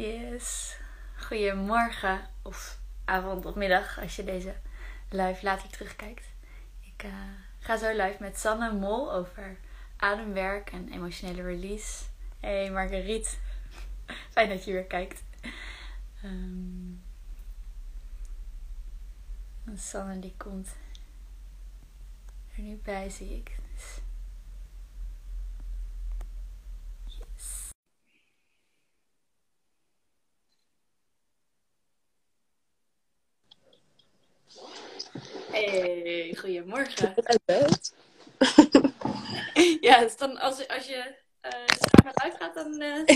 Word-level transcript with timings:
Yes. 0.00 0.76
Goedemorgen 1.16 2.20
of 2.42 2.78
avond 3.04 3.46
of 3.46 3.54
middag 3.54 4.00
als 4.00 4.16
je 4.16 4.24
deze 4.24 4.54
live 5.10 5.44
later 5.44 5.68
terugkijkt. 5.68 6.26
Ik 6.80 7.02
uh, 7.04 7.12
ga 7.58 7.76
zo 7.76 7.90
live 7.90 8.16
met 8.20 8.38
Sanne 8.38 8.72
Mol 8.72 9.12
over 9.12 9.56
ademwerk 9.96 10.72
en 10.72 10.88
emotionele 10.88 11.42
release. 11.42 12.04
Hey 12.38 12.70
Marguerite, 12.70 13.30
fijn 14.34 14.48
dat 14.48 14.64
je 14.64 14.72
weer 14.72 14.84
kijkt. 14.84 15.22
Um, 16.24 17.02
Sanne 19.74 20.18
die 20.18 20.34
komt 20.36 20.68
er 22.56 22.62
nu 22.62 22.80
bij, 22.82 23.10
zie 23.10 23.36
ik. 23.36 23.56
Dus 23.74 24.00
Hey, 35.64 36.34
goedemorgen. 36.38 37.14
ja, 39.80 40.00
dus 40.00 40.16
dan 40.16 40.38
als, 40.38 40.68
als 40.68 40.86
je 40.86 41.14
uh, 41.42 42.04
naar 42.04 42.14
uit 42.14 42.36
gaat, 42.36 42.54
dan 42.54 42.82
uh, 42.82 43.06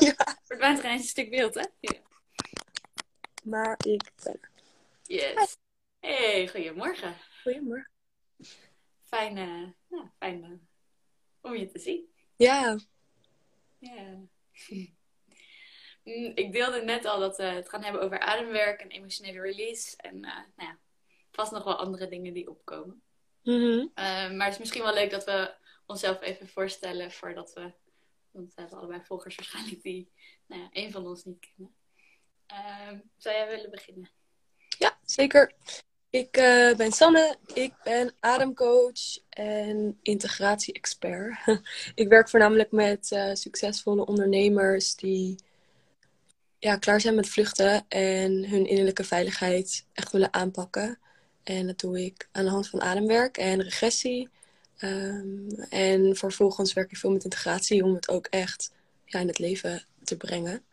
ja. 0.00 0.14
verdwijnt 0.44 0.78
er 0.78 0.90
een 0.90 0.98
stuk 0.98 1.30
beeld, 1.30 1.54
hè? 1.62 1.64
Ja. 1.80 2.00
Maar 3.42 3.76
ik 3.86 4.10
ben 4.22 4.40
Yes. 5.02 5.56
Hey, 6.00 6.48
goedemorgen. 6.48 7.16
Goedemorgen. 7.42 7.90
Fijn, 9.04 9.36
uh, 9.36 9.68
nou, 9.88 10.08
fijn 10.18 10.68
om 11.40 11.56
je 11.56 11.66
te 11.66 11.78
zien. 11.78 12.12
Ja. 12.36 12.78
Ja. 13.78 14.18
Mm, 16.04 16.32
ik 16.34 16.52
deelde 16.52 16.82
net 16.82 17.04
al 17.04 17.20
dat 17.20 17.36
we 17.36 17.42
het 17.42 17.68
gaan 17.68 17.82
hebben 17.82 18.02
over 18.02 18.18
ademwerk 18.18 18.80
en 18.80 18.88
emotionele 18.88 19.40
release. 19.40 19.96
En 19.96 20.20
nou 20.20 20.44
ja, 20.56 20.78
vast 21.38 21.52
nog 21.52 21.64
wel 21.64 21.76
andere 21.76 22.08
dingen 22.08 22.32
die 22.32 22.50
opkomen. 22.50 23.02
Mm 23.42 23.90
maar 24.36 24.44
het 24.44 24.52
is 24.52 24.58
misschien 24.58 24.82
wel 24.82 24.94
leuk 24.94 25.10
dat 25.10 25.24
we 25.24 25.54
onszelf 25.86 26.20
even 26.20 26.48
voorstellen 26.48 27.12
voordat 27.12 27.52
we. 27.52 27.72
Want 28.30 28.54
we 28.54 28.60
hebben 28.60 28.78
allebei 28.78 29.00
volgers 29.04 29.34
waarschijnlijk 29.34 29.82
die 29.82 30.12
nou 30.46 30.62
ja, 30.62 30.68
een 30.72 30.92
van 30.92 31.06
ons 31.06 31.24
niet 31.24 31.46
kennen. 31.54 31.74
Uh, 32.52 32.98
zou 33.16 33.34
jij 33.34 33.48
willen 33.48 33.70
beginnen? 33.70 34.10
Ja, 34.78 34.98
zeker. 35.04 35.52
Ik 36.10 36.36
uh, 36.36 36.74
ben 36.76 36.92
Sanne, 36.92 37.36
ik 37.54 37.74
ben 37.84 38.14
ademcoach 38.20 39.18
en 39.28 39.98
integratie-expert. 40.02 41.38
ik 41.94 42.08
werk 42.08 42.28
voornamelijk 42.28 42.70
met 42.70 43.10
uh, 43.10 43.34
succesvolle 43.34 44.06
ondernemers 44.06 44.94
die 44.94 45.38
ja, 46.58 46.76
klaar 46.76 47.00
zijn 47.00 47.14
met 47.14 47.28
vluchten 47.28 47.84
en 47.88 48.48
hun 48.48 48.66
innerlijke 48.66 49.04
veiligheid 49.04 49.86
echt 49.92 50.12
willen 50.12 50.32
aanpakken. 50.32 50.98
En 51.48 51.66
dat 51.66 51.78
doe 51.78 52.04
ik 52.04 52.28
aan 52.32 52.44
de 52.44 52.50
hand 52.50 52.68
van 52.68 52.80
ademwerk 52.80 53.36
en 53.36 53.62
regressie. 53.62 54.28
Um, 54.80 55.48
en 55.68 56.16
vervolgens 56.16 56.72
werk 56.72 56.90
ik 56.90 56.96
veel 56.96 57.10
met 57.10 57.24
integratie 57.24 57.84
om 57.84 57.94
het 57.94 58.08
ook 58.08 58.26
echt 58.26 58.72
ja, 59.04 59.20
in 59.20 59.26
het 59.26 59.38
leven 59.38 59.84
te 60.04 60.16
brengen. 60.16 60.64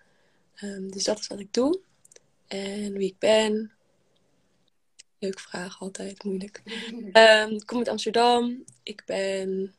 Um, 0.63 0.91
dus 0.91 1.03
dat 1.03 1.19
is 1.19 1.27
wat 1.27 1.39
ik 1.39 1.53
doe. 1.53 1.79
En 2.47 2.93
wie 2.93 3.09
ik 3.09 3.19
ben. 3.19 3.71
Leuke 5.19 5.41
vraag, 5.41 5.79
altijd 5.81 6.23
moeilijk. 6.23 6.61
Um, 7.13 7.51
ik 7.61 7.65
kom 7.65 7.77
uit 7.77 7.89
Amsterdam. 7.89 8.63
Ik 8.83 9.03
ben. 9.05 9.75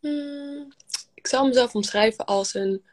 Hmm, 0.00 0.72
ik 1.14 1.26
zou 1.26 1.46
mezelf 1.48 1.74
omschrijven 1.74 2.26
als 2.26 2.54
een 2.54 2.84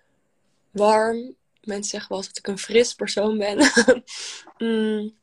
warm. 0.72 1.36
Mensen 1.64 1.90
zeggen 1.90 2.10
wel 2.10 2.18
eens 2.18 2.28
dat 2.28 2.38
ik 2.38 2.48
een 2.48 2.58
fris 2.58 2.94
persoon 2.94 3.38
ben. 3.38 3.58
mm, 4.58 5.16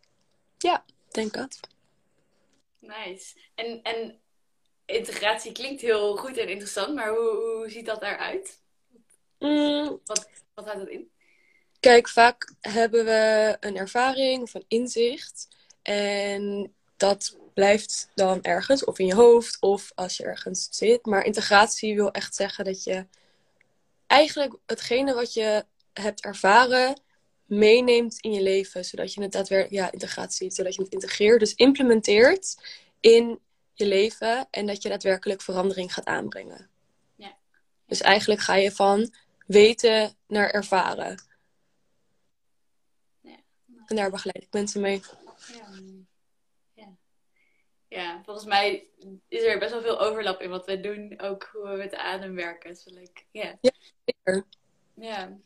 ja, 0.58 0.84
denk 1.14 1.32
dat. 1.32 1.60
Nice. 2.78 3.34
En, 3.55 3.83
en 3.83 4.20
integratie 4.84 5.52
klinkt 5.52 5.80
heel 5.80 6.16
goed 6.16 6.36
en 6.36 6.48
interessant, 6.48 6.94
maar 6.94 7.08
hoe, 7.08 7.58
hoe 7.58 7.70
ziet 7.70 7.86
dat 7.86 8.02
eruit? 8.02 8.62
Mm. 9.39 10.00
Wat, 10.05 10.28
wat 10.55 10.64
houdt 10.64 10.80
dat 10.80 10.89
in? 10.89 11.11
Kijk, 11.80 12.08
vaak 12.08 12.52
hebben 12.61 13.05
we 13.05 13.56
een 13.61 13.77
ervaring 13.77 14.42
of 14.42 14.55
een 14.55 14.64
inzicht. 14.68 15.48
En 15.83 16.74
dat 16.96 17.36
blijft 17.55 18.08
dan 18.14 18.42
ergens, 18.42 18.84
of 18.84 18.98
in 18.98 19.06
je 19.06 19.14
hoofd, 19.14 19.56
of 19.60 19.92
als 19.94 20.16
je 20.16 20.24
ergens 20.24 20.68
zit. 20.70 21.06
Maar 21.06 21.24
integratie 21.24 21.94
wil 21.94 22.10
echt 22.10 22.34
zeggen 22.34 22.64
dat 22.64 22.84
je 22.84 23.06
eigenlijk 24.06 24.55
hetgene 24.66 25.14
wat 25.14 25.33
je 25.33 25.64
hebt 25.92 26.24
ervaren, 26.24 27.00
meeneemt 27.58 28.18
in 28.20 28.32
je 28.32 28.42
leven. 28.42 28.84
Zodat 28.84 29.14
je 29.14 29.22
het 29.22 29.32
daadwerkelijk, 29.32 29.82
ja, 29.82 29.92
integratie, 29.92 30.50
zodat 30.50 30.74
je 30.74 30.82
het 30.82 30.92
integreert. 30.92 31.40
Dus 31.40 31.54
implementeert 31.54 32.56
in 33.00 33.40
je 33.72 33.86
leven 33.86 34.46
en 34.50 34.66
dat 34.66 34.82
je 34.82 34.88
daadwerkelijk 34.88 35.42
verandering 35.42 35.94
gaat 35.94 36.04
aanbrengen. 36.04 36.70
Ja. 37.16 37.36
Dus 37.86 38.00
eigenlijk 38.00 38.40
ga 38.40 38.54
je 38.54 38.72
van 38.72 39.12
weten 39.46 40.16
naar 40.26 40.50
ervaren. 40.50 41.22
Ja. 43.20 43.36
En 43.86 43.96
daar 43.96 44.10
begeleid 44.10 44.42
ik 44.42 44.52
mensen 44.52 44.80
mee. 44.80 45.02
Ja. 45.52 45.80
ja. 46.74 46.96
Ja, 47.88 48.22
volgens 48.24 48.46
mij 48.46 48.86
is 49.28 49.42
er 49.42 49.58
best 49.58 49.72
wel 49.72 49.82
veel 49.82 50.00
overlap 50.00 50.40
in 50.40 50.50
wat 50.50 50.66
we 50.66 50.80
doen. 50.80 51.20
Ook 51.20 51.48
hoe 51.52 51.68
we 51.68 51.76
met 51.76 51.90
de 51.90 51.98
adem 51.98 52.34
werken. 52.34 52.76
Like, 52.84 53.22
yeah. 53.30 53.54
Ja, 53.60 53.72
zeker. 54.04 54.46
Ja. 54.94 55.38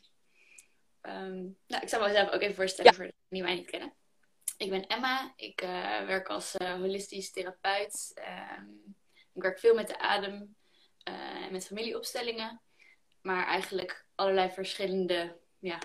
Um, 1.01 1.57
nou, 1.67 1.83
ik 1.83 1.89
zal 1.89 2.07
mezelf 2.07 2.29
ook 2.31 2.41
even 2.41 2.55
voorstellen 2.55 2.91
Ja. 2.91 2.97
voor 2.97 3.05
degenen 3.05 3.25
die 3.29 3.43
mij 3.43 3.55
niet 3.55 3.69
kennen. 3.69 3.93
Ik 4.57 4.69
ben 4.69 4.87
Emma. 4.87 5.33
Ik 5.35 5.61
eh, 5.61 6.05
werk 6.05 6.27
als 6.27 6.57
eh, 6.57 6.73
holistisch 6.73 7.31
therapeut. 7.31 8.11
Ehm, 8.15 8.65
ik 9.33 9.41
werk 9.41 9.59
veel 9.59 9.75
met 9.75 9.87
de 9.87 9.99
adem 9.99 10.55
eh, 11.03 11.43
en 11.43 11.51
met 11.51 11.65
familieopstellingen. 11.67 12.61
Maar 13.21 13.45
eigenlijk 13.47 14.05
allerlei 14.15 14.49
verschillende 14.49 15.37
ja, 15.59 15.79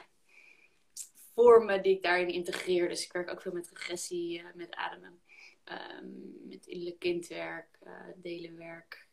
vormen 1.35 1.83
die 1.83 1.97
ik 1.97 2.03
daarin 2.03 2.29
integreer. 2.29 2.89
Dus 2.89 3.05
ik 3.05 3.13
werk 3.13 3.31
ook 3.31 3.43
veel 3.43 3.53
met 3.53 3.69
regressie, 3.69 4.43
met 4.55 4.75
ademen. 4.75 5.23
ehm, 5.65 6.49
met 6.49 6.67
innerlijk 6.67 6.99
kindwerk, 6.99 7.79
delenwerk, 8.17 9.07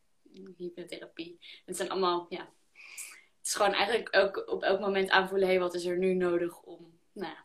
hypnotherapie. 0.57 1.37
Het 1.65 1.77
zijn 1.77 1.89
allemaal, 1.89 2.25
ja, 2.29 2.53
is 3.51 3.57
gewoon 3.57 3.73
eigenlijk 3.73 4.15
ook 4.15 4.49
op 4.49 4.63
elk 4.63 4.79
moment 4.79 5.09
aanvoelen, 5.09 5.47
hé, 5.47 5.59
wat 5.59 5.73
is 5.73 5.85
er 5.85 5.97
nu 5.97 6.13
nodig 6.13 6.61
om, 6.61 6.99
nou 7.11 7.35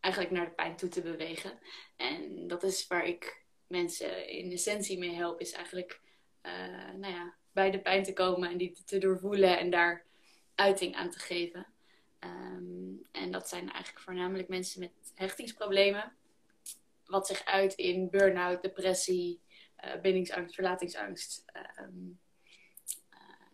eigenlijk 0.00 0.34
naar 0.34 0.44
de 0.44 0.50
pijn 0.50 0.76
toe 0.76 0.88
te 0.88 1.02
bewegen. 1.02 1.58
En 1.96 2.46
dat 2.46 2.62
is 2.62 2.86
waar 2.86 3.06
ik 3.06 3.44
mensen 3.66 4.28
in 4.28 4.52
essentie 4.52 4.98
mee 4.98 5.14
help, 5.14 5.40
is 5.40 5.52
eigenlijk, 5.52 6.00
eh, 6.40 6.90
nou 6.96 7.12
ja, 7.12 7.34
bij 7.52 7.70
de 7.70 7.80
pijn 7.80 8.02
te 8.02 8.12
komen 8.12 8.50
en 8.50 8.56
die 8.56 8.76
te 8.84 8.98
doorvoelen 8.98 9.58
en 9.58 9.70
daar 9.70 10.04
uiting 10.54 10.94
aan 10.94 11.10
te 11.10 11.18
geven. 11.18 11.66
Ehm, 12.18 12.94
en 13.12 13.30
dat 13.30 13.48
zijn 13.48 13.70
eigenlijk 13.70 14.04
voornamelijk 14.04 14.48
mensen 14.48 14.80
met 14.80 15.12
hechtingsproblemen. 15.14 16.12
Wat 17.04 17.26
zich 17.26 17.44
uit 17.44 17.74
in 17.74 18.10
burn-out, 18.10 18.62
depressie, 18.62 19.40
eh, 19.76 20.00
bindingsangst, 20.00 20.54
verlatingsangst. 20.54 21.42
ehm, 21.46 22.10
eh, 23.10 23.46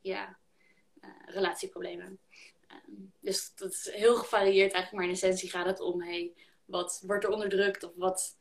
ja, 0.00 0.39
relatieproblemen. 1.30 2.18
Ehm, 2.66 2.78
dus 3.20 3.54
dat 3.54 3.72
is 3.72 3.90
heel 3.90 4.16
gevarieerd 4.16 4.72
eigenlijk, 4.72 4.92
maar 4.92 5.04
in 5.04 5.10
essentie 5.10 5.50
gaat 5.50 5.66
het 5.66 5.80
om, 5.80 6.02
hey, 6.02 6.32
wat 6.64 7.02
wordt 7.06 7.24
er 7.24 7.30
onderdrukt 7.30 7.82
of 7.82 7.92
wat, 7.94 8.36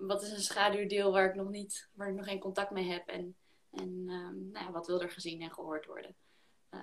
wat 0.00 0.22
is 0.22 0.30
een 0.30 0.40
schaduwdeel 0.40 1.12
waar 1.12 1.28
ik 1.28 1.34
nog 1.34 1.48
niet, 1.50 1.88
waar 1.94 2.08
ik 2.08 2.14
nog 2.14 2.24
geen 2.26 2.38
contact 2.40 2.70
mee 2.70 2.90
heb 2.90 3.08
en, 3.08 3.36
en 3.70 4.04
ehm, 4.08 4.50
nou 4.50 4.64
ja, 4.66 4.70
wat 4.70 4.86
wil 4.86 5.00
er 5.02 5.10
gezien 5.10 5.40
en 5.42 5.52
gehoord 5.52 5.86
worden. 5.86 6.14
Eh, 6.70 6.80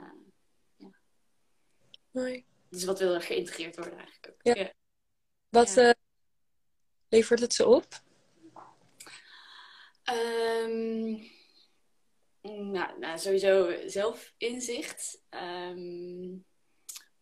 Mooi. 2.11 2.45
dus 2.69 2.83
wat 2.83 2.99
wil 2.99 3.13
er 3.13 3.21
geïntegreerd 3.21 3.75
worden 3.75 3.97
eigenlijk 3.97 4.27
ook. 4.33 4.55
Ja. 4.55 4.63
Ja. 4.63 4.73
Wat 5.49 5.73
Ja. 5.73 5.87
eh, 5.89 5.93
levert 7.09 7.39
het 7.39 7.53
ze 7.53 7.65
op? 7.65 7.85
Ehm, 10.03 11.23
nou, 12.41 12.99
nou, 12.99 13.17
sowieso 13.17 13.73
zelfinzicht. 13.85 15.23
Ehm, 15.29 16.37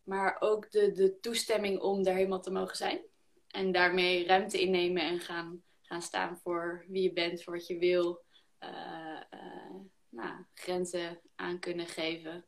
maar 0.04 0.36
ook 0.40 0.72
de, 0.72 0.92
de 0.92 1.20
toestemming 1.20 1.80
om 1.80 2.06
er 2.06 2.14
helemaal 2.14 2.42
te 2.42 2.52
mogen 2.52 2.78
zijn. 2.78 3.02
En 3.48 3.72
daarmee 3.72 4.26
ruimte 4.26 4.62
innemen 4.62 5.04
en 5.04 5.20
gaan, 5.20 5.64
gaan 5.82 6.02
staan 6.02 6.38
voor 6.38 6.86
wie 6.88 7.04
je 7.04 7.14
bent, 7.14 7.44
voor 7.44 7.54
wat 7.54 7.68
je 7.68 7.78
wil. 7.78 8.24
Eh, 8.58 9.22
eh, 9.30 9.76
nou, 10.10 10.46
grenzen 10.54 11.22
aan 11.36 11.60
kunnen 11.60 11.88
geven. 11.88 12.46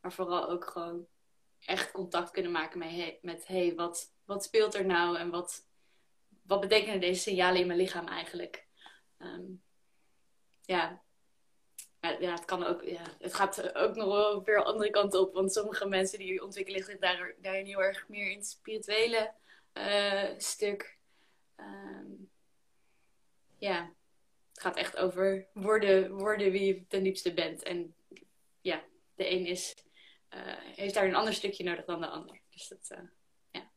Maar 0.00 0.12
vooral 0.12 0.48
ook 0.48 0.64
gewoon 0.64 1.06
echt 1.60 1.90
contact 1.90 2.30
kunnen 2.30 2.52
maken 2.52 2.78
met, 2.78 3.46
hey, 3.46 3.56
hey, 3.56 3.74
wat, 3.74 4.14
wat 4.24 4.44
speelt 4.44 4.74
er 4.74 4.86
nou 4.86 5.16
en 5.16 5.30
wat, 5.30 5.66
wat 6.42 6.60
betekenen 6.60 7.00
deze 7.00 7.20
signalen 7.20 7.60
in 7.60 7.66
mijn 7.66 7.78
lichaam 7.78 8.06
eigenlijk? 8.06 8.66
Ehm, 9.16 9.44
ja, 10.60 11.02
ja, 12.00 12.32
het 12.32 12.44
kan 12.44 12.64
ook, 12.64 12.82
ja, 12.82 13.16
het 13.18 13.34
gaat 13.34 13.74
ook 13.74 13.94
nog 13.94 14.06
wel 14.06 14.44
weer 14.44 14.62
andere 14.62 14.90
kant 14.90 15.14
op. 15.14 15.34
Want 15.34 15.52
sommige 15.52 15.88
mensen 15.88 16.18
die 16.18 16.42
ontwikkelen 16.42 16.84
zich 16.84 16.98
daar, 16.98 17.34
daarin 17.40 17.66
heel 17.66 17.82
erg 17.82 18.08
meer 18.08 18.30
in 18.30 18.36
het 18.36 18.46
spirituele 18.46 19.32
uh, 19.74 20.28
stuk. 20.38 20.98
Um, 21.56 22.30
ja, 23.58 23.92
het 24.52 24.60
gaat 24.60 24.76
echt 24.76 24.96
over 24.96 25.46
worden, 25.52 26.12
worden 26.12 26.52
wie 26.52 26.64
je 26.64 26.86
ten 26.86 27.02
diepste 27.02 27.34
bent. 27.34 27.62
En 27.62 27.94
ja, 28.60 28.84
de 29.14 29.30
een 29.30 29.46
is, 29.46 29.74
uh, 30.30 30.40
heeft 30.76 30.94
daar 30.94 31.04
een 31.04 31.14
ander 31.14 31.34
stukje 31.34 31.64
nodig 31.64 31.84
dan 31.84 32.00
de 32.00 32.06
ander. 32.06 32.40
Dus 32.50 32.68
dat 32.68 32.98
uh, 32.98 33.08
ja, 33.50 33.70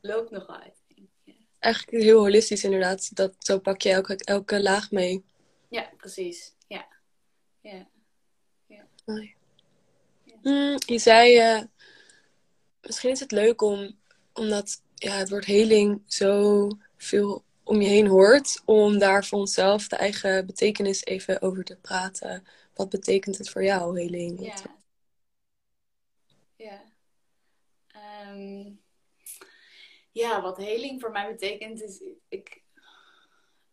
loopt 0.00 0.30
nog 0.30 0.46
wel 0.46 0.56
uit. 0.56 0.82
Ja. 1.24 1.34
Eigenlijk 1.58 2.02
heel 2.02 2.18
holistisch 2.18 2.64
inderdaad. 2.64 3.16
Dat, 3.16 3.34
zo 3.38 3.58
pak 3.58 3.80
je 3.80 3.90
elke, 3.90 4.16
elke 4.16 4.62
laag 4.62 4.90
mee. 4.90 5.24
Ja, 5.68 5.90
precies. 5.96 6.54
Ja. 7.64 7.72
ja. 7.72 7.86
ja. 8.66 8.86
Mooi. 9.04 9.34
Mm, 10.42 10.76
je 10.86 10.98
zei, 10.98 11.56
uh, 11.56 11.62
misschien 12.80 13.10
is 13.10 13.20
het 13.20 13.32
leuk 13.32 13.62
om, 13.62 13.98
omdat 14.32 14.82
ja, 14.94 15.16
het 15.16 15.28
woord 15.28 15.44
heling 15.44 16.02
zo 16.06 16.68
veel 16.96 17.44
om 17.62 17.80
je 17.80 17.88
heen 17.88 18.06
hoort, 18.06 18.62
om 18.64 18.98
daar 18.98 19.24
voor 19.24 19.38
onszelf 19.38 19.88
de 19.88 19.96
eigen 19.96 20.46
betekenis 20.46 21.04
even 21.04 21.42
over 21.42 21.64
te 21.64 21.76
praten. 21.76 22.46
Wat 22.74 22.88
betekent 22.88 23.38
het 23.38 23.50
voor 23.50 23.64
jou, 23.64 24.00
heling? 24.00 24.44
Ja. 24.44 24.76
Ja. 26.56 26.82
Ehm, 27.86 28.72
ja, 30.12 30.42
wat 30.42 30.56
heling 30.56 31.00
voor 31.00 31.10
mij 31.10 31.32
betekent 31.32 31.82
is 31.82 32.02
ik, 32.28 32.62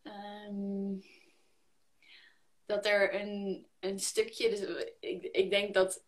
um, 0.04 1.04
dat 2.66 2.86
er 2.86 3.22
een, 3.22 3.66
een 3.82 4.00
stukje, 4.00 4.50
dus 4.50 4.86
ik, 5.00 5.24
ik 5.24 5.50
denk 5.50 5.74
dat 5.74 6.04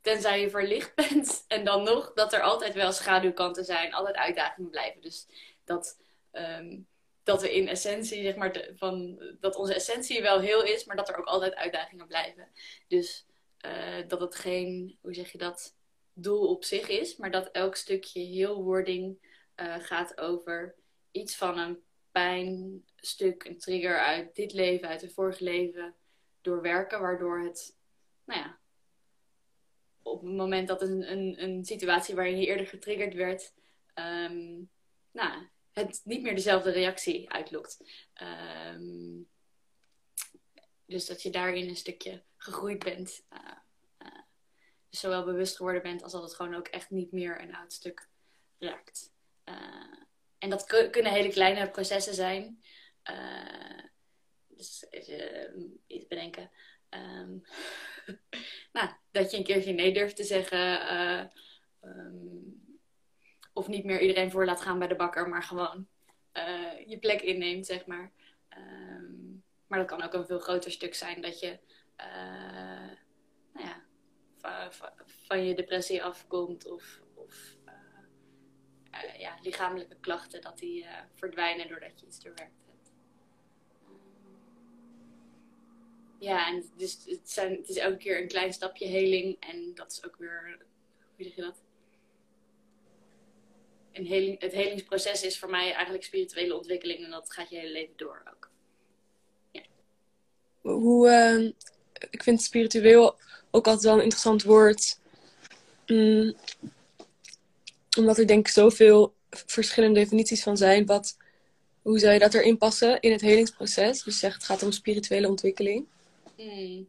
tenzij 0.00 0.40
je 0.40 0.50
verlicht 0.50 0.94
bent 1.08 1.44
en 1.48 1.64
dan 1.64 1.82
nog, 1.82 2.12
dat 2.14 2.32
er 2.32 2.42
altijd 2.42 2.74
wel 2.74 2.92
schaduwkanten 2.92 3.64
zijn, 3.64 3.94
altijd 3.94 4.16
uitdagingen 4.16 4.70
blijven. 4.70 5.00
Dus 5.00 5.26
dat 5.64 5.96
Ehm, 6.32 6.80
dat 7.22 7.42
we 7.42 7.54
in 7.54 7.68
essentie, 7.68 8.22
zeg 8.22 8.36
maar, 8.36 8.68
van, 8.76 9.22
dat 9.40 9.56
onze 9.56 9.74
essentie 9.74 10.22
wel 10.22 10.40
heel 10.40 10.64
is, 10.64 10.84
maar 10.84 10.96
dat 10.96 11.08
er 11.08 11.16
ook 11.16 11.26
altijd 11.26 11.54
uitdagingen 11.54 12.06
blijven. 12.06 12.48
Dus 12.88 13.26
uh, 13.66 14.08
dat 14.08 14.20
het 14.20 14.34
geen, 14.34 14.98
hoe 15.00 15.14
zeg 15.14 15.32
je 15.32 15.38
dat, 15.38 15.76
doel 16.14 16.48
op 16.48 16.64
zich 16.64 16.88
is, 16.88 17.16
maar 17.16 17.30
dat 17.30 17.50
elk 17.50 17.76
stukje 17.76 18.20
heelwording 18.20 19.18
uh, 19.56 19.74
gaat 19.78 20.20
over 20.20 20.74
iets 21.10 21.36
van 21.36 21.58
een 21.58 21.82
pijnstuk, 22.10 23.44
een 23.44 23.58
trigger 23.58 23.98
uit 23.98 24.34
dit 24.34 24.52
leven, 24.52 24.88
uit 24.88 25.00
het 25.00 25.12
vorige 25.12 25.44
leven, 25.44 25.94
doorwerken, 26.42 27.00
waardoor 27.00 27.40
het, 27.40 27.76
nou 28.24 28.40
ja, 28.40 28.58
op 30.02 30.22
het 30.22 30.32
moment 30.32 30.68
dat 30.68 30.82
een, 30.82 31.12
een, 31.12 31.42
een 31.42 31.64
situatie 31.64 32.14
waarin 32.14 32.38
je 32.38 32.46
eerder 32.46 32.66
getriggerd 32.66 33.14
werd, 33.14 33.52
um, 33.94 34.70
nou, 35.10 35.48
het 35.72 36.00
niet 36.04 36.22
meer 36.22 36.34
dezelfde 36.34 36.70
reactie 36.70 37.30
uitlokt. 37.30 37.80
Ehm, 38.12 39.22
dus 40.86 41.06
dat 41.06 41.22
je 41.22 41.30
daarin 41.30 41.68
een 41.68 41.76
stukje 41.76 42.22
gegroeid 42.36 42.84
bent. 42.84 43.24
Uh, 43.32 43.38
dus 44.88 45.00
zowel 45.00 45.24
bewust 45.24 45.56
geworden 45.56 45.82
bent 45.82 46.02
als 46.02 46.12
dat 46.12 46.22
het 46.22 46.34
gewoon 46.34 46.54
ook 46.54 46.68
echt 46.68 46.90
niet 46.90 47.12
meer 47.12 47.40
een 47.40 47.54
oud 47.54 47.72
stuk 47.72 48.08
raakt. 48.58 49.12
Uh, 49.44 49.54
en 50.38 50.50
dat 50.50 50.66
kunnen 50.90 51.12
hele 51.12 51.28
kleine 51.28 51.70
processen 51.70 52.14
zijn. 52.14 52.62
Even 54.90 55.80
iets 55.86 56.06
bedenken. 56.06 56.50
Um, 56.90 57.42
nou, 58.72 58.88
dat 59.10 59.30
je 59.30 59.36
een 59.36 59.44
keertje 59.44 59.72
nee 59.72 59.92
durft 59.92 60.16
te 60.16 60.24
zeggen. 60.24 60.88
Um, 61.84 62.62
of 63.52 63.68
niet 63.68 63.84
meer 63.84 64.00
iedereen 64.00 64.30
voor 64.30 64.44
laat 64.44 64.60
gaan 64.60 64.78
bij 64.78 64.88
de 64.88 64.96
bakker, 64.96 65.28
maar 65.28 65.42
gewoon 65.42 65.86
uh, 66.32 66.86
je 66.86 66.98
plek 66.98 67.20
inneemt, 67.20 67.66
zeg 67.66 67.86
maar. 67.86 68.12
Um, 68.58 69.44
maar 69.66 69.78
dat 69.78 69.88
kan 69.88 70.02
ook 70.02 70.12
een 70.12 70.26
veel 70.26 70.38
groter 70.38 70.70
stuk 70.70 70.94
zijn 70.94 71.22
dat 71.22 71.40
je 71.40 71.58
uh, 72.00 72.90
nou 73.52 73.66
ja, 73.66 73.82
van, 75.26 75.44
je 75.44 75.54
depressie 75.54 76.02
afkomt 76.02 76.70
of, 76.70 77.00
of 77.14 77.56
ja, 79.18 79.38
lichamelijke 79.42 79.96
klachten, 80.00 80.40
dat 80.40 80.58
die 80.58 80.86
verdwijnen 81.14 81.68
doordat 81.68 82.00
je 82.00 82.06
iets 82.06 82.20
doorwerkt 82.20 82.64
hebt. 82.66 82.92
Um, 83.86 84.32
ja, 86.22 86.48
en 86.48 86.64
dus 86.76 86.98
het, 87.06 87.30
zijn, 87.30 87.56
het 87.56 87.68
is 87.68 87.76
elke 87.76 87.96
keer 87.96 88.20
een 88.20 88.28
klein 88.28 88.52
stapje 88.52 88.86
heling 88.86 89.36
en 89.40 89.74
dat 89.74 89.92
is 89.92 90.04
ook 90.04 90.16
weer, 90.16 90.58
hoe 91.16 91.24
zeg 91.24 91.34
je 91.34 91.42
dat? 91.42 91.60
een 93.92 94.06
heling, 94.06 94.40
het 94.40 94.52
helingsproces 94.52 95.22
is 95.22 95.38
voor 95.38 95.50
mij 95.50 95.72
eigenlijk 95.72 96.04
spirituele 96.04 96.56
ontwikkeling 96.56 97.04
en 97.04 97.10
dat 97.10 97.32
gaat 97.32 97.50
je 97.50 97.56
hele 97.56 97.72
leven 97.72 97.94
door 97.96 98.22
ook. 98.34 98.50
Ja. 99.50 99.62
Hoe, 100.60 101.08
uh, 101.08 101.52
ik 102.10 102.22
vind 102.22 102.42
spiritueel 102.42 103.18
ook 103.50 103.66
altijd 103.66 103.84
wel 103.84 103.94
een 103.94 104.02
interessant 104.02 104.42
woord. 104.42 104.98
Mm, 105.86 106.34
omdat 107.96 108.18
er 108.18 108.26
denk 108.26 108.46
ik 108.46 108.52
zoveel 108.52 109.14
verschillende 109.30 110.00
definities 110.00 110.42
van 110.42 110.56
zijn. 110.56 110.86
Wat, 110.86 111.16
hoe 111.82 111.98
zou 111.98 112.12
je 112.12 112.18
dat 112.18 112.34
erin 112.34 112.58
passen 112.58 113.00
in 113.00 113.12
het 113.12 113.20
helingsproces? 113.20 114.02
Dus 114.02 114.14
je 114.14 114.20
zegt 114.20 114.34
het 114.34 114.44
gaat 114.44 114.62
om 114.62 114.72
spirituele 114.72 115.28
ontwikkeling. 115.28 115.86
Mm. 116.42 116.88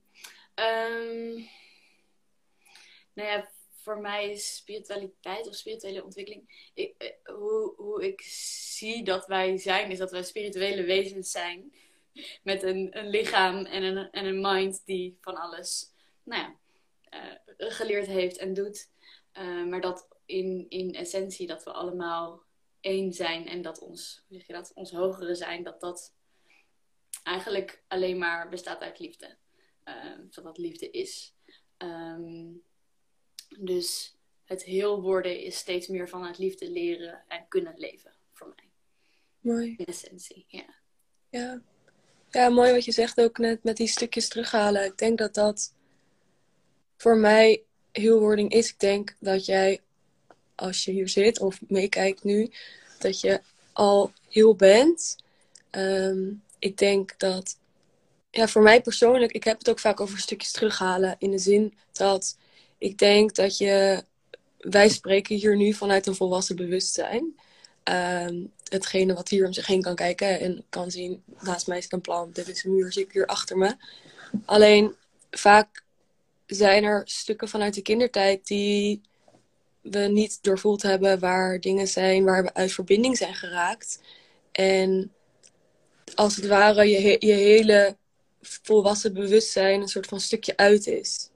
Um, 0.56 1.50
nou 3.14 3.30
ja, 3.30 3.50
voor 3.84 3.98
mij 3.98 4.32
is 4.32 4.56
spiritualiteit 4.56 5.48
of 5.48 5.56
spirituele 5.56 6.04
ontwikkeling. 6.04 6.70
Ik, 6.74 6.94
eh, 6.98 7.36
hoe, 7.36 7.74
hoe 7.76 8.08
ik 8.08 8.22
zie 8.22 9.04
dat 9.04 9.28
wij 9.28 9.58
zijn, 9.58 9.92
is 9.92 9.98
dat 9.98 10.12
wij 10.12 10.24
spirituele 10.24 10.84
wezens 10.84 11.32
zijn. 11.32 11.74
Met 12.44 12.64
een, 12.64 12.98
een 12.98 13.08
lichaam 13.08 13.66
en 13.66 13.84
een, 13.84 14.12
en 14.12 14.26
een 14.26 14.42
mind 14.42 14.86
die 14.86 15.18
van 15.22 15.36
alles 15.36 15.92
nou 16.24 16.42
ja, 16.42 16.56
uh, 17.58 17.72
geleerd 17.72 18.08
heeft 18.08 18.38
en 18.38 18.54
doet. 18.54 18.90
Uh, 19.34 19.66
maar 19.66 19.82
dat 19.82 20.08
in, 20.26 20.66
in 20.70 20.94
essentie 20.94 21.48
dat 21.48 21.64
we 21.64 21.72
allemaal 21.72 22.44
één 22.80 23.14
zijn 23.14 23.48
en 23.48 23.62
dat 23.62 23.80
ons, 23.80 24.24
zeg 24.30 24.48
je 24.48 24.54
dat, 24.54 24.72
ons 24.74 24.92
hogere 24.92 25.36
zijn, 25.36 25.64
dat 25.64 25.82
dat 25.82 26.14
eigenlijk 27.24 27.84
alleen 27.88 28.18
maar 28.18 28.50
bestaat 28.50 28.82
uit 28.82 29.00
liefde. 29.00 29.38
Uh, 29.86 30.20
dat 30.30 30.44
dat 30.44 30.58
liefde 30.58 30.90
is. 30.90 31.34
Um, 31.78 32.64
dus 33.60 34.18
het 34.46 34.64
heel 34.64 35.02
worden 35.02 35.40
is 35.40 35.58
steeds 35.58 35.88
meer 35.88 36.10
van 36.10 36.26
het 36.26 36.38
liefde 36.38 36.72
leren 36.72 37.24
en 37.28 37.46
kunnen 37.48 37.74
leven 37.78 38.14
voor 38.32 38.54
mij. 38.56 38.70
Mooi. 39.40 39.74
In 39.78 39.86
essentie, 39.86 40.46
ja. 40.48 40.76
Ja. 41.30 41.62
Ja, 42.30 42.50
mooi 42.50 42.72
wat 42.72 42.86
je 42.86 42.92
zegt 42.92 43.22
ook 43.22 43.38
net 43.38 43.64
met 43.64 43.78
die 43.78 43.88
stukjes 43.88 44.28
terughalen. 44.28 44.86
Ik 44.86 44.98
denk 44.98 45.18
dat 45.18 45.34
dat 45.34 45.74
voor 46.98 47.18
mij 47.18 47.64
heel 47.92 48.20
wording 48.20 48.52
is. 48.52 48.70
Ik 48.70 48.80
denk 48.80 49.16
dat 49.20 49.46
jij, 49.46 49.82
als 50.56 50.86
je 50.86 50.92
hier 50.92 51.10
zit 51.10 51.40
of 51.40 51.62
meekijkt 51.68 52.24
nu, 52.24 52.52
dat 53.00 53.20
je 53.20 53.42
al 53.74 54.12
heel 54.30 54.56
bent. 54.56 55.16
Ehm, 55.70 56.32
ik 56.60 56.78
denk 56.78 57.20
dat, 57.20 57.60
ja, 58.36 58.48
voor 58.48 58.62
mij 58.62 58.82
persoonlijk, 58.82 59.32
ik 59.32 59.44
heb 59.44 59.58
het 59.58 59.70
ook 59.70 59.80
vaak 59.80 60.00
over 60.00 60.20
stukjes 60.20 60.52
terughalen. 60.52 61.16
In 61.20 61.32
de 61.32 61.38
zin 61.38 61.74
dat 61.92 62.38
ik 62.78 62.98
denk 62.98 63.36
dat 63.36 63.58
je, 63.58 64.04
wij 64.58 64.90
spreken 64.90 65.36
hier 65.36 65.56
nu 65.56 65.74
vanuit 65.74 66.08
een 66.08 66.16
volwassen 66.16 66.56
bewustzijn. 66.56 67.36
Um, 67.84 68.52
hetgene 68.64 69.14
wat 69.14 69.30
hier 69.30 69.46
om 69.46 69.54
zich 69.54 69.68
heen 69.68 69.82
kan 69.82 69.96
kijken 69.96 70.40
en 70.40 70.66
kan 70.70 70.92
zien, 70.92 71.24
naast 71.40 71.68
mij 71.68 71.82
zit 71.82 71.94
een 71.94 72.02
plant, 72.02 72.36
dit 72.36 72.48
is 72.48 72.64
een 72.64 72.76
muur, 72.76 72.94
zie 72.94 73.04
ik 73.04 73.12
hier 73.12 73.26
achter 73.26 73.58
me. 73.58 73.76
Alleen 74.46 74.96
vaak 75.32 75.84
zijn 76.46 76.84
er 76.84 77.02
stukken 77.06 77.48
vanuit 77.48 77.74
de 77.74 77.82
kindertijd 77.82 78.48
die 78.48 79.02
we 79.82 80.00
niet 80.00 80.40
doorvoeld 80.42 80.82
hebben, 80.82 81.20
waar 81.20 81.60
dingen 81.60 81.88
zijn 81.88 82.24
waar 82.24 82.44
we 82.44 82.54
uit 82.54 82.72
verbinding 82.72 83.18
zijn 83.18 83.36
geraakt. 83.36 84.02
En 84.52 85.12
als 86.16 86.36
het 86.36 86.48
ware 86.48 86.90
je, 86.90 87.16
je 87.20 87.34
hele 87.34 87.96
volwassen 88.44 89.14
bewustzijn 89.14 89.82
een 89.82 89.88
soort 89.88 90.08
van 90.08 90.20
stukje 90.20 90.58
uit 90.58 90.88
is. 90.88 91.30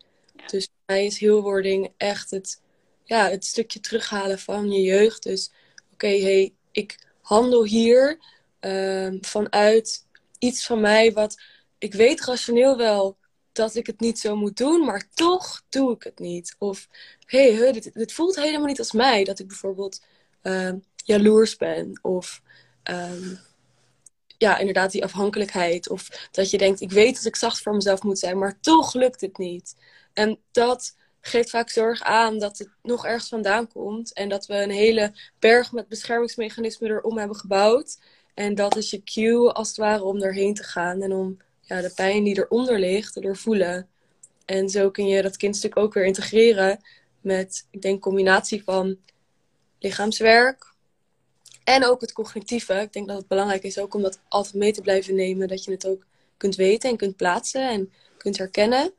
Dus 0.46 0.70
mij 0.86 1.06
is 1.06 1.20
heelwording 1.20 1.94
echt 1.98 2.32
het, 2.32 2.62
ja, 3.04 3.30
het 3.30 3.46
stukje 3.46 3.80
terughalen 3.80 4.40
van 4.40 4.72
je 4.72 4.82
jeugd. 4.82 5.24
Dus 5.24 5.52
oké, 5.94 6.20
hey, 6.20 6.54
ik 6.72 7.00
handel 7.22 7.64
hier 7.64 8.20
uh, 8.62 9.14
vanuit 9.22 10.06
iets 10.40 10.66
van 10.66 10.82
mij 10.82 11.14
wat 11.14 11.42
ik 11.78 11.94
weet 11.94 12.22
rationeel 12.22 12.78
wel 12.78 13.18
dat 13.52 13.76
ik 13.76 13.88
het 13.88 14.00
niet 14.00 14.20
zo 14.20 14.36
moet 14.36 14.58
doen, 14.58 14.86
maar 14.86 15.08
toch 15.14 15.64
doe 15.70 15.94
ik 15.94 16.04
het 16.04 16.20
niet. 16.20 16.56
Of 16.58 16.88
hé, 17.26 17.56
hey, 17.56 17.72
dit, 17.72 17.94
dit, 17.94 18.14
voelt 18.14 18.36
helemaal 18.36 18.68
niet 18.68 18.80
als 18.80 18.92
mij. 18.92 19.24
Dat 19.24 19.40
ik 19.40 19.48
bijvoorbeeld 19.48 20.02
uh, 20.44 20.74
jaloers 20.96 21.56
ben 21.56 22.00
of 22.02 22.42
um, 22.84 23.40
ja, 24.38 24.58
inderdaad 24.58 24.92
die 24.92 25.04
afhankelijkheid. 25.04 25.90
Of 25.90 26.28
dat 26.32 26.50
je 26.50 26.58
denkt, 26.58 26.82
ik 26.82 26.92
weet 26.92 27.16
dat 27.16 27.26
ik 27.26 27.36
zacht 27.36 27.62
voor 27.62 27.74
mezelf 27.74 28.04
moet 28.04 28.20
zijn, 28.20 28.38
maar 28.38 28.60
toch 28.62 28.94
lukt 28.94 29.22
het 29.22 29.38
niet. 29.38 29.76
En 30.14 30.40
dat 30.52 30.96
geeft 31.22 31.50
vaak 31.50 31.70
zorg 31.70 32.02
aan 32.02 32.40
dat 32.40 32.58
het 32.58 32.70
nog 32.84 33.06
ergens 33.06 33.30
vandaan 33.30 33.68
komt. 33.68 34.14
En 34.14 34.30
dat 34.30 34.46
we 34.46 34.54
een 34.54 34.70
hele 34.70 35.14
berg 35.40 35.72
met 35.72 35.88
beschermingsmechanismen 35.88 36.90
erom 36.90 37.18
hebben 37.18 37.38
gebouwd. 37.38 38.00
En 38.34 38.56
dat 38.56 38.76
is 38.76 38.90
je 38.90 39.04
cue 39.04 39.52
als 39.52 39.68
het 39.68 39.78
ware 39.78 40.04
om 40.04 40.22
erheen 40.22 40.54
te 40.54 40.64
gaan. 40.64 41.02
En 41.02 41.12
om 41.12 41.38
ja, 41.62 41.82
de 41.82 41.92
pijn 41.96 42.24
die 42.24 42.38
eronder 42.38 42.80
ligt 42.80 43.14
te 43.14 43.22
doorvoelen. 43.22 43.90
En 44.46 44.70
zo 44.70 44.92
kun 44.92 45.08
je 45.08 45.22
dat 45.22 45.38
kindstuk 45.38 45.78
ook 45.78 45.94
weer 45.94 46.06
integreren 46.06 46.80
met, 47.22 47.68
ik 47.72 47.82
denk, 47.82 48.02
combinatie 48.02 48.64
van 48.64 48.98
lichaamswerk, 49.80 50.74
en 51.68 51.86
ook 51.86 52.02
het 52.02 52.14
cognitieve. 52.14 52.74
Ik 52.74 52.94
denk 52.94 53.08
dat 53.08 53.18
het 53.18 53.28
belangrijk 53.28 53.64
is 53.64 53.80
ook 53.80 53.94
om 53.94 54.02
dat 54.02 54.20
altijd 54.28 54.54
mee 54.54 54.74
te 54.74 54.82
blijven 54.82 55.16
nemen. 55.16 55.48
Dat 55.48 55.64
je 55.64 55.72
het 55.72 55.88
ook 55.88 56.06
kunt 56.38 56.56
weten 56.56 56.90
en 56.90 56.98
kunt 56.98 57.16
plaatsen 57.16 57.70
en 57.70 57.94
kunt 58.18 58.38
herkennen. 58.38 58.94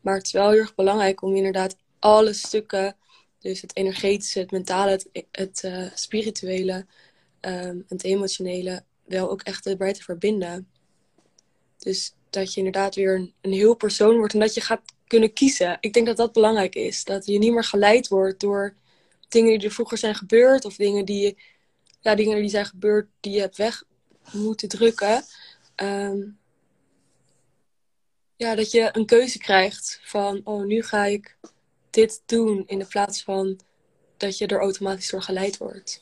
Maar 0.00 0.16
het 0.16 0.26
is 0.26 0.32
wel 0.32 0.50
heel 0.50 0.58
erg 0.58 0.74
belangrijk 0.74 1.22
om 1.22 1.36
inderdaad 1.36 1.76
alle 1.98 2.32
stukken, 2.32 2.96
dus 3.38 3.60
het 3.60 3.76
energetische, 3.76 4.38
het 4.38 4.50
mentale, 4.50 4.90
het, 4.90 5.08
het 5.30 5.62
uh, 5.64 5.86
spirituele, 5.94 6.86
um, 7.40 7.84
het 7.88 8.04
emotionele, 8.04 8.84
wel 9.04 9.30
ook 9.30 9.42
echt 9.42 9.66
erbij 9.66 9.92
te 9.92 10.02
verbinden. 10.02 10.68
Dus 11.78 12.14
dat 12.30 12.52
je 12.52 12.58
inderdaad 12.58 12.94
weer 12.94 13.14
een, 13.14 13.32
een 13.40 13.52
heel 13.52 13.74
persoon 13.74 14.16
wordt 14.16 14.34
en 14.34 14.40
dat 14.40 14.54
je 14.54 14.60
gaat 14.60 14.82
kunnen 15.06 15.32
kiezen. 15.32 15.76
Ik 15.80 15.92
denk 15.92 16.06
dat 16.06 16.16
dat 16.16 16.32
belangrijk 16.32 16.74
is. 16.74 17.04
Dat 17.04 17.26
je 17.26 17.38
niet 17.38 17.52
meer 17.52 17.64
geleid 17.64 18.08
wordt 18.08 18.40
door 18.40 18.74
dingen 19.28 19.58
die 19.58 19.68
er 19.68 19.74
vroeger 19.74 19.98
zijn 19.98 20.14
gebeurd 20.14 20.64
of 20.64 20.76
dingen 20.76 21.04
die 21.04 21.22
je 21.22 21.36
ja, 22.04 22.14
dingen 22.14 22.40
die 22.40 22.48
zijn 22.48 22.66
gebeurd 22.66 23.08
die 23.20 23.32
je 23.32 23.40
hebt 23.40 23.56
weg 23.56 23.84
moeten 24.32 24.68
drukken. 24.68 25.24
Ehm, 25.74 26.20
ja, 28.36 28.54
dat 28.54 28.70
je 28.70 28.88
een 28.92 29.06
keuze 29.06 29.38
krijgt 29.38 30.00
van, 30.02 30.40
oh, 30.44 30.64
nu 30.64 30.82
ga 30.82 31.04
ik 31.04 31.36
dit 31.90 32.22
doen 32.26 32.62
in 32.66 32.78
de 32.78 32.86
plaats 32.86 33.22
van 33.22 33.60
dat 34.16 34.38
je 34.38 34.46
er 34.46 34.60
automatisch 34.60 35.10
door 35.10 35.22
geleid 35.22 35.56
wordt. 35.56 36.00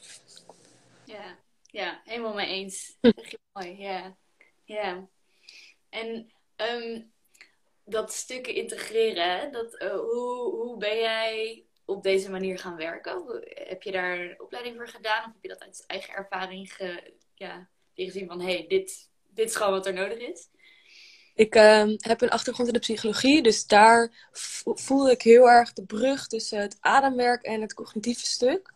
Ja, 1.04 1.38
ja 1.66 2.00
helemaal 2.04 2.34
mee 2.34 2.46
eens. 2.46 2.96
mooi, 3.52 3.78
ja. 3.78 4.16
ja. 4.64 5.08
En 5.88 6.32
um, 6.56 7.12
dat 7.84 8.12
stukken 8.12 8.54
integreren, 8.54 9.52
dat, 9.52 9.82
uh, 9.82 9.94
hoe, 9.94 10.50
hoe 10.50 10.76
ben 10.76 10.98
jij 10.98 11.64
op 11.92 12.02
deze 12.02 12.30
manier 12.30 12.58
gaan 12.58 12.76
werken? 12.76 13.44
Heb 13.54 13.82
je 13.82 13.92
daar 13.92 14.18
een 14.20 14.40
opleiding 14.40 14.76
voor 14.76 14.88
gedaan? 14.88 15.24
Of 15.24 15.32
heb 15.32 15.42
je 15.42 15.48
dat 15.48 15.62
uit 15.62 15.84
eigen 15.86 16.14
ervaring 16.14 16.74
ge, 16.74 17.12
ja, 17.34 17.68
gezien 17.94 18.26
van... 18.26 18.40
hé, 18.40 18.52
hey, 18.52 18.64
dit, 18.68 19.08
dit 19.28 19.48
is 19.48 19.56
gewoon 19.56 19.72
wat 19.72 19.86
er 19.86 19.92
nodig 19.92 20.18
is? 20.18 20.48
Ik 21.34 21.54
uh, 21.54 21.84
heb 21.96 22.20
een 22.20 22.30
achtergrond 22.30 22.68
in 22.68 22.74
de 22.74 22.80
psychologie, 22.80 23.42
dus 23.42 23.66
daar 23.66 24.28
voelde 24.64 25.10
ik 25.10 25.22
heel 25.22 25.50
erg 25.50 25.72
de 25.72 25.84
brug 25.84 26.26
tussen 26.26 26.60
het 26.60 26.76
ademwerk 26.80 27.42
en 27.42 27.60
het 27.60 27.74
cognitieve 27.74 28.26
stuk. 28.26 28.72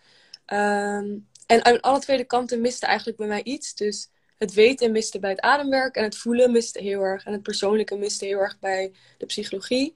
Um, 0.46 1.28
en 1.46 1.64
aan 1.64 1.80
alle 1.80 1.98
twee 1.98 2.24
kanten 2.24 2.60
miste 2.60 2.86
eigenlijk 2.86 3.18
bij 3.18 3.26
mij 3.26 3.42
iets. 3.42 3.74
Dus 3.74 4.08
het 4.36 4.52
weten 4.52 4.92
miste 4.92 5.18
bij 5.18 5.30
het 5.30 5.40
ademwerk 5.40 5.96
en 5.96 6.02
het 6.02 6.16
voelen 6.16 6.52
miste 6.52 6.82
heel 6.82 7.00
erg. 7.00 7.24
En 7.24 7.32
het 7.32 7.42
persoonlijke 7.42 7.96
miste 7.96 8.24
heel 8.24 8.38
erg 8.38 8.58
bij 8.58 8.92
de 9.18 9.26
psychologie. 9.26 9.94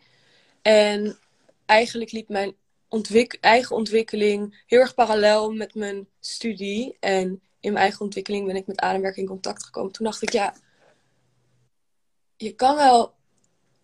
En 0.62 1.18
eigenlijk 1.66 2.12
liep 2.12 2.28
mijn 2.28 2.54
ontwik 2.90 3.38
eigen 3.40 3.76
ontwikkeling 3.76 4.62
heel 4.66 4.80
erg 4.80 4.94
parallel 4.94 5.52
met 5.52 5.75
mijn 5.75 6.09
studie. 6.20 6.97
En 7.00 7.42
in 7.61 7.73
mijn 7.73 7.85
eigen 7.85 8.00
ontwikkeling 8.00 8.47
ben 8.47 8.56
ik 8.56 8.66
met 8.66 8.80
ademwerk 8.80 9.16
in 9.16 9.26
contact 9.26 9.64
gekomen. 9.64 9.92
Toen 9.92 10.06
dacht 10.06 10.23
ik, 10.23 10.32
ja, 10.32 10.54
je 12.37 12.54
kan 12.54 12.76
wel 12.76 13.14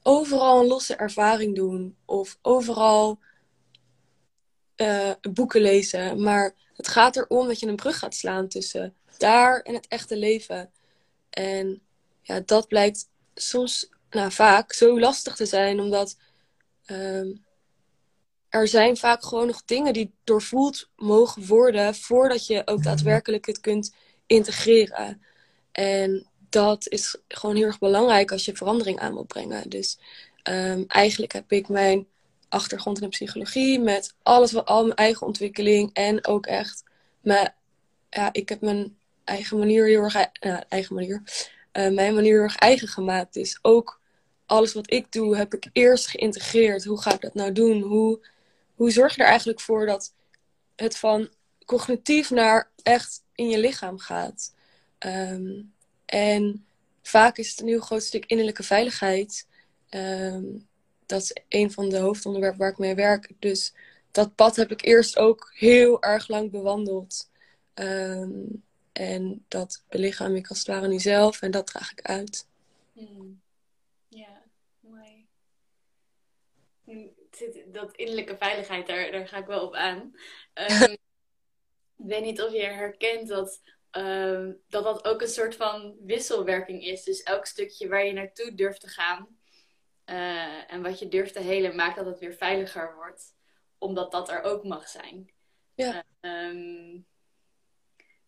overal 0.02 0.60
een 0.60 0.66
losse 0.66 0.96
ervaring 0.96 1.54
doen. 1.54 1.96
Of 2.04 2.38
overal 2.42 3.18
uh, 4.76 5.12
boeken 5.20 5.60
lezen. 5.60 6.22
Maar 6.22 6.54
het 6.74 6.88
gaat 6.88 7.16
erom 7.16 7.46
dat 7.46 7.60
je 7.60 7.66
een 7.66 7.76
brug 7.76 7.98
gaat 7.98 8.14
slaan 8.14 8.48
tussen 8.48 8.94
daar 9.18 9.60
en 9.60 9.74
het 9.74 9.88
echte 9.88 10.16
leven. 10.16 10.70
En 11.30 11.82
ja, 12.22 12.40
dat 12.40 12.68
blijkt 12.68 13.08
soms, 13.34 13.88
nou 14.10 14.32
vaak, 14.32 14.72
zo 14.72 15.00
lastig 15.00 15.36
te 15.36 15.46
zijn. 15.46 15.80
Omdat... 15.80 16.16
Uh, 16.86 17.36
er 18.60 18.68
zijn 18.68 18.96
vaak 18.96 19.24
gewoon 19.24 19.46
nog 19.46 19.62
dingen 19.64 19.92
die 19.92 20.12
doorvoeld 20.24 20.88
mogen 20.96 21.46
worden 21.46 21.94
voordat 21.94 22.46
je 22.46 22.62
ook 22.64 22.82
daadwerkelijk 22.82 23.46
het 23.46 23.60
kunt 23.60 23.94
integreren. 24.26 25.22
En 25.72 26.26
dat 26.48 26.88
is 26.88 27.16
gewoon 27.28 27.56
heel 27.56 27.64
erg 27.64 27.78
belangrijk 27.78 28.32
als 28.32 28.44
je 28.44 28.56
verandering 28.56 28.98
aan 28.98 29.12
wil 29.12 29.24
brengen. 29.24 29.68
Dus 29.68 29.98
um, 30.48 30.84
eigenlijk 30.86 31.32
heb 31.32 31.52
ik 31.52 31.68
mijn 31.68 32.06
achtergrond 32.48 33.00
in 33.00 33.08
psychologie 33.08 33.80
met 33.80 34.14
alles 34.22 34.52
wat 34.52 34.66
al 34.66 34.82
mijn 34.82 34.94
eigen 34.96 35.26
ontwikkeling 35.26 35.90
en 35.92 36.26
ook 36.26 36.46
echt 36.46 36.82
mijn, 37.20 37.54
ja, 38.10 38.28
ik 38.32 38.48
heb 38.48 38.60
mijn 38.60 38.96
eigen 39.24 39.58
manier 39.58 39.86
heel 39.86 40.02
erg, 40.02 40.14
uh, 40.16 40.60
eigen 40.68 40.94
manier, 40.94 41.22
uh, 41.72 41.88
mijn 41.88 42.14
manier 42.14 42.32
heel 42.32 42.42
erg 42.42 42.56
eigen 42.56 42.88
gemaakt. 42.88 43.34
Dus 43.34 43.58
ook 43.62 44.00
alles 44.46 44.72
wat 44.72 44.92
ik 44.92 45.12
doe 45.12 45.36
heb 45.36 45.54
ik 45.54 45.68
eerst 45.72 46.06
geïntegreerd. 46.06 46.84
Hoe 46.84 47.02
ga 47.02 47.14
ik 47.14 47.20
dat 47.20 47.34
nou 47.34 47.52
doen? 47.52 47.80
Hoe 47.82 48.26
hoe 48.76 48.90
zorg 48.90 49.14
je 49.14 49.22
er 49.22 49.28
eigenlijk 49.28 49.60
voor 49.60 49.86
dat 49.86 50.14
het 50.74 50.96
van 50.96 51.28
cognitief 51.64 52.30
naar 52.30 52.70
echt 52.82 53.22
in 53.34 53.48
je 53.48 53.58
lichaam 53.58 53.98
gaat? 53.98 54.54
Ehm, 54.98 55.62
en 56.04 56.66
vaak 57.02 57.38
is 57.38 57.50
het 57.50 57.60
een 57.60 57.68
heel 57.68 57.80
groot 57.80 58.02
stuk 58.02 58.26
innerlijke 58.26 58.62
veiligheid. 58.62 59.46
Ehm, 59.88 60.44
dat 61.06 61.22
is 61.22 61.36
een 61.48 61.72
van 61.72 61.88
de 61.88 61.98
hoofdonderwerpen 61.98 62.60
waar 62.60 62.70
ik 62.70 62.78
mee 62.78 62.94
werk. 62.94 63.30
Dus 63.38 63.74
dat 64.10 64.34
pad 64.34 64.56
heb 64.56 64.70
ik 64.70 64.84
eerst 64.84 65.18
ook 65.18 65.52
heel 65.54 66.02
erg 66.02 66.28
lang 66.28 66.50
bewandeld. 66.50 67.30
Ehm, 67.74 68.44
en 68.92 69.44
dat 69.48 69.84
belichaam 69.88 70.34
ik 70.34 70.48
als 70.48 70.58
het 70.58 70.66
ware 70.66 70.88
nu 70.88 70.98
zelf 70.98 71.42
en 71.42 71.50
dat 71.50 71.66
draag 71.66 71.92
ik 71.92 72.02
uit. 72.02 72.46
Hmm. 72.92 73.40
Ja, 74.08 74.42
mooi 74.80 75.26
dat 77.66 77.96
innerlijke 77.96 78.36
veiligheid, 78.36 78.86
daar, 78.86 79.10
daar 79.10 79.28
ga 79.28 79.38
ik 79.38 79.46
wel 79.46 79.66
op 79.66 79.74
aan. 79.74 79.98
Um, 80.54 80.82
ik 81.96 82.06
weet 82.06 82.22
niet 82.22 82.42
of 82.42 82.52
je 82.52 82.62
herkent 82.62 83.28
dat, 83.28 83.62
ehm, 83.90 84.52
dat 84.68 84.84
dat 84.84 85.04
ook 85.04 85.20
een 85.20 85.28
soort 85.28 85.56
van 85.56 85.96
wisselwerking 86.04 86.82
is. 86.82 87.04
Dus 87.04 87.22
elk 87.22 87.46
stukje 87.46 87.88
waar 87.88 88.04
je 88.04 88.12
naartoe 88.12 88.54
durft 88.54 88.80
te 88.80 88.88
gaan 88.88 89.38
uh, 90.06 90.72
en 90.72 90.82
wat 90.82 90.98
je 90.98 91.08
durft 91.08 91.32
te 91.32 91.40
helen, 91.40 91.76
maakt 91.76 91.96
dat 91.96 92.06
het 92.06 92.18
weer 92.18 92.34
veiliger 92.34 92.94
wordt. 92.94 93.34
Omdat 93.78 94.12
dat 94.12 94.28
er 94.28 94.42
ook 94.42 94.64
mag 94.64 94.88
zijn. 94.88 95.30
Ja. 95.74 96.04
Um, 96.20 97.06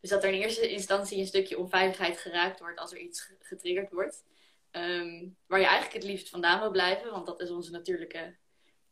dus 0.01 0.11
dat 0.11 0.25
er 0.25 0.33
in 0.33 0.41
eerste 0.41 0.69
instantie 0.69 1.19
een 1.19 1.27
stukje 1.27 1.59
onveiligheid 1.59 2.19
geraakt 2.19 2.61
wordt 2.61 2.79
als 2.79 2.93
er 2.93 2.99
iets 2.99 3.33
getriggerd 3.39 3.93
wordt. 3.93 4.25
Um, 4.71 5.37
waar 5.47 5.61
je 5.61 5.67
eigenlijk 5.67 5.95
het 5.95 6.05
liefst 6.05 6.29
vandaan 6.29 6.61
wil 6.61 6.71
blijven, 6.71 7.11
want 7.11 7.27
dat 7.27 7.41
is 7.41 7.51
onze 7.51 7.71
natuurlijke 7.71 8.37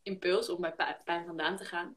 impuls 0.06 0.48
om 0.48 0.60
bij 0.60 0.96
pijn 1.04 1.26
vandaan 1.26 1.56
te 1.56 1.64
gaan. 1.64 1.96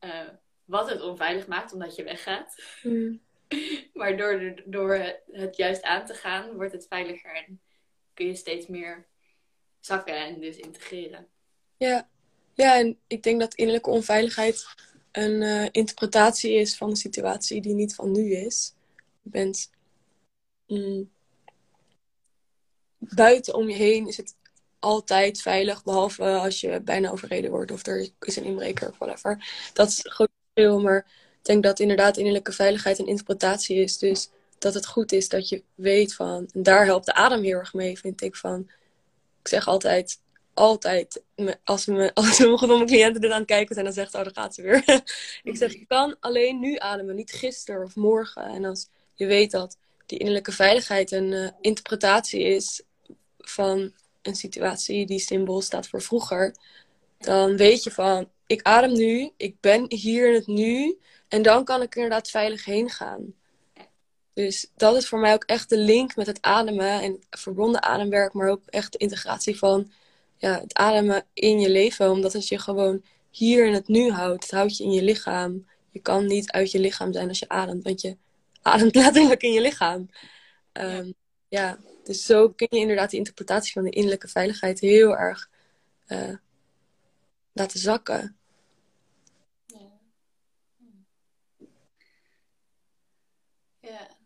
Uh, 0.00 0.28
wat 0.64 0.90
het 0.90 1.02
onveilig 1.02 1.46
maakt 1.46 1.72
omdat 1.72 1.94
je 1.94 2.02
weggaat. 2.02 2.62
Mm. 2.82 3.20
maar 3.98 4.16
door, 4.16 4.62
door 4.64 4.94
het 5.30 5.56
juist 5.56 5.82
aan 5.82 6.06
te 6.06 6.14
gaan, 6.14 6.54
wordt 6.54 6.72
het 6.72 6.86
veiliger 6.88 7.34
en 7.34 7.60
kun 8.14 8.26
je 8.26 8.34
steeds 8.34 8.66
meer 8.66 9.06
zakken 9.80 10.16
en 10.16 10.40
dus 10.40 10.56
integreren. 10.56 11.28
Ja, 11.76 12.08
ja 12.54 12.78
en 12.78 12.98
ik 13.06 13.22
denk 13.22 13.40
dat 13.40 13.54
innerlijke 13.54 13.90
onveiligheid 13.90 14.66
een 15.12 15.42
uh, 15.42 15.68
interpretatie 15.70 16.52
is 16.52 16.76
van 16.76 16.90
de 16.90 16.96
situatie 16.96 17.60
die 17.60 17.74
niet 17.74 17.94
van 17.94 18.10
nu 18.10 18.34
is. 18.34 18.74
Je 19.22 19.30
bent 19.30 19.70
mm, 20.66 21.10
buiten 22.98 23.54
om 23.54 23.68
je 23.68 23.76
heen 23.76 24.08
is 24.08 24.16
het 24.16 24.34
altijd 24.84 25.40
veilig, 25.40 25.84
behalve 25.84 26.24
als 26.24 26.60
je 26.60 26.80
bijna 26.80 27.10
overreden 27.10 27.50
wordt 27.50 27.70
of 27.70 27.86
er 27.86 28.08
is 28.20 28.36
een 28.36 28.44
inbreker 28.44 28.88
of 28.88 28.98
whatever. 28.98 29.46
Dat 29.72 29.88
is 29.88 30.00
groot 30.02 30.30
verschil, 30.52 30.80
maar 30.80 31.06
ik 31.38 31.44
denk 31.44 31.62
dat 31.62 31.80
inderdaad 31.80 32.16
innerlijke 32.16 32.52
veiligheid 32.52 32.98
een 32.98 33.06
interpretatie 33.06 33.76
is. 33.76 33.98
Dus 33.98 34.30
dat 34.58 34.74
het 34.74 34.86
goed 34.86 35.12
is 35.12 35.28
dat 35.28 35.48
je 35.48 35.62
weet 35.74 36.14
van, 36.14 36.48
en 36.52 36.62
daar 36.62 36.84
helpt 36.84 37.06
de 37.06 37.14
adem 37.14 37.42
heel 37.42 37.58
erg 37.58 37.74
mee, 37.74 37.98
vind 37.98 38.22
ik 38.22 38.36
van. 38.36 38.70
Ik 39.40 39.48
zeg 39.48 39.68
altijd, 39.68 40.20
altijd, 40.54 41.22
als, 41.64 41.86
me, 41.86 42.10
als 42.14 42.36
sommige 42.36 42.66
van 42.66 42.76
mijn 42.76 42.88
cliënten 42.88 43.22
er 43.22 43.32
aan 43.32 43.38
het 43.38 43.46
kijken 43.46 43.74
zijn, 43.74 43.86
dan 43.86 43.94
zegt, 43.94 44.14
oh, 44.14 44.22
daar 44.22 44.32
gaat 44.32 44.54
ze 44.54 44.62
weer. 44.62 44.84
ik 45.50 45.56
zeg, 45.56 45.72
je 45.72 45.86
kan 45.86 46.16
alleen 46.20 46.60
nu 46.60 46.76
ademen, 46.78 47.14
niet 47.14 47.32
gisteren 47.32 47.84
of 47.84 47.96
morgen. 47.96 48.42
En 48.42 48.64
als 48.64 48.88
je 49.14 49.26
weet 49.26 49.50
dat 49.50 49.76
die 50.06 50.18
innerlijke 50.18 50.52
veiligheid 50.52 51.12
een 51.12 51.32
uh, 51.32 51.48
interpretatie 51.60 52.42
is 52.42 52.82
van 53.38 53.92
een 54.26 54.34
situatie 54.34 55.06
die 55.06 55.18
symbool 55.18 55.60
staat 55.60 55.88
voor 55.88 56.02
vroeger, 56.02 56.54
dan 57.18 57.56
weet 57.56 57.82
je 57.82 57.90
van, 57.90 58.28
ik 58.46 58.62
adem 58.62 58.92
nu, 58.92 59.30
ik 59.36 59.60
ben 59.60 59.84
hier 59.88 60.28
in 60.28 60.34
het 60.34 60.46
nu 60.46 60.98
en 61.28 61.42
dan 61.42 61.64
kan 61.64 61.82
ik 61.82 61.94
inderdaad 61.94 62.30
veilig 62.30 62.64
heen 62.64 62.90
gaan. 62.90 63.34
Dus 64.34 64.70
dat 64.76 64.96
is 64.96 65.08
voor 65.08 65.18
mij 65.18 65.32
ook 65.32 65.44
echt 65.44 65.68
de 65.68 65.78
link 65.78 66.16
met 66.16 66.26
het 66.26 66.42
ademen 66.42 67.02
en 67.02 67.18
verbonden 67.30 67.82
ademwerk, 67.82 68.32
maar 68.32 68.48
ook 68.48 68.62
echt 68.66 68.92
de 68.92 68.98
integratie 68.98 69.58
van 69.58 69.90
ja, 70.36 70.60
het 70.60 70.74
ademen 70.74 71.26
in 71.32 71.60
je 71.60 71.70
leven. 71.70 72.10
Omdat 72.10 72.32
het 72.32 72.48
je 72.48 72.58
gewoon 72.58 73.02
hier 73.30 73.66
in 73.66 73.72
het 73.72 73.88
nu 73.88 74.10
houdt. 74.10 74.42
Het 74.42 74.52
houdt 74.52 74.76
je 74.76 74.84
in 74.84 74.92
je 74.92 75.02
lichaam. 75.02 75.66
Je 75.90 76.00
kan 76.00 76.26
niet 76.26 76.50
uit 76.50 76.70
je 76.70 76.78
lichaam 76.78 77.12
zijn 77.12 77.28
als 77.28 77.38
je 77.38 77.48
ademt, 77.48 77.82
want 77.82 78.00
je 78.00 78.16
ademt 78.62 78.94
letterlijk 79.04 79.42
in 79.42 79.52
je 79.52 79.60
lichaam. 79.60 80.10
Ehm, 80.72 81.10
ja. 81.54 81.78
dus 82.04 82.24
zo 82.24 82.48
kun 82.48 82.68
je 82.70 82.78
inderdaad 82.78 83.10
die 83.10 83.18
interpretatie 83.18 83.72
van 83.72 83.84
de 83.84 83.90
innerlijke 83.90 84.28
veiligheid 84.28 84.80
heel 84.80 85.16
erg 85.16 85.50
uh, 86.08 86.36
laten 87.52 87.78
zakken. 87.78 88.36
Ja. 93.80 94.16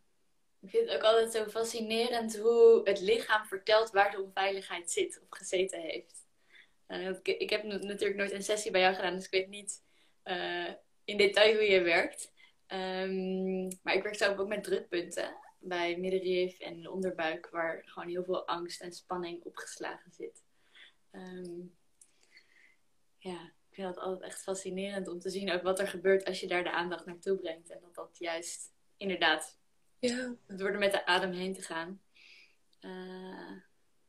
Ik 0.60 0.70
vind 0.70 0.88
het 0.88 0.96
ook 0.96 1.02
altijd 1.02 1.32
zo 1.32 1.44
fascinerend 1.44 2.36
hoe 2.36 2.80
het 2.84 3.00
lichaam 3.00 3.46
vertelt 3.46 3.90
waar 3.90 4.10
de 4.10 4.22
onveiligheid 4.22 4.90
zit 4.90 5.20
of 5.22 5.38
gezeten 5.38 5.80
heeft. 5.80 6.26
Uh, 6.88 7.16
ik, 7.22 7.50
heb 7.50 7.62
natuurlijk 7.64 8.16
nooit 8.16 8.32
een 8.32 8.42
sessie 8.42 8.70
bij 8.70 8.80
jou 8.80 8.94
gedaan, 8.94 9.14
dus 9.14 9.24
ik 9.24 9.30
weet 9.30 9.48
niet 9.48 9.82
uh, 10.24 10.70
in 11.04 11.16
detail 11.16 11.54
hoe 11.54 11.70
je 11.70 11.80
werkt. 11.80 12.32
Um, 12.68 13.68
maar 13.82 13.94
ik 13.94 14.02
werk 14.02 14.16
zelf 14.16 14.38
ook 14.38 14.48
met 14.48 14.64
drukpunten 14.64 15.36
bij 15.58 15.96
middenrif 15.96 16.58
en 16.58 16.80
de 16.80 16.90
onderbuik, 16.90 17.48
waar 17.50 17.82
gewoon 17.84 18.08
heel 18.08 18.24
veel 18.24 18.46
angst 18.46 18.80
en 18.80 18.92
spanning 18.92 19.42
opgeslagen 19.44 20.12
zit. 20.12 20.42
Um, 21.12 21.76
ja, 23.18 23.52
ik 23.68 23.74
vind 23.74 23.94
dat 23.94 24.04
altijd 24.04 24.30
echt 24.30 24.42
fascinerend 24.42 25.08
om 25.08 25.18
te 25.18 25.30
zien 25.30 25.52
ook 25.52 25.62
wat 25.62 25.78
er 25.78 25.88
gebeurt 25.88 26.24
als 26.24 26.40
je 26.40 26.46
daar 26.46 26.64
de 26.64 26.72
aandacht 26.72 27.06
naartoe 27.06 27.36
brengt. 27.36 27.70
En 27.70 27.78
dat 27.80 27.94
dat 27.94 28.18
juist 28.18 28.72
inderdaad 28.96 29.58
ja. 29.98 30.34
door 30.46 30.70
er 30.70 30.78
met 30.78 30.92
de 30.92 31.06
adem 31.06 31.32
heen 31.32 31.54
te 31.54 31.62
gaan, 31.62 32.00
uh, 32.80 33.56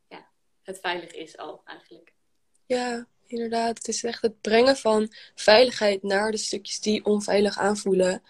ja, 0.07 0.29
het 0.63 0.79
veilig 0.79 1.11
is 1.11 1.37
al 1.37 1.61
eigenlijk. 1.65 2.13
Ja, 2.65 3.07
inderdaad. 3.25 3.77
Het 3.77 3.87
is 3.87 4.03
echt 4.03 4.21
het 4.21 4.41
brengen 4.41 4.77
van 4.77 5.13
veiligheid 5.35 6.03
naar 6.03 6.31
de 6.31 6.37
stukjes 6.37 6.79
die 6.79 7.05
onveilig 7.05 7.57
aanvoelen. 7.57 8.23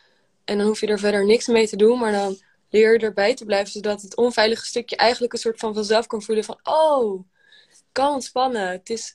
En 0.46 0.58
dan 0.58 0.68
hoef 0.68 0.80
je 0.80 0.88
er 0.88 1.00
verder 1.00 1.26
niks 1.26 1.48
mee 1.48 1.68
te 1.68 1.76
doen, 1.76 2.00
maar 2.00 2.12
dan 2.12 2.40
leer 2.70 3.04
erbij 3.04 3.36
te 3.36 3.46
blijven, 3.46 3.72
zodat 3.72 4.02
het 4.02 4.16
onveilige 4.16 4.66
stukje 4.66 4.96
eigenlijk 4.96 5.34
een 5.34 5.40
soort 5.40 5.60
van 5.60 5.74
vanzelf 5.74 6.08
kan 6.08 6.22
voelen 6.22 6.44
van, 6.44 6.60
oh, 6.64 7.24
kan 7.92 8.14
ontspannen. 8.14 8.70
Het 8.70 8.90
is 8.90 9.14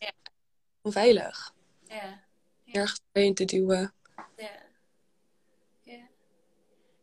onveilig. 0.83 1.55
Ja. 1.89 2.25
ja. 2.65 2.73
Ergens 2.73 3.01
heen 3.13 3.35
te 3.35 3.45
duwen. 3.45 3.95
Ja. 4.37 4.51
ja. 5.83 6.09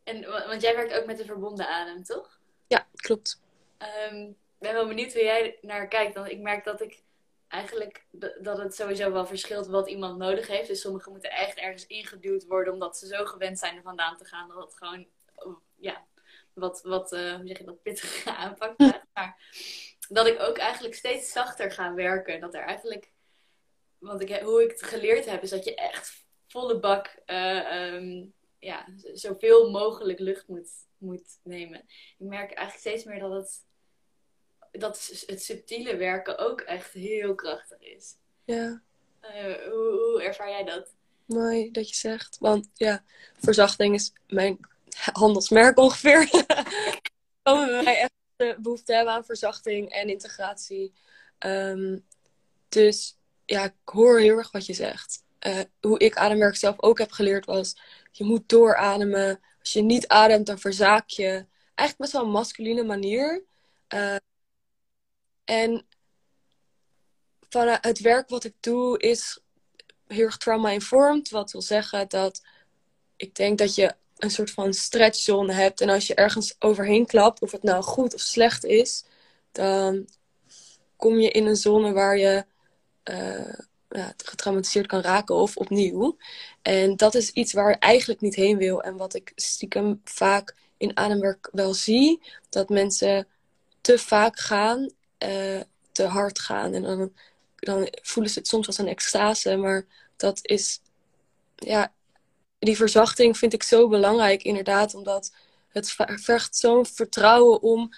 En, 0.04 0.22
want 0.46 0.62
jij 0.62 0.76
werkt 0.76 0.94
ook 0.94 1.06
met 1.06 1.18
de 1.18 1.24
verbonden 1.24 1.68
adem, 1.68 2.04
toch? 2.04 2.40
Ja, 2.66 2.86
klopt. 2.94 3.40
Um, 4.10 4.28
ik 4.28 4.68
ben 4.68 4.72
wel 4.72 4.88
benieuwd 4.88 5.12
hoe 5.12 5.22
jij 5.22 5.58
naar 5.60 5.88
kijkt. 5.88 6.14
Want 6.14 6.28
ik 6.28 6.40
merk 6.40 6.64
dat 6.64 6.80
ik 6.80 7.02
eigenlijk 7.48 8.04
dat 8.40 8.58
het 8.58 8.74
sowieso 8.74 9.12
wel 9.12 9.26
verschilt 9.26 9.66
wat 9.66 9.88
iemand 9.88 10.18
nodig 10.18 10.46
heeft. 10.46 10.68
Dus 10.68 10.80
sommigen 10.80 11.12
moeten 11.12 11.30
echt 11.30 11.56
ergens 11.56 11.86
ingeduwd 11.86 12.46
worden 12.46 12.72
omdat 12.72 12.98
ze 12.98 13.06
zo 13.06 13.24
gewend 13.24 13.58
zijn 13.58 13.76
er 13.76 13.82
vandaan 13.82 14.16
te 14.16 14.24
gaan. 14.24 14.48
Dat 14.48 14.62
het 14.62 14.76
gewoon, 14.76 15.06
ja, 15.76 16.04
wat, 16.54 16.82
wat 16.82 17.12
uh, 17.12 17.34
hoe 17.34 17.46
zeg 17.46 17.58
je 17.58 17.64
dat, 17.64 17.82
pittige 17.82 18.30
aanpak 18.36 18.78
Maar 18.78 19.36
dat 20.08 20.26
ik 20.26 20.40
ook 20.40 20.58
eigenlijk 20.58 20.94
steeds 20.94 21.32
zachter 21.32 21.72
ga 21.72 21.94
werken. 21.94 22.40
Dat 22.40 22.54
er 22.54 22.62
eigenlijk, 22.62 23.12
want 23.98 24.20
ik, 24.20 24.42
hoe 24.42 24.62
ik 24.62 24.70
het 24.70 24.82
geleerd 24.82 25.24
heb, 25.24 25.42
is 25.42 25.50
dat 25.50 25.64
je 25.64 25.74
echt 25.74 26.26
volle 26.46 26.78
bak, 26.78 27.16
uh, 27.26 27.92
um, 27.94 28.34
ja, 28.58 28.86
zoveel 29.12 29.70
mogelijk 29.70 30.18
lucht 30.18 30.48
moet, 30.48 30.70
moet 30.98 31.38
nemen. 31.42 31.78
Ik 32.18 32.26
merk 32.26 32.52
eigenlijk 32.52 32.78
steeds 32.78 33.04
meer 33.04 33.18
dat 33.18 33.32
het 33.32 33.64
dat 34.72 35.24
het 35.26 35.42
subtiele 35.42 35.96
werken 35.96 36.38
ook 36.38 36.60
echt 36.60 36.92
heel 36.92 37.34
krachtig 37.34 37.80
is. 37.80 38.16
Ja. 38.44 38.82
Uh, 39.22 39.68
hoe, 39.68 40.10
hoe 40.12 40.22
ervaar 40.22 40.48
jij 40.48 40.64
dat? 40.64 40.94
Mooi 41.24 41.70
dat 41.70 41.88
je 41.88 41.94
zegt. 41.94 42.38
Want 42.38 42.70
ja, 42.74 43.04
verzachting 43.38 43.94
is 43.94 44.12
mijn 44.26 44.58
handelsmerk 45.12 45.78
ongeveer. 45.78 46.30
Komen 47.42 47.84
mij 47.84 48.00
echt 48.00 48.12
de 48.36 48.56
behoefte 48.60 48.94
hebben 48.94 49.14
aan 49.14 49.24
verzachting 49.24 49.90
en 49.90 50.08
integratie. 50.08 50.92
Um, 51.38 52.06
dus 52.68 53.18
ja, 53.44 53.64
ik 53.64 53.74
hoor 53.84 54.20
heel 54.20 54.36
erg 54.36 54.50
wat 54.50 54.66
je 54.66 54.72
zegt. 54.72 55.24
Uh, 55.46 55.60
hoe 55.80 55.98
ik 55.98 56.16
ademwerk 56.16 56.56
zelf 56.56 56.82
ook 56.82 56.98
heb 56.98 57.12
geleerd 57.12 57.44
was... 57.44 57.76
je 58.10 58.24
moet 58.24 58.48
doorademen. 58.48 59.40
Als 59.60 59.72
je 59.72 59.82
niet 59.82 60.08
ademt, 60.08 60.46
dan 60.46 60.58
verzaak 60.58 61.08
je. 61.08 61.46
Eigenlijk 61.74 61.96
best 61.96 62.12
wel 62.12 62.22
een 62.22 62.30
masculine 62.30 62.82
manier. 62.82 63.44
Uh, 63.94 64.16
en 65.44 65.86
van 67.48 67.78
het 67.80 68.00
werk 68.00 68.28
wat 68.28 68.44
ik 68.44 68.54
doe 68.60 68.98
is 68.98 69.40
heel 70.06 70.24
erg 70.24 70.36
trauma-informed. 70.36 71.30
Wat 71.30 71.52
wil 71.52 71.62
zeggen 71.62 72.08
dat 72.08 72.42
ik 73.16 73.34
denk 73.34 73.58
dat 73.58 73.74
je 73.74 73.94
een 74.22 74.30
soort 74.30 74.50
van 74.50 74.72
stretchzone 74.72 75.52
hebt. 75.52 75.80
En 75.80 75.88
als 75.88 76.06
je 76.06 76.14
ergens 76.14 76.56
overheen 76.58 77.06
klapt, 77.06 77.42
of 77.42 77.50
het 77.52 77.62
nou 77.62 77.82
goed 77.82 78.14
of 78.14 78.20
slecht 78.20 78.64
is, 78.64 79.04
dan 79.52 80.08
kom 80.96 81.18
je 81.18 81.30
in 81.30 81.46
een 81.46 81.56
zone 81.56 81.92
waar 81.92 82.18
je 82.18 82.44
uh, 83.10 83.54
ja, 83.88 84.12
getraumatiseerd 84.16 84.86
kan 84.86 85.00
raken 85.00 85.34
of 85.34 85.56
opnieuw. 85.56 86.16
En 86.62 86.96
dat 86.96 87.14
is 87.14 87.30
iets 87.30 87.52
waar 87.52 87.70
je 87.70 87.76
eigenlijk 87.76 88.20
niet 88.20 88.34
heen 88.34 88.56
wil. 88.56 88.82
En 88.82 88.96
wat 88.96 89.14
ik 89.14 89.32
stiekem 89.34 90.00
vaak 90.04 90.54
in 90.76 90.96
ademwerk 90.96 91.48
wel 91.52 91.74
zie, 91.74 92.22
dat 92.48 92.68
mensen 92.68 93.26
te 93.80 93.98
vaak 93.98 94.38
gaan 94.38 94.90
uh, 95.18 95.60
te 95.92 96.04
hard 96.04 96.38
gaan. 96.38 96.74
En 96.74 96.82
dan, 96.82 97.12
dan 97.56 97.88
voelen 98.02 98.32
ze 98.32 98.38
het 98.38 98.48
soms 98.48 98.66
als 98.66 98.78
een 98.78 98.88
extase. 98.88 99.56
Maar 99.56 99.86
dat 100.16 100.38
is, 100.42 100.80
ja, 101.56 101.92
die 102.66 102.76
verzachting 102.76 103.38
vind 103.38 103.52
ik 103.52 103.62
zo 103.62 103.88
belangrijk 103.88 104.42
inderdaad. 104.42 104.94
Omdat 104.94 105.34
het 105.68 105.96
vergt 106.06 106.56
zo'n 106.56 106.86
vertrouwen 106.86 107.62
om 107.62 107.90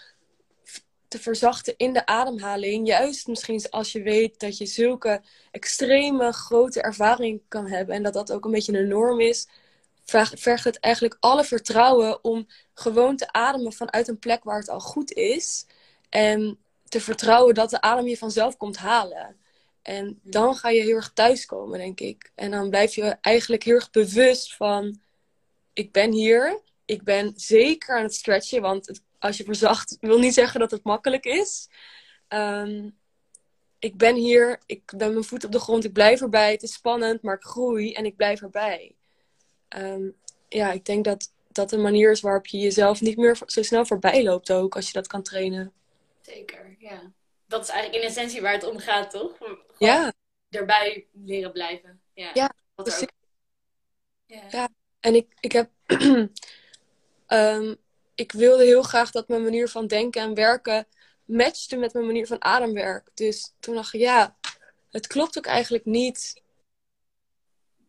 te 1.09 1.19
verzachten 1.19 1.75
in 1.77 1.93
de 1.93 2.07
ademhaling. 2.07 2.87
Juist 2.87 3.27
misschien 3.27 3.71
als 3.71 3.93
je 3.93 4.03
weet 4.03 4.41
dat 4.41 4.59
je 4.59 4.67
zulke 4.67 5.23
extreme 5.51 6.33
grote 6.33 6.81
ervaring 6.81 7.43
kan 7.49 7.67
hebben. 7.67 7.95
En 7.95 8.03
dat 8.03 8.13
dat 8.13 8.33
ook 8.33 8.45
een 8.45 8.51
beetje 8.51 8.79
een 8.79 8.89
norm 8.89 9.21
is. 9.21 9.49
Vergt 10.35 10.65
het 10.65 10.81
eigenlijk 10.81 11.17
alle 11.21 11.45
vertrouwen 11.45 12.25
om 12.25 12.47
gewoon 12.75 13.17
te 13.17 13.33
ademen 13.33 13.73
vanuit 13.73 14.09
een 14.09 14.19
plek 14.19 14.45
waar 14.45 14.59
het 14.59 14.69
al 14.69 14.81
goed 14.81 15.13
is. 15.13 15.67
En 16.09 16.59
te 16.89 17.01
vertrouwen 17.01 17.55
dat 17.55 17.71
de 17.71 17.81
adem 17.81 18.07
je 18.07 18.17
vanzelf 18.19 18.57
komt 18.57 18.77
halen. 18.77 19.37
En 19.85 20.21
dan 20.23 20.55
ga 20.55 20.69
je 20.69 20.83
heel 20.83 20.97
erg 20.97 21.13
thuiskomen, 21.13 21.79
denk 21.79 22.01
ik. 22.01 22.33
En 22.35 22.51
dan 22.51 22.71
blijf 22.71 22.95
je 22.95 23.17
eigenlijk 23.21 23.63
heel 23.63 23.75
erg 23.75 23.91
bewust 23.91 24.57
van: 24.57 25.01
ik 25.73 25.93
ben 25.93 26.13
hier. 26.13 26.63
Ik 26.85 27.03
ben 27.03 27.33
zeker 27.37 27.97
aan 27.97 28.03
het 28.03 28.15
stretchen, 28.15 28.61
want 28.61 29.01
als 29.19 29.37
je 29.37 29.45
verzacht, 29.45 29.97
wil 30.01 30.19
niet 30.19 30.35
zeggen 30.35 30.61
dat 30.61 30.71
het 30.71 30.85
makkelijk 30.85 31.25
is. 31.25 31.69
Ehm, 32.29 32.91
ik 33.79 33.97
ben 33.97 34.17
hier, 34.17 34.61
ik 34.67 34.93
ben 34.97 35.13
mijn 35.13 35.25
voet 35.25 35.45
op 35.45 35.53
de 35.53 35.61
grond, 35.61 35.85
ik 35.85 35.93
blijf 35.93 36.21
erbij. 36.21 36.53
Het 36.53 36.63
is 36.63 36.73
spannend, 36.73 37.23
maar 37.23 37.35
ik 37.35 37.45
groei 37.45 37.93
en 37.93 38.05
ik 38.05 38.17
blijf 38.17 38.43
erbij. 38.43 38.95
Ehm, 39.69 40.09
ja, 40.49 40.73
ik 40.73 40.85
denk 40.85 41.05
dat 41.05 41.33
dat 41.53 41.73
een 41.73 41.83
manier 41.83 42.11
is 42.11 42.21
waarop 42.21 42.47
je 42.47 42.59
jezelf 42.59 43.01
niet 43.01 43.17
meer 43.17 43.39
zo 43.47 43.63
snel 43.63 43.87
voorbij 43.87 44.23
loopt 44.23 44.53
ook, 44.53 44.77
als 44.77 44.87
je 44.87 44.93
dat 44.93 45.07
kan 45.07 45.23
trainen. 45.23 45.73
Zeker, 46.23 46.77
ja. 46.79 47.13
Dat 47.47 47.63
is 47.63 47.69
eigenlijk 47.69 48.03
in 48.03 48.09
essentie 48.09 48.41
waar 48.41 48.53
het 48.53 48.69
om 48.69 48.79
gaat, 48.79 49.11
toch? 49.11 49.39
Ja. 49.85 50.13
Erbij 50.49 51.07
leren 51.13 51.53
blijven. 51.53 52.01
Ja, 52.13 52.31
ja, 52.35 52.55
ook... 52.75 52.89
ja. 54.27 54.43
ja. 54.51 54.69
en 55.01 55.15
ik, 55.15 55.35
ik 55.41 55.53
heb... 55.53 55.71
um, 57.27 57.77
ik 58.15 58.33
wilde 58.33 58.65
heel 58.65 58.83
graag 58.83 59.11
dat 59.11 59.29
mijn 59.29 59.43
manier 59.43 59.69
van 59.69 59.87
denken 59.87 60.23
en 60.23 60.35
werken 60.35 60.87
matchte 61.25 61.77
met 61.77 61.93
mijn 61.93 62.07
manier 62.07 62.27
van 62.27 62.45
ademwerk. 62.45 63.11
Dus 63.15 63.55
toen 63.61 63.75
dacht 63.75 63.95
ik, 63.95 64.01
ja, 64.01 64.37
het 64.91 65.07
klopt 65.07 65.39
ook 65.39 65.47
eigenlijk 65.47 65.85
niet 65.85 66.43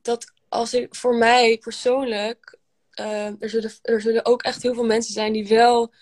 dat 0.02 0.34
als 0.50 0.74
ik 0.74 0.96
voor 0.96 1.16
mij 1.16 1.58
persoonlijk, 1.58 2.58
uh, 3.00 3.42
er, 3.42 3.50
zullen, 3.50 3.72
er 3.82 4.02
zullen 4.02 4.26
ook 4.26 4.44
echt 4.44 4.62
heel 4.62 4.74
veel 4.74 4.86
mensen 4.86 5.14
zijn 5.14 5.34
die 5.34 5.48
wel 5.48 5.94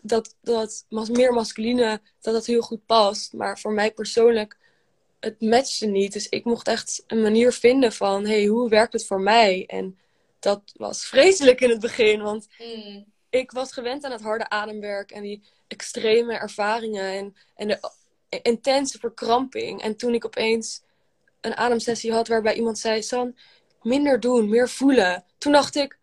dat, 0.00 0.36
dat 0.40 0.86
meer 0.88 1.32
masculine, 1.32 2.00
dat 2.20 2.34
dat 2.34 2.46
heel 2.46 2.60
goed 2.60 2.86
past. 2.86 3.32
Maar 3.32 3.58
voor 3.58 3.72
mij 3.72 3.92
persoonlijk, 3.92 4.57
het 5.20 5.40
matchte 5.40 5.86
niet. 5.86 6.12
Dus 6.12 6.28
ik 6.28 6.44
mocht 6.44 6.68
echt 6.68 7.04
een 7.06 7.22
manier 7.22 7.52
vinden 7.52 7.92
van, 7.92 8.26
hey, 8.26 8.46
hoe 8.46 8.68
werkt 8.68 8.92
het 8.92 9.06
voor 9.06 9.20
mij? 9.20 9.64
En 9.66 9.98
dat 10.38 10.62
was 10.76 11.06
vreselijk 11.06 11.60
in 11.60 11.70
het 11.70 11.80
begin, 11.80 12.22
want 12.22 12.46
mm. 12.58 13.04
ik 13.30 13.50
was 13.50 13.72
gewend 13.72 14.04
aan 14.04 14.12
het 14.12 14.22
harde 14.22 14.48
ademwerk 14.48 15.10
en 15.10 15.22
die 15.22 15.42
extreme 15.66 16.34
ervaringen 16.34 17.12
en, 17.12 17.36
en 17.54 17.68
de 17.68 18.40
intense 18.42 18.98
verkramping. 18.98 19.82
En 19.82 19.96
toen 19.96 20.14
ik 20.14 20.24
opeens 20.24 20.82
een 21.40 21.56
ademsessie 21.56 22.12
had 22.12 22.28
waarbij 22.28 22.54
iemand 22.54 22.78
zei, 22.78 23.02
San, 23.02 23.36
minder 23.82 24.20
doen, 24.20 24.48
meer 24.48 24.68
voelen. 24.68 25.24
Toen 25.38 25.52
dacht 25.52 25.74
ik, 25.74 25.98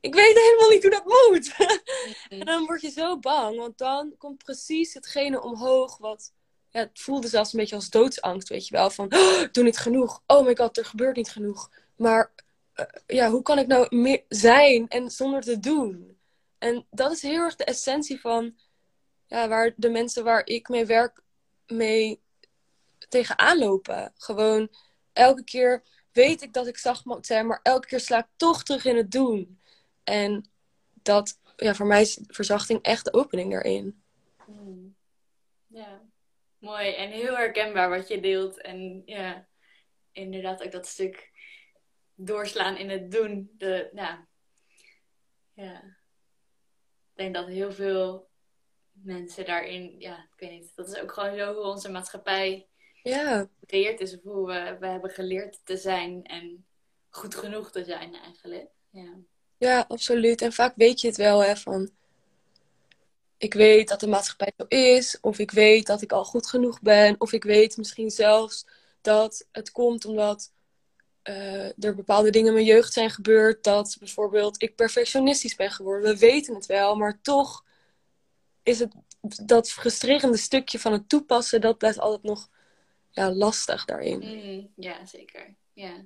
ik 0.00 0.14
weet 0.14 0.34
helemaal 0.34 0.70
niet 0.70 0.82
hoe 0.82 0.90
dat 0.90 1.04
moet. 1.04 1.54
en 2.40 2.46
dan 2.46 2.66
word 2.66 2.80
je 2.80 2.90
zo 2.90 3.18
bang, 3.18 3.56
want 3.56 3.78
dan 3.78 4.14
komt 4.18 4.44
precies 4.44 4.94
hetgene 4.94 5.42
omhoog 5.42 5.98
wat... 5.98 6.32
Het 6.76 7.00
voelde 7.00 7.28
zelfs 7.28 7.52
een 7.52 7.58
beetje 7.58 7.74
als 7.74 7.90
doodsangst, 7.90 8.48
weet 8.48 8.68
je 8.68 8.74
wel. 8.74 8.90
Van, 8.90 9.14
oh, 9.14 9.42
doe 9.52 9.64
niet 9.64 9.78
genoeg. 9.78 10.22
Oh 10.26 10.46
my 10.46 10.56
god, 10.56 10.78
er 10.78 10.84
gebeurt 10.84 11.16
niet 11.16 11.30
genoeg. 11.30 11.70
Maar 11.96 12.32
eh, 12.72 12.86
ja, 13.06 13.30
hoe 13.30 13.42
kan 13.42 13.58
ik 13.58 13.66
nou 13.66 13.96
meer 13.96 14.24
zijn 14.28 14.88
en 14.88 15.10
zonder 15.10 15.42
te 15.42 15.58
doen? 15.58 16.18
En 16.58 16.86
dat 16.90 17.12
is 17.12 17.22
heel 17.22 17.40
erg 17.40 17.56
de 17.56 17.64
essentie 17.64 18.20
van 18.20 18.56
ja, 19.26 19.48
waar 19.48 19.72
de 19.76 19.90
mensen 19.90 20.24
waar 20.24 20.46
ik 20.46 20.68
mee 20.68 20.86
werk 20.86 21.22
mee 21.66 22.20
tegenaan 23.08 23.58
lopen. 23.58 24.12
Gewoon 24.16 24.68
elke 25.12 25.44
keer 25.44 25.82
weet 26.12 26.42
ik 26.42 26.52
dat 26.52 26.66
ik 26.66 26.78
zacht 26.78 27.04
moet 27.04 27.26
zijn, 27.26 27.46
maar 27.46 27.60
elke 27.62 27.86
keer 27.86 28.00
sla 28.00 28.18
ik 28.18 28.28
toch 28.36 28.62
terug 28.62 28.84
in 28.84 28.96
het 28.96 29.10
doen. 29.10 29.60
En 30.04 30.50
dat, 30.92 31.38
ja, 31.56 31.74
voor 31.74 31.86
mij 31.86 32.00
is 32.00 32.18
verzachting 32.26 32.82
echt 32.82 33.04
de 33.04 33.12
opening 33.12 33.50
daarin. 33.50 34.02
Hmm. 34.44 34.96
Ja, 35.66 36.05
mooi 36.66 36.94
en 36.94 37.10
heel 37.10 37.36
herkenbaar 37.36 37.88
wat 37.88 38.08
je 38.08 38.20
deelt. 38.20 38.60
En 38.60 39.02
ja, 39.04 39.46
inderdaad 40.12 40.62
ook 40.62 40.72
dat 40.72 40.86
stuk 40.86 41.30
doorslaan 42.14 42.76
in 42.76 42.90
het 42.90 43.10
doen. 43.10 43.50
De, 43.52 43.88
nou, 43.92 44.18
ja. 45.52 45.82
Ik 47.12 47.22
denk 47.22 47.34
dat 47.34 47.46
heel 47.46 47.72
veel 47.72 48.28
mensen 48.92 49.46
daarin, 49.46 49.94
ja, 49.98 50.18
ik 50.18 50.38
weet 50.38 50.50
niet. 50.50 50.72
Dat 50.74 50.88
is 50.88 51.00
ook 51.00 51.12
gewoon 51.12 51.36
zo 51.36 51.54
hoe 51.54 51.64
onze 51.64 51.90
maatschappij 51.90 52.68
ja. 53.02 53.48
gecreëerd 53.60 54.00
is. 54.00 54.16
Of 54.16 54.22
hoe 54.22 54.46
we, 54.46 54.76
we 54.80 54.86
hebben 54.86 55.10
geleerd 55.10 55.60
te 55.64 55.76
zijn 55.76 56.24
en 56.24 56.66
goed 57.08 57.34
genoeg 57.34 57.70
te 57.70 57.84
zijn 57.84 58.14
eigenlijk. 58.14 58.68
Ja. 58.90 59.18
ja, 59.58 59.84
absoluut. 59.88 60.42
En 60.42 60.52
vaak 60.52 60.76
weet 60.76 61.00
je 61.00 61.06
het 61.06 61.16
wel, 61.16 61.44
hè, 61.44 61.56
van... 61.56 61.90
Ik 63.38 63.54
weet 63.54 63.88
dat 63.88 64.00
de 64.00 64.08
maatschappij 64.08 64.52
zo 64.56 64.64
is, 64.68 65.18
of 65.20 65.38
ik 65.38 65.50
weet 65.50 65.86
dat 65.86 66.02
ik 66.02 66.12
al 66.12 66.24
goed 66.24 66.46
genoeg 66.46 66.80
ben, 66.80 67.14
of 67.18 67.32
ik 67.32 67.44
weet 67.44 67.76
misschien 67.76 68.10
zelfs 68.10 68.66
dat 69.00 69.48
het 69.52 69.72
komt 69.72 70.04
omdat 70.04 70.52
uh, 71.24 71.84
er 71.84 71.94
bepaalde 71.94 72.30
dingen 72.30 72.48
in 72.48 72.54
mijn 72.54 72.64
jeugd 72.64 72.92
zijn 72.92 73.10
gebeurd. 73.10 73.64
Dat 73.64 73.96
bijvoorbeeld 73.98 74.62
ik 74.62 74.76
perfectionistisch 74.76 75.54
ben 75.54 75.70
geworden. 75.70 76.10
We 76.10 76.18
weten 76.18 76.54
het 76.54 76.66
wel, 76.66 76.96
maar 76.96 77.20
toch 77.22 77.64
is 78.62 78.78
het 78.78 78.94
dat 79.44 79.70
frustrerende 79.70 80.36
stukje 80.36 80.78
van 80.78 80.92
het 80.92 81.08
toepassen, 81.08 81.60
dat 81.60 81.78
blijft 81.78 81.98
altijd 81.98 82.22
nog 82.22 82.48
ja, 83.10 83.32
lastig 83.32 83.84
daarin. 83.84 84.18
Mm, 84.18 84.72
ja, 84.76 85.06
zeker. 85.06 85.54
Ja. 85.72 86.04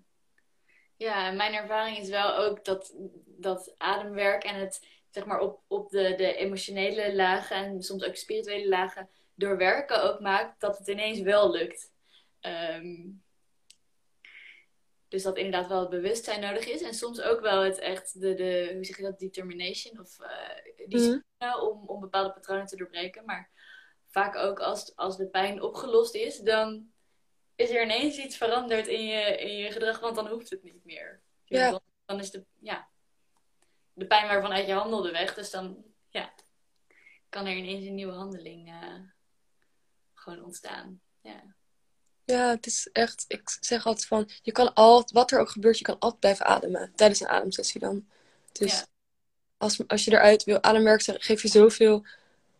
ja, 0.97 1.31
mijn 1.31 1.55
ervaring 1.55 1.99
is 1.99 2.09
wel 2.09 2.37
ook 2.37 2.65
dat, 2.65 2.95
dat 3.27 3.75
ademwerk 3.79 4.45
en 4.45 4.55
het 4.55 4.87
zeg 5.11 5.25
maar 5.25 5.41
op, 5.41 5.61
op 5.67 5.91
de, 5.91 6.15
de 6.17 6.35
emotionele 6.35 7.15
lagen 7.15 7.57
en 7.57 7.83
soms 7.83 8.05
ook 8.05 8.17
spirituele 8.17 8.69
lagen 8.69 9.09
doorwerken 9.35 10.03
ook 10.03 10.21
maakt 10.21 10.61
dat 10.61 10.79
het 10.79 10.89
ineens 10.89 11.21
wel 11.21 11.51
lukt. 11.51 11.93
Um, 12.41 13.23
dus 15.09 15.23
dat 15.23 15.37
inderdaad 15.37 15.69
wel 15.69 15.81
het 15.81 15.91
bewustzijn 15.91 16.41
nodig 16.41 16.67
is. 16.67 16.83
En 16.83 16.95
soms 16.95 17.21
ook 17.21 17.41
wel 17.41 17.63
het 17.63 17.79
echt, 17.79 18.21
de, 18.21 18.35
de 18.35 18.71
hoe 18.75 18.85
zeg 18.85 18.97
je 18.97 19.03
dat, 19.03 19.19
determination 19.19 20.01
of 20.01 20.19
uh, 20.21 20.89
discipline 20.89 21.23
mm. 21.39 21.61
om, 21.61 21.89
om 21.89 22.01
bepaalde 22.01 22.33
patronen 22.33 22.67
te 22.67 22.77
doorbreken. 22.77 23.25
Maar 23.25 23.51
vaak 24.09 24.37
ook 24.37 24.61
als, 24.61 24.97
als 24.97 25.17
de 25.17 25.27
pijn 25.27 25.63
opgelost 25.63 26.15
is, 26.15 26.39
dan 26.39 26.91
is 27.57 27.71
er 27.71 27.83
ineens 27.83 28.17
iets 28.17 28.37
veranderd 28.37 28.87
in 28.87 29.07
je, 29.07 29.37
in 29.37 29.57
je 29.57 29.71
gedrag, 29.71 30.01
want 30.01 30.17
dan 30.17 30.29
hoeft 30.29 30.51
het 30.51 30.63
niet 30.63 30.85
meer. 30.85 31.21
Ja. 31.45 31.71
Dan, 31.71 31.81
dan 32.05 32.19
is 32.19 32.31
de, 32.31 32.45
ja, 32.61 32.89
de 34.01 34.07
pijn 34.07 34.29
waarvan 34.29 34.53
uit 34.53 34.67
je 34.67 34.73
handelde 34.73 35.11
weg. 35.11 35.35
Dus 35.35 35.51
dan 35.51 35.85
ja, 36.09 36.33
kan 37.29 37.47
er 37.47 37.57
ineens 37.57 37.85
een 37.85 37.95
nieuwe 37.95 38.13
handeling 38.13 38.69
uh, 38.69 39.01
gewoon 40.15 40.45
ontstaan. 40.45 41.01
Ja. 41.21 41.55
Ja, 42.25 42.51
het 42.51 42.67
is 42.67 42.89
echt, 42.93 43.25
ik 43.29 43.57
zeg 43.61 43.87
altijd 43.87 44.07
van, 44.07 44.31
je 44.43 44.53
kan 44.53 44.75
altijd, 44.75 45.11
wat 45.11 45.31
er 45.31 45.41
ook 45.41 45.51
gebeurt, 45.51 45.79
je 45.79 45.85
kan 45.85 45.99
altijd 45.99 46.21
blijven 46.21 46.47
ademen 46.47 46.93
tijdens 46.95 47.21
een 47.21 47.29
ademsessie 47.29 47.81
dan. 47.81 48.09
Dus 48.53 48.85
als, 49.57 49.89
als 49.89 50.05
je 50.05 50.11
eruit 50.11 50.45
wil 50.45 50.63
ademwerk, 50.63 51.03
geef 51.03 51.43
je 51.43 51.49
zoveel 51.49 52.07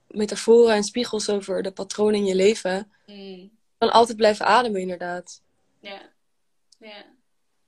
metaforen 0.07 0.75
en 0.75 0.85
spiegels 0.85 1.29
over 1.29 1.63
de 1.63 1.73
patronen 1.73 2.15
in 2.15 2.25
je 2.25 2.35
leven. 2.35 2.93
Mm. 3.07 3.17
Je 3.17 3.51
kan 3.79 3.91
altijd 3.91 4.17
blijven 4.17 4.47
ademen, 4.47 4.81
inderdaad. 4.81 5.43
Ja, 5.81 6.13
ja, 6.79 7.05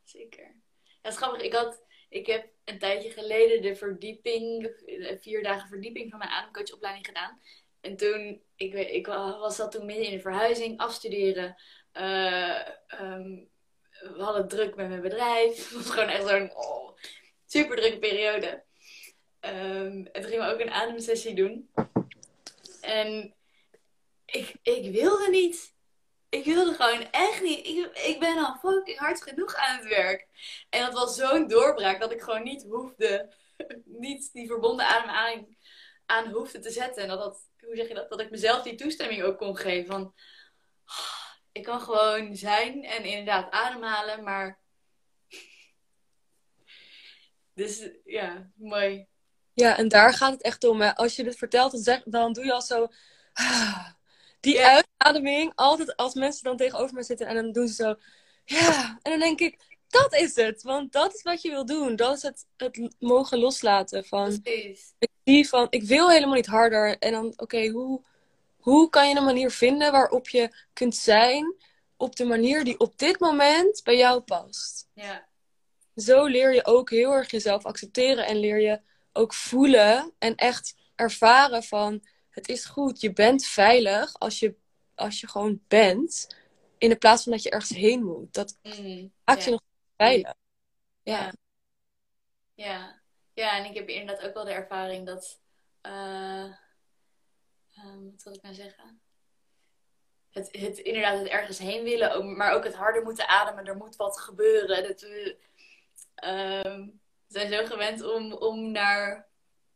zeker. 0.05 0.45
Ja, 0.83 0.91
het 1.03 1.13
is 1.13 1.19
grappig, 1.19 1.43
ik, 1.43 1.53
had, 1.53 1.83
ik 2.09 2.27
heb 2.27 2.52
een 2.64 2.79
tijdje 2.79 3.11
geleden 3.11 3.62
de 3.62 3.77
verdieping, 3.77 4.62
de 4.85 5.18
vier 5.20 5.42
dagen 5.42 5.68
verdieping 5.68 6.11
van 6.11 6.18
mijn 6.18 6.31
ademcoachopleiding 6.31 7.07
gedaan. 7.07 7.40
En 7.81 7.96
toen, 7.96 8.42
ik, 8.57 8.75
ik 8.75 9.07
was 9.07 9.57
dat 9.57 9.72
toen 9.72 9.87
midden 9.87 10.07
in 10.07 10.16
de 10.16 10.20
verhuizing, 10.20 10.79
afstuderen. 10.79 11.57
Uh, 11.94 12.61
um, 13.01 13.51
we 14.01 14.22
hadden 14.22 14.48
druk 14.48 14.75
met 14.75 14.88
mijn 14.88 15.01
bedrijf. 15.01 15.57
Het 15.70 15.72
was 15.72 15.90
gewoon 15.90 16.09
echt 16.09 16.29
zo'n 16.29 16.57
oh, 16.57 16.96
super 17.46 17.77
drukke 17.77 17.98
periode. 17.98 18.64
Um, 19.40 20.07
en 20.07 20.12
toen 20.12 20.31
gingen 20.31 20.46
we 20.46 20.53
ook 20.53 20.61
een 20.61 20.70
ademsessie 20.70 21.35
doen. 21.35 21.70
En 22.81 23.35
ik, 24.25 24.55
ik 24.62 24.92
wilde 24.92 25.31
niet. 25.31 25.72
Ik 26.33 26.45
wilde 26.45 26.75
gewoon 26.75 27.11
echt 27.11 27.42
niet. 27.42 27.66
Ik, 27.66 27.97
ik 27.97 28.21
ben 28.21 28.38
al 28.38 28.57
fucking 28.61 28.99
hard 28.99 29.23
genoeg 29.23 29.55
aan 29.55 29.77
het 29.77 29.88
werk. 29.88 30.27
En 30.71 30.81
dat 30.81 30.92
was 30.92 31.16
zo'n 31.16 31.49
doorbraak 31.49 32.01
dat 32.01 32.12
ik 32.12 32.21
gewoon 32.21 32.42
niet 32.42 32.62
hoefde. 32.62 33.33
Niet 33.85 34.33
die 34.33 34.47
verbonden 34.47 34.87
adem 34.87 35.11
aan, 35.11 35.57
aan 36.07 36.31
hoefde 36.31 36.59
te 36.59 36.71
zetten. 36.71 37.03
En 37.03 37.09
dat, 37.09 37.18
dat, 37.18 37.49
hoe 37.61 37.77
zeg 37.77 37.88
je 37.88 37.95
dat? 37.95 38.09
Dat 38.09 38.21
ik 38.21 38.31
mezelf 38.31 38.62
die 38.62 38.75
toestemming 38.75 39.23
ook 39.23 39.38
kon 39.38 39.57
geven. 39.57 39.92
Van, 39.92 40.14
ik 41.53 41.62
kan 41.62 41.81
gewoon 41.81 42.37
zijn 42.37 42.85
en 42.85 43.05
inderdaad 43.05 43.51
ademhalen, 43.51 44.23
maar. 44.23 44.59
Dus 47.55 47.88
ja, 48.05 48.51
mooi. 48.55 49.07
Ja, 49.53 49.77
en 49.77 49.88
daar 49.88 50.14
gaat 50.14 50.33
het 50.33 50.42
echt 50.42 50.64
om. 50.64 50.81
Hè. 50.81 50.95
Als 50.97 51.16
je 51.16 51.25
dit 51.25 51.37
vertelt, 51.37 51.73
dan, 51.73 51.81
zeg, 51.81 52.03
dan 52.05 52.33
doe 52.33 52.45
je 52.45 52.53
al 52.53 52.62
zo. 52.62 52.88
Die 54.40 54.59
uitademing, 55.03 55.53
altijd 55.55 55.97
als 55.97 56.15
mensen 56.15 56.45
dan 56.45 56.57
tegenover 56.57 56.95
me 56.95 57.03
zitten 57.03 57.27
en 57.27 57.35
dan 57.35 57.53
doen 57.53 57.69
ze 57.69 57.75
zo. 57.75 57.95
Ja, 58.45 58.99
en 59.03 59.11
dan 59.11 59.21
denk 59.21 59.41
ik, 59.41 59.59
dat 59.88 60.15
is 60.15 60.37
het. 60.37 60.62
Want 60.62 60.93
dat 60.93 61.15
is 61.15 61.23
wat 61.23 61.43
je 61.43 61.51
wil 61.51 61.67
doen. 61.67 61.97
Dat 61.97 62.17
is 62.17 62.23
het, 62.23 62.47
het 62.57 62.95
mogen 62.99 63.38
loslaten. 63.38 64.05
Van, 64.05 64.41
Precies. 64.43 64.95
Ik 64.99 65.11
zie 65.25 65.49
van, 65.49 65.67
ik 65.71 65.83
wil 65.83 66.11
helemaal 66.11 66.35
niet 66.35 66.47
harder. 66.47 66.99
En 66.99 67.12
dan, 67.12 67.33
oké, 67.37 67.69
hoe, 67.69 68.01
hoe 68.57 68.88
kan 68.88 69.09
je 69.09 69.17
een 69.17 69.25
manier 69.25 69.51
vinden 69.51 69.93
waarop 69.93 70.29
je 70.29 70.55
kunt 70.73 70.97
zijn 70.97 71.55
op 71.97 72.17
de 72.17 72.25
manier 72.25 72.65
die 72.65 72.79
op 72.79 72.99
dit 72.99 73.21
moment 73.21 73.81
bij 73.85 73.97
jou 73.97 74.21
past? 74.21 74.88
Ja. 74.95 75.29
Zo 75.97 76.25
leer 76.25 76.55
je 76.55 76.67
ook 76.67 76.91
heel 76.91 77.12
erg 77.12 77.31
jezelf 77.31 77.65
accepteren 77.65 78.27
en 78.27 78.37
leer 78.37 78.61
je 78.61 78.81
ook 79.12 79.35
voelen 79.35 80.12
en 80.19 80.35
echt 80.35 80.75
ervaren 80.95 81.62
van 81.62 82.03
het 82.33 82.49
is 82.49 82.65
goed, 82.65 83.01
je 83.01 83.12
bent 83.12 83.45
veilig 83.45 84.19
als 84.19 84.38
je, 84.38 84.55
als 85.03 85.21
je 85.21 85.29
gewoon 85.29 85.61
bent, 85.69 86.37
in 86.79 86.88
de 86.88 86.97
plaats 86.97 87.23
van 87.23 87.33
dat 87.33 87.43
je 87.43 87.51
ergens 87.51 87.79
heen 87.79 88.05
moet. 88.05 88.35
Dat 88.35 88.59
mm, 88.62 89.12
maakt 89.25 89.45
je 89.45 89.51
nog 89.51 89.61
veilig. 89.97 90.35
Ja. 91.03 91.33
ja. 92.55 93.01
Ja, 93.35 93.57
en 93.57 93.65
ik 93.65 93.75
heb 93.75 93.88
inderdaad 93.88 94.27
ook 94.27 94.35
wel 94.35 94.45
de 94.45 94.53
ervaring 94.53 95.07
dat. 95.07 95.41
Uh, 95.83 96.53
um, 97.85 98.11
wat 98.11 98.23
wil 98.23 98.35
ik 98.35 98.43
nou 98.43 98.55
zeggen? 98.55 99.01
Het, 100.31 100.49
het, 100.51 100.79
inderdaad 100.79 101.19
het 101.19 101.29
ergens 101.29 101.59
heen 101.59 101.85
willen, 101.85 102.37
maar 102.37 102.55
ook 102.55 102.65
het 102.65 102.75
harder 102.75 103.03
moeten 103.03 103.29
ademen. 103.29 103.67
Er 103.67 103.77
moet 103.77 103.97
wat 103.97 104.21
gebeuren. 104.21 104.83
Dat 104.83 105.01
we 105.01 105.37
uh, 106.25 106.87
zijn 107.27 107.53
zo 107.53 107.65
gewend 107.67 108.03
om, 108.03 108.33
om 108.33 108.71
naar 108.71 109.29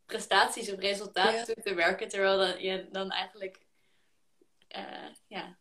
prestaties 0.06 0.72
of 0.72 0.78
resultaten 0.78 1.44
toe 1.44 1.62
te 1.62 1.74
werken. 1.74 2.08
Terwijl 2.08 2.38
dan, 2.38 2.62
je 2.62 2.88
dan 2.90 3.10
eigenlijk 3.10 3.65
uh, 4.76 5.08
ja, 5.26 5.56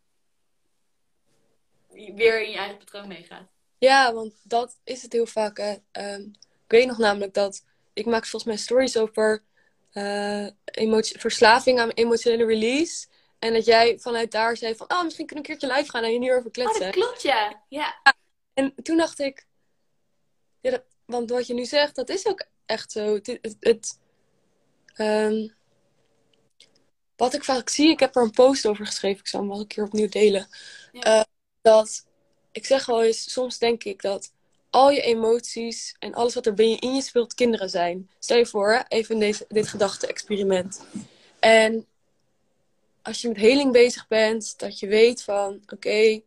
weer 2.15 2.43
in 2.43 2.51
je 2.51 2.57
eigen 2.57 2.77
patroon 2.77 3.07
meegaat. 3.07 3.47
Ja, 3.77 4.13
want 4.13 4.33
dat 4.43 4.79
is 4.83 5.01
het 5.01 5.13
heel 5.13 5.25
vaak. 5.25 5.57
Hè. 5.57 5.75
Um, 6.13 6.31
ik 6.41 6.71
weet 6.71 6.87
nog 6.87 6.97
namelijk 6.97 7.33
dat 7.33 7.63
ik 7.93 8.05
maak 8.05 8.25
volgens 8.25 8.43
mij 8.43 8.57
stories 8.57 8.97
over 8.97 9.43
uh, 9.93 10.47
verslaving 11.17 11.79
aan 11.79 11.89
emotionele 11.89 12.45
release. 12.45 13.07
En 13.39 13.53
dat 13.53 13.65
jij 13.65 13.99
vanuit 13.99 14.31
daar 14.31 14.57
zei 14.57 14.75
van, 14.75 14.91
oh, 14.91 15.03
misschien 15.03 15.25
kunnen 15.25 15.45
we 15.45 15.51
een 15.51 15.57
keertje 15.57 15.77
live 15.77 15.91
gaan 15.91 16.03
en 16.03 16.11
je 16.11 16.19
nu 16.19 16.33
over 16.33 16.51
kletsen. 16.51 16.85
Oh, 16.85 16.85
dat 16.85 16.95
klopt, 16.95 17.21
ja. 17.21 17.63
ja. 17.69 18.01
En 18.53 18.73
toen 18.83 18.97
dacht 18.97 19.19
ik, 19.19 19.47
ja, 20.61 20.71
dat, 20.71 20.83
want 21.05 21.29
wat 21.29 21.47
je 21.47 21.53
nu 21.53 21.65
zegt, 21.65 21.95
dat 21.95 22.09
is 22.09 22.27
ook 22.27 22.45
echt 22.65 22.91
zo. 22.91 23.13
Het, 23.13 23.39
het, 23.59 23.99
um, 24.97 25.54
wat 27.15 27.33
ik 27.33 27.43
vaak 27.43 27.69
zie, 27.69 27.89
ik 27.89 27.99
heb 27.99 28.15
er 28.15 28.23
een 28.23 28.31
post 28.31 28.65
over 28.67 28.85
geschreven, 28.85 29.19
ik 29.19 29.27
zal 29.27 29.39
hem 29.39 29.49
wel 29.49 29.59
een 29.59 29.67
keer 29.67 29.83
opnieuw 29.83 30.09
delen. 30.09 30.47
Ja. 30.91 31.17
Uh, 31.17 31.23
dat, 31.61 32.05
ik 32.51 32.65
zeg 32.65 32.85
wel 32.85 33.03
eens, 33.03 33.31
soms 33.31 33.57
denk 33.57 33.83
ik 33.83 34.01
dat 34.01 34.33
al 34.69 34.91
je 34.91 35.01
emoties 35.01 35.95
en 35.99 36.13
alles 36.13 36.33
wat 36.33 36.45
er 36.45 36.53
binnen 36.53 36.79
in 36.79 36.95
je 36.95 37.01
speelt 37.01 37.33
kinderen 37.33 37.69
zijn. 37.69 38.09
Stel 38.19 38.37
je 38.37 38.45
voor, 38.45 38.85
even 38.87 39.19
deze, 39.19 39.45
dit 39.47 39.67
gedachte-experiment. 39.67 40.85
En 41.39 41.85
als 43.01 43.21
je 43.21 43.27
met 43.27 43.37
heling 43.37 43.71
bezig 43.71 44.07
bent, 44.07 44.59
dat 44.59 44.79
je 44.79 44.87
weet 44.87 45.23
van 45.23 45.61
oké, 45.67 46.21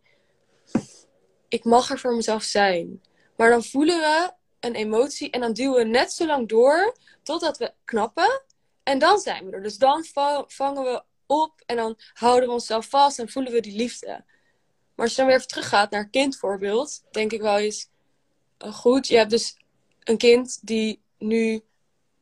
ik 1.49 1.65
mag 1.65 1.91
er 1.91 1.99
voor 1.99 2.15
mezelf 2.15 2.43
zijn. 2.43 3.03
Maar 3.37 3.51
dan 3.51 3.65
voelen 3.65 3.99
we 3.99 4.33
een 4.61 4.75
emotie 4.75 5.31
en 5.31 5.41
dan 5.41 5.53
duwen 5.53 5.77
we 5.77 5.85
net 5.85 6.13
zo 6.13 6.27
lang 6.27 6.49
door 6.49 6.97
totdat 7.23 7.59
we 7.59 7.73
knappen. 7.85 8.43
En 8.89 8.99
dan 8.99 9.19
zijn 9.19 9.47
we 9.47 9.53
er. 9.53 9.63
Dus 9.63 9.79
dan 9.79 10.05
vangen 10.47 10.83
we 10.83 11.03
op 11.27 11.63
en 11.67 11.77
dan 11.77 11.99
houden 12.13 12.49
we 12.49 12.55
onszelf 12.55 12.89
vast 12.89 13.19
en 13.19 13.29
voelen 13.29 13.53
we 13.53 13.61
die 13.61 13.77
liefde. 13.77 14.25
Maar 14.95 15.07
als 15.07 15.11
je 15.11 15.17
dan 15.17 15.27
weer 15.27 15.47
teruggaat 15.47 15.91
naar 15.91 16.09
kindvoorbeeld, 16.09 17.05
denk 17.11 17.33
ik 17.33 17.41
wel 17.41 17.59
eens, 17.59 17.89
oh, 18.59 18.75
goed, 18.75 19.07
je 19.07 19.17
hebt 19.17 19.31
dus 19.31 19.57
een 20.03 20.17
kind 20.17 20.67
die 20.67 21.03
nu 21.19 21.65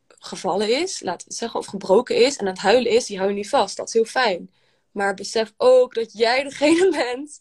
gevallen 0.07 0.81
is, 0.81 0.99
laten 1.01 1.27
we 1.27 1.33
zeggen, 1.33 1.59
of 1.59 1.65
gebroken 1.65 2.15
is 2.15 2.37
en 2.37 2.45
het 2.45 2.57
huilen 2.57 2.91
is, 2.91 3.05
die 3.05 3.17
hou 3.17 3.29
je 3.29 3.35
niet 3.35 3.49
vast. 3.49 3.77
Dat 3.77 3.87
is 3.87 3.93
heel 3.93 4.05
fijn. 4.05 4.53
Maar 4.91 5.13
besef 5.13 5.53
ook 5.57 5.93
dat 5.93 6.13
jij 6.13 6.43
degene 6.43 6.89
bent 7.03 7.39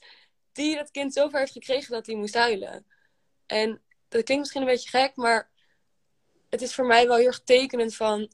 die 0.53 0.77
dat 0.77 0.91
kind 0.91 1.13
zover 1.13 1.39
heeft 1.39 1.53
gekregen 1.53 1.93
dat 1.93 2.07
hij 2.07 2.15
moest 2.15 2.35
huilen. 2.35 2.87
En 3.47 3.83
dat 4.09 4.23
klinkt 4.23 4.43
misschien 4.43 4.63
een 4.63 4.69
beetje 4.69 4.89
gek, 4.89 5.17
maar 5.17 5.51
het 6.51 6.63
is 6.63 6.75
voor 6.75 6.87
mij 6.87 7.07
wel 7.07 7.17
heel 7.17 7.27
erg 7.27 7.43
tekenend 7.45 7.95
van 7.95 8.31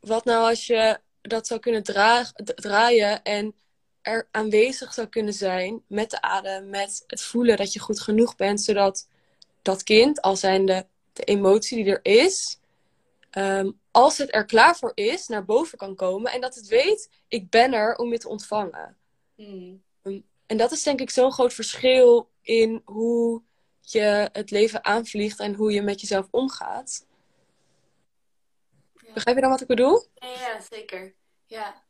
wat 0.00 0.24
nou 0.24 0.48
als 0.48 0.66
je 0.66 1.00
dat 1.20 1.46
zou 1.46 1.60
kunnen 1.60 1.82
draaien 2.54 3.22
en 3.22 3.54
er 4.02 4.28
aanwezig 4.30 4.94
zou 4.94 5.06
kunnen 5.06 5.32
zijn 5.32 5.82
met 5.86 6.10
de 6.10 6.20
adem, 6.20 6.68
met 6.68 7.04
het 7.06 7.22
voelen 7.22 7.56
dat 7.56 7.72
je 7.72 7.80
goed 7.80 8.00
genoeg 8.00 8.36
bent, 8.36 8.60
zodat 8.60 9.08
dat 9.62 9.82
kind, 9.82 10.20
al 10.20 10.36
zijn 10.36 10.66
de, 10.66 10.86
de 11.12 11.24
emotie 11.24 11.84
die 11.84 11.92
er 11.92 12.04
is, 12.04 12.58
ehm, 13.30 13.70
als 13.90 14.18
het 14.18 14.34
er 14.34 14.44
klaar 14.44 14.76
voor 14.76 14.92
is, 14.94 15.26
naar 15.26 15.44
boven 15.44 15.78
kan 15.78 15.94
komen 15.94 16.32
en 16.32 16.40
dat 16.40 16.54
het 16.54 16.68
weet, 16.68 17.10
ik 17.28 17.50
ben 17.50 17.72
er 17.72 17.96
om 17.96 18.10
je 18.10 18.18
te 18.18 18.28
ontvangen. 18.28 18.96
Hmm. 19.34 19.82
Ehm, 20.02 20.20
en 20.46 20.56
dat 20.56 20.72
is 20.72 20.82
denk 20.82 21.00
ik 21.00 21.10
zo'n 21.10 21.32
groot 21.32 21.54
verschil 21.54 22.28
in 22.42 22.82
hoe 22.84 23.42
je 23.80 24.28
het 24.32 24.50
leven 24.50 24.84
aanvliegt 24.84 25.40
en 25.40 25.54
hoe 25.54 25.72
je 25.72 25.82
met 25.82 26.00
jezelf 26.00 26.28
omgaat. 26.30 27.06
Begrijp 29.14 29.36
je 29.36 29.42
dan 29.42 29.50
wat 29.50 29.60
ik 29.60 29.66
bedoel? 29.66 30.06
Ja, 30.14 30.60
zeker. 30.70 31.14
Ja. 31.46 31.82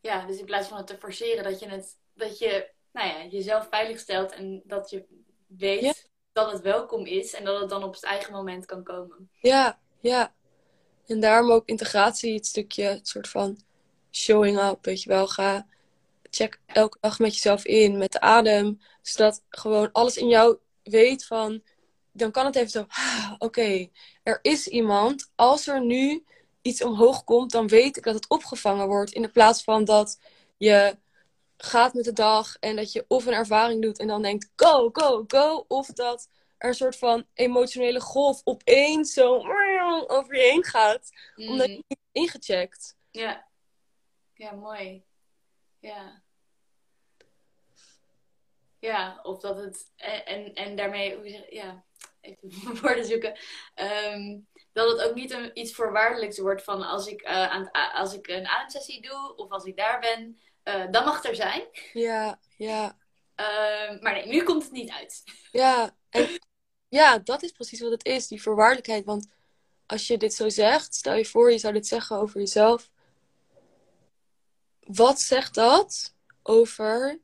ja, 0.00 0.26
dus 0.26 0.38
in 0.38 0.44
plaats 0.44 0.68
van 0.68 0.76
het 0.76 0.86
te 0.86 0.98
forceren, 0.98 1.44
dat 1.44 1.60
je, 1.60 1.68
het, 1.68 1.96
dat 2.14 2.38
je 2.38 2.70
nou 2.92 3.08
ja, 3.08 3.24
jezelf 3.24 3.68
veilig 3.70 3.98
stelt 3.98 4.32
en 4.32 4.62
dat 4.64 4.90
je 4.90 5.04
weet 5.46 6.10
dat 6.32 6.52
het 6.52 6.60
welkom 6.60 7.06
is 7.06 7.34
en 7.34 7.44
dat 7.44 7.60
het 7.60 7.70
dan 7.70 7.82
op 7.82 7.94
het 7.94 8.04
eigen 8.04 8.32
moment 8.32 8.66
kan 8.66 8.82
komen. 8.82 9.30
Ja, 9.40 9.80
ja. 10.00 10.34
En 11.06 11.20
daarom 11.20 11.50
ook 11.50 11.66
integratie, 11.66 12.34
het 12.34 12.46
stukje, 12.46 12.82
het 12.82 13.08
soort 13.08 13.28
van 13.28 13.60
showing 14.12 14.58
up, 14.58 14.84
weet 14.84 15.02
je 15.02 15.08
wel. 15.08 15.28
Ga, 15.28 15.66
check 16.30 16.60
elke 16.66 16.98
dag 17.00 17.18
met 17.18 17.34
jezelf 17.34 17.64
in, 17.64 17.98
met 17.98 18.12
de 18.12 18.20
adem, 18.20 18.80
zodat 19.02 19.44
gewoon 19.48 19.92
alles 19.92 20.16
in 20.16 20.28
jou 20.28 20.58
weet 20.82 21.26
van, 21.26 21.62
dan 22.12 22.30
kan 22.30 22.46
het 22.46 22.56
even 22.56 22.70
zo, 22.70 22.84
ah, 22.88 23.34
oké, 23.38 23.88
er 24.22 24.38
is 24.42 24.68
iemand, 24.68 25.30
als 25.34 25.66
er 25.66 25.84
nu 25.84 26.24
iets 26.68 26.82
omhoog 26.82 27.24
komt, 27.24 27.52
dan 27.52 27.68
weet 27.68 27.96
ik 27.96 28.02
dat 28.02 28.14
het 28.14 28.28
opgevangen 28.28 28.86
wordt. 28.86 29.12
In 29.12 29.22
de 29.22 29.28
plaats 29.28 29.62
van 29.62 29.84
dat 29.84 30.20
je 30.56 30.98
gaat 31.56 31.94
met 31.94 32.04
de 32.04 32.12
dag 32.12 32.56
en 32.60 32.76
dat 32.76 32.92
je 32.92 33.04
of 33.08 33.26
een 33.26 33.32
ervaring 33.32 33.82
doet 33.82 33.98
en 33.98 34.06
dan 34.06 34.22
denkt 34.22 34.50
go, 34.56 34.90
go, 34.92 35.24
go. 35.26 35.64
Of 35.68 35.86
dat 35.86 36.28
er 36.58 36.68
een 36.68 36.74
soort 36.74 36.96
van 36.96 37.26
emotionele 37.34 38.00
golf 38.00 38.40
opeens 38.44 39.12
zo 39.12 39.36
over 40.16 40.36
je 40.36 40.42
heen 40.42 40.64
gaat. 40.64 41.10
Omdat 41.36 41.66
mm. 41.66 41.72
je 41.72 41.84
niet 41.88 42.00
ingecheckt. 42.12 42.96
Ja. 43.10 43.48
Ja, 44.34 44.52
mooi. 44.52 45.04
Ja. 45.78 46.22
Ja, 48.78 49.20
of 49.22 49.40
dat 49.40 49.56
het. 49.56 49.92
En, 50.24 50.54
en 50.54 50.76
daarmee, 50.76 51.34
ja, 51.50 51.84
even 52.20 52.50
woorden 52.80 53.04
zoeken. 53.04 53.38
Um, 53.74 54.46
dat 54.78 54.98
het 54.98 55.08
ook 55.08 55.14
niet 55.14 55.30
een, 55.30 55.50
iets 55.54 55.74
voorwaardelijks 55.74 56.38
wordt 56.38 56.62
van 56.62 56.82
als 56.82 57.06
ik, 57.06 57.22
uh, 57.22 57.48
aan 57.48 57.70
als 57.92 58.14
ik 58.14 58.28
een 58.28 58.46
ademsessie 58.46 59.02
doe 59.02 59.36
of 59.36 59.50
als 59.50 59.64
ik 59.64 59.76
daar 59.76 60.00
ben, 60.00 60.38
uh, 60.64 60.90
dan 60.90 61.04
mag 61.04 61.16
het 61.16 61.24
er 61.24 61.36
zijn. 61.36 61.62
Ja, 61.92 62.40
ja. 62.56 62.98
Uh, 63.36 64.00
maar 64.00 64.12
nee, 64.12 64.26
nu 64.26 64.42
komt 64.42 64.62
het 64.62 64.72
niet 64.72 64.90
uit. 64.90 65.22
Ja, 65.52 65.96
en, 66.10 66.38
ja, 66.88 67.18
dat 67.18 67.42
is 67.42 67.52
precies 67.52 67.80
wat 67.80 67.90
het 67.90 68.04
is, 68.04 68.26
die 68.26 68.42
voorwaardelijkheid. 68.42 69.04
Want 69.04 69.28
als 69.86 70.06
je 70.06 70.16
dit 70.16 70.34
zo 70.34 70.48
zegt, 70.48 70.94
stel 70.94 71.14
je 71.14 71.24
voor, 71.24 71.52
je 71.52 71.58
zou 71.58 71.72
dit 71.72 71.86
zeggen 71.86 72.16
over 72.16 72.40
jezelf. 72.40 72.90
Wat 74.80 75.20
zegt 75.20 75.54
dat 75.54 76.14
over 76.42 77.20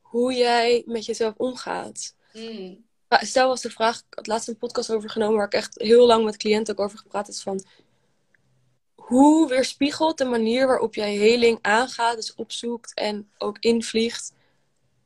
hoe 0.00 0.32
jij 0.32 0.82
met 0.86 1.04
jezelf 1.04 1.34
omgaat? 1.36 2.14
Mm 2.32 2.88
stel 3.18 3.48
was 3.48 3.60
de 3.60 3.70
vraag, 3.70 3.98
ik 3.98 4.04
had 4.14 4.26
laatst 4.26 4.48
een 4.48 4.56
podcast 4.56 4.92
over 4.92 5.10
genomen 5.10 5.36
waar 5.36 5.46
ik 5.46 5.52
echt 5.52 5.78
heel 5.78 6.06
lang 6.06 6.24
met 6.24 6.36
cliënten 6.36 6.78
ook 6.78 6.84
over 6.84 6.98
gepraat 6.98 7.28
is 7.28 7.42
van 7.42 7.64
hoe 8.94 9.48
weerspiegelt 9.48 10.18
de 10.18 10.24
manier 10.24 10.66
waarop 10.66 10.94
jij 10.94 11.14
heling 11.14 11.58
aangaat, 11.62 12.16
dus 12.16 12.34
opzoekt 12.34 12.94
en 12.94 13.30
ook 13.38 13.58
invliegt 13.58 14.32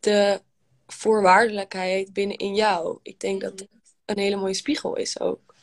de 0.00 0.42
voorwaardelijkheid 0.86 2.12
binnenin 2.12 2.54
jou. 2.54 2.98
Ik 3.02 3.20
denk 3.20 3.40
dat 3.40 3.58
het 3.58 3.68
een 4.04 4.18
hele 4.18 4.36
mooie 4.36 4.54
spiegel 4.54 4.96
is 4.96 5.20
ook. 5.20 5.54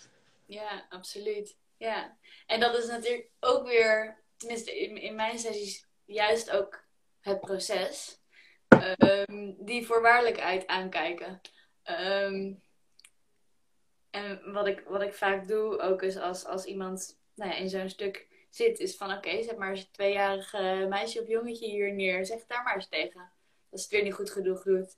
Ja, 0.45 0.85
absoluut. 0.89 1.55
Ja. 1.77 2.17
En 2.45 2.59
dat 2.59 2.77
is 2.77 2.87
natuurlijk 2.87 3.29
ook 3.39 3.67
weer, 3.67 4.23
tenminste 4.37 4.79
in, 4.79 4.97
in 5.01 5.15
mijn 5.15 5.39
sessies, 5.39 5.85
juist 6.05 6.51
ook 6.51 6.83
het 7.19 7.39
proces. 7.39 8.19
Um, 8.97 9.55
die 9.59 9.85
voorwaardelijkheid 9.85 10.67
aankijken. 10.67 11.41
Ehm, 11.83 12.53
en 14.09 14.51
wat 14.51 14.67
ik, 14.67 14.83
wat 14.87 15.01
ik 15.01 15.13
vaak 15.13 15.47
doe, 15.47 15.79
ook 15.79 16.01
is 16.01 16.17
als, 16.17 16.45
als 16.45 16.65
iemand 16.65 17.19
nou 17.35 17.51
ja, 17.51 17.57
in 17.57 17.69
zo'n 17.69 17.89
stuk 17.89 18.27
zit, 18.49 18.79
is 18.79 18.95
van 18.95 19.07
oké, 19.07 19.17
okay, 19.17 19.43
zet 19.43 19.57
maar 19.57 19.69
eens 19.69 19.79
een 19.79 19.91
tweejarige 19.91 20.85
meisje 20.89 21.21
of 21.21 21.27
jongetje 21.27 21.67
hier 21.67 21.93
neer. 21.93 22.25
Zeg 22.25 22.39
het 22.39 22.47
daar 22.47 22.63
maar 22.63 22.75
eens 22.75 22.89
tegen. 22.89 23.31
Als 23.69 23.81
het 23.81 23.91
weer 23.91 24.03
niet 24.03 24.13
goed 24.13 24.31
genoeg 24.31 24.63
doet. 24.63 24.97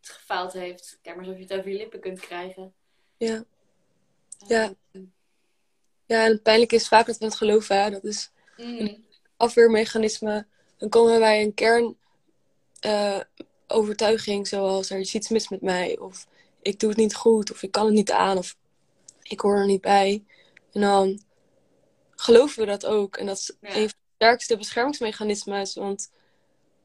Het 0.00 0.10
gefaald 0.10 0.52
heeft. 0.52 0.98
Kijk 1.02 1.16
maar 1.16 1.24
eens 1.24 1.34
of 1.34 1.40
je 1.40 1.46
het 1.48 1.58
over 1.58 1.70
je 1.70 1.76
lippen 1.76 2.00
kunt 2.00 2.20
krijgen. 2.20 2.74
Ja. 3.16 3.44
Ja. 4.46 4.74
Ehm. 4.92 5.04
Ja, 6.06 6.24
en 6.24 6.42
pijnlijk 6.42 6.72
is 6.72 6.88
vaak 6.88 7.06
dat 7.06 7.18
we 7.18 7.24
het 7.24 7.34
geloven. 7.34 7.82
Hè? 7.82 7.90
Dat 7.90 8.04
is 8.04 8.30
mm. 8.56 8.78
een 8.78 9.06
afweermechanisme. 9.36 10.46
Dan 10.76 10.88
komen 10.88 11.12
we 11.12 11.18
bij 11.18 11.42
een 11.42 11.54
kern 11.54 11.96
uh, 12.86 13.20
overtuiging 13.72 14.48
zoals 14.48 14.90
er 14.90 14.98
is 14.98 15.14
iets 15.14 15.28
mis 15.28 15.48
met 15.48 15.62
mij 15.62 15.98
of 15.98 16.26
ik 16.62 16.80
doe 16.80 16.88
het 16.88 16.98
niet 16.98 17.14
goed 17.14 17.50
of 17.50 17.62
ik 17.62 17.70
kan 17.72 17.84
het 17.84 17.94
niet 17.94 18.12
aan 18.12 18.38
of 18.38 18.56
ik 19.22 19.40
hoor 19.40 19.56
er 19.56 19.66
niet 19.66 19.80
bij. 19.80 20.24
En 20.72 20.80
dan 20.80 21.22
geloven 22.16 22.60
we 22.60 22.66
dat 22.66 22.86
ook. 22.86 23.16
En 23.16 23.26
dat 23.26 23.38
is 23.38 23.52
een 23.60 23.72
van 23.72 23.82
de 23.82 24.14
sterkste 24.14 24.56
beschermingsmechanismes. 24.56 25.74
Want 25.74 26.10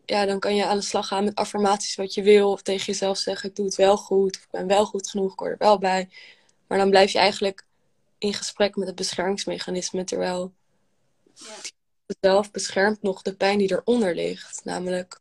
ja, 0.06 0.26
dan 0.26 0.39
kan 0.39 0.56
je 0.56 0.65
aan 0.65 0.78
de 0.78 0.84
slag 0.84 1.08
gaan 1.08 1.23
met 1.23 1.36
affirmaties 1.36 1.95
wat 1.95 2.13
je 2.13 2.21
wil. 2.21 2.52
Of 2.52 2.62
tegen 2.62 2.86
jezelf 2.86 3.17
zeggen, 3.17 3.50
ik 3.50 3.56
doe 3.56 3.65
het 3.65 3.76
wel 3.76 3.97
goed. 3.97 4.36
Of 4.38 4.43
ik 4.43 4.52
ben 4.52 4.67
wel 4.67 4.86
goed 4.86 5.10
genoeg, 5.10 5.34
ik 5.34 5.39
hoor 5.39 5.50
er 5.50 5.58
wel 5.58 5.78
bij. 5.78 6.10
Maar 6.67 6.78
dan 6.78 6.89
blijf 6.89 7.12
je 7.12 7.19
eigenlijk 7.19 7.65
in 8.17 8.34
gesprek 8.34 8.76
met 8.76 8.88
het 8.88 8.95
beschermingsmechanisme. 8.95 10.04
Terwijl 10.04 10.54
ja. 11.34 11.56
zelf 12.19 12.52
beschermt 12.52 13.02
nog 13.02 13.21
de 13.21 13.36
pijn 13.36 13.58
die 13.58 13.71
eronder 13.71 14.15
ligt. 14.15 14.62
Namelijk 14.63 15.19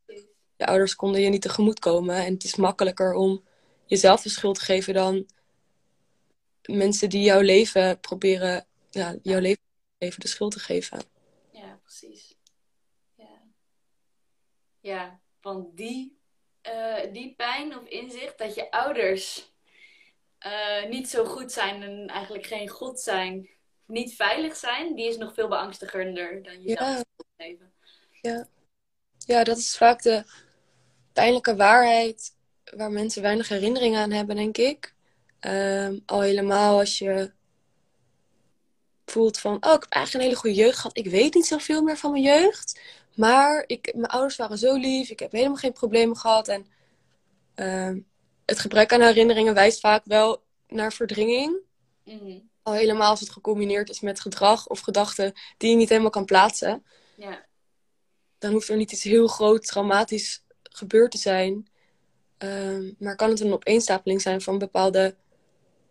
je 0.57 0.66
ouders 0.66 0.95
konden 0.95 1.21
je 1.21 1.29
niet 1.29 1.42
tegemoet 1.42 1.79
komen. 1.79 2.16
En 2.16 2.33
het 2.33 2.45
is 2.45 2.57
makkelijker 2.57 3.14
om 3.14 3.45
jezelf 3.87 4.23
de 4.23 4.29
schuld 4.29 4.59
te 4.59 4.64
geven 4.64 4.95
dan 4.95 5.27
mensen 6.62 7.09
die 7.09 7.23
jouw 7.23 7.40
leven 7.40 8.01
proberen, 8.01 8.66
ja, 8.90 9.16
jouw 9.23 9.40
leven 9.40 9.62
even 9.99 10.21
de 10.21 10.29
schuld 10.29 10.53
te 10.53 10.59
geven. 10.59 11.03
Ja, 11.53 11.79
precies. 11.83 12.37
Ja, 13.14 13.42
ja 14.81 15.21
want 15.40 15.77
die, 15.77 16.19
uh, 16.62 17.12
die 17.12 17.35
pijn 17.35 17.79
of 17.79 17.85
inzicht 17.85 18.38
dat 18.38 18.55
je 18.55 18.71
ouders 18.71 19.53
uh, 20.47 20.88
niet 20.88 21.09
zo 21.09 21.25
goed 21.25 21.53
zijn 21.53 21.83
en 21.83 22.07
eigenlijk 22.07 22.47
geen 22.47 22.69
God 22.69 23.01
zijn, 23.01 23.49
niet 23.87 24.14
veilig 24.14 24.57
zijn, 24.57 24.95
die 24.95 25.09
is 25.09 25.16
nog 25.16 25.35
veel 25.35 25.49
beangstigender 25.49 26.42
dan 26.42 26.62
jezelf 26.62 26.79
ja. 26.88 27.05
leven. 27.37 27.73
Ja. 28.21 28.49
ja, 29.19 29.45
dat 29.45 29.57
is 29.57 29.77
vaak 29.77 30.03
de 30.03 30.25
pijnlijke 31.17 31.57
waarheid 31.57 32.35
waar 32.77 32.91
mensen 32.91 33.23
weinig 33.23 33.49
herinnering 33.49 33.97
aan 33.97 34.11
hebben, 34.11 34.37
denk 34.37 34.57
ik. 34.57 34.95
Ehm, 35.41 35.99
al 36.07 36.21
helemaal 36.21 36.79
als 36.79 36.99
je 36.99 37.33
voelt 39.05 39.39
van, 39.39 39.53
oh, 39.53 39.73
ik 39.73 39.83
heb 39.83 39.93
eigenlijk 39.93 40.15
een 40.15 40.31
hele 40.31 40.41
goede 40.41 40.57
jeugd 40.57 40.77
gehad. 40.77 40.97
Ik 40.97 41.07
weet 41.07 41.35
niet 41.35 41.47
zoveel 41.47 41.83
meer 41.83 41.97
van 41.97 42.11
mijn 42.11 42.23
jeugd. 42.23 42.81
Maar 43.15 43.65
ik, 43.67 43.93
mijn 43.95 44.07
ouders 44.07 44.37
waren 44.37 44.59
zo 44.59 44.75
lief. 44.75 45.11
Ik 45.11 45.19
heb 45.19 45.33
helemaal 45.33 45.57
geen 45.57 45.73
problemen 45.73 46.17
gehad. 46.17 46.49
En 46.49 46.67
ehm, 47.55 48.01
het 48.45 48.59
gebrek 48.59 48.93
aan 48.93 49.01
herinneringen 49.01 49.55
wijst 49.55 49.81
vaak 49.81 50.03
wel 50.05 50.43
naar 50.69 50.93
verdringing. 50.93 51.57
Mhm. 52.05 52.39
Al 52.63 52.73
helemaal 52.73 53.11
als 53.11 53.21
het 53.21 53.31
gecombineerd 53.31 53.91
is 53.91 54.01
met 54.01 54.21
gedrag 54.21 54.67
of 54.67 54.81
gedachten 54.81 55.33
die 55.57 55.71
je 55.71 55.77
niet 55.77 55.89
helemaal 55.89 56.11
kan 56.11 56.25
plaatsen. 56.25 56.85
Ja. 57.17 57.47
Dan 58.39 58.53
hoeft 58.53 58.69
er 58.69 58.77
niet 58.77 58.93
iets 58.93 59.03
heel 59.03 59.27
groot 59.27 59.67
traumatisch 59.67 60.46
gebeurd 60.77 61.11
te 61.11 61.19
zijn. 61.19 61.69
Ehm, 62.39 62.93
maar 62.99 63.17
kan 63.17 63.31
het 63.31 63.41
een 63.41 63.53
opeenstapeling 63.53 64.21
zijn 64.21 64.41
van 64.41 64.59
bepaalde 64.59 65.15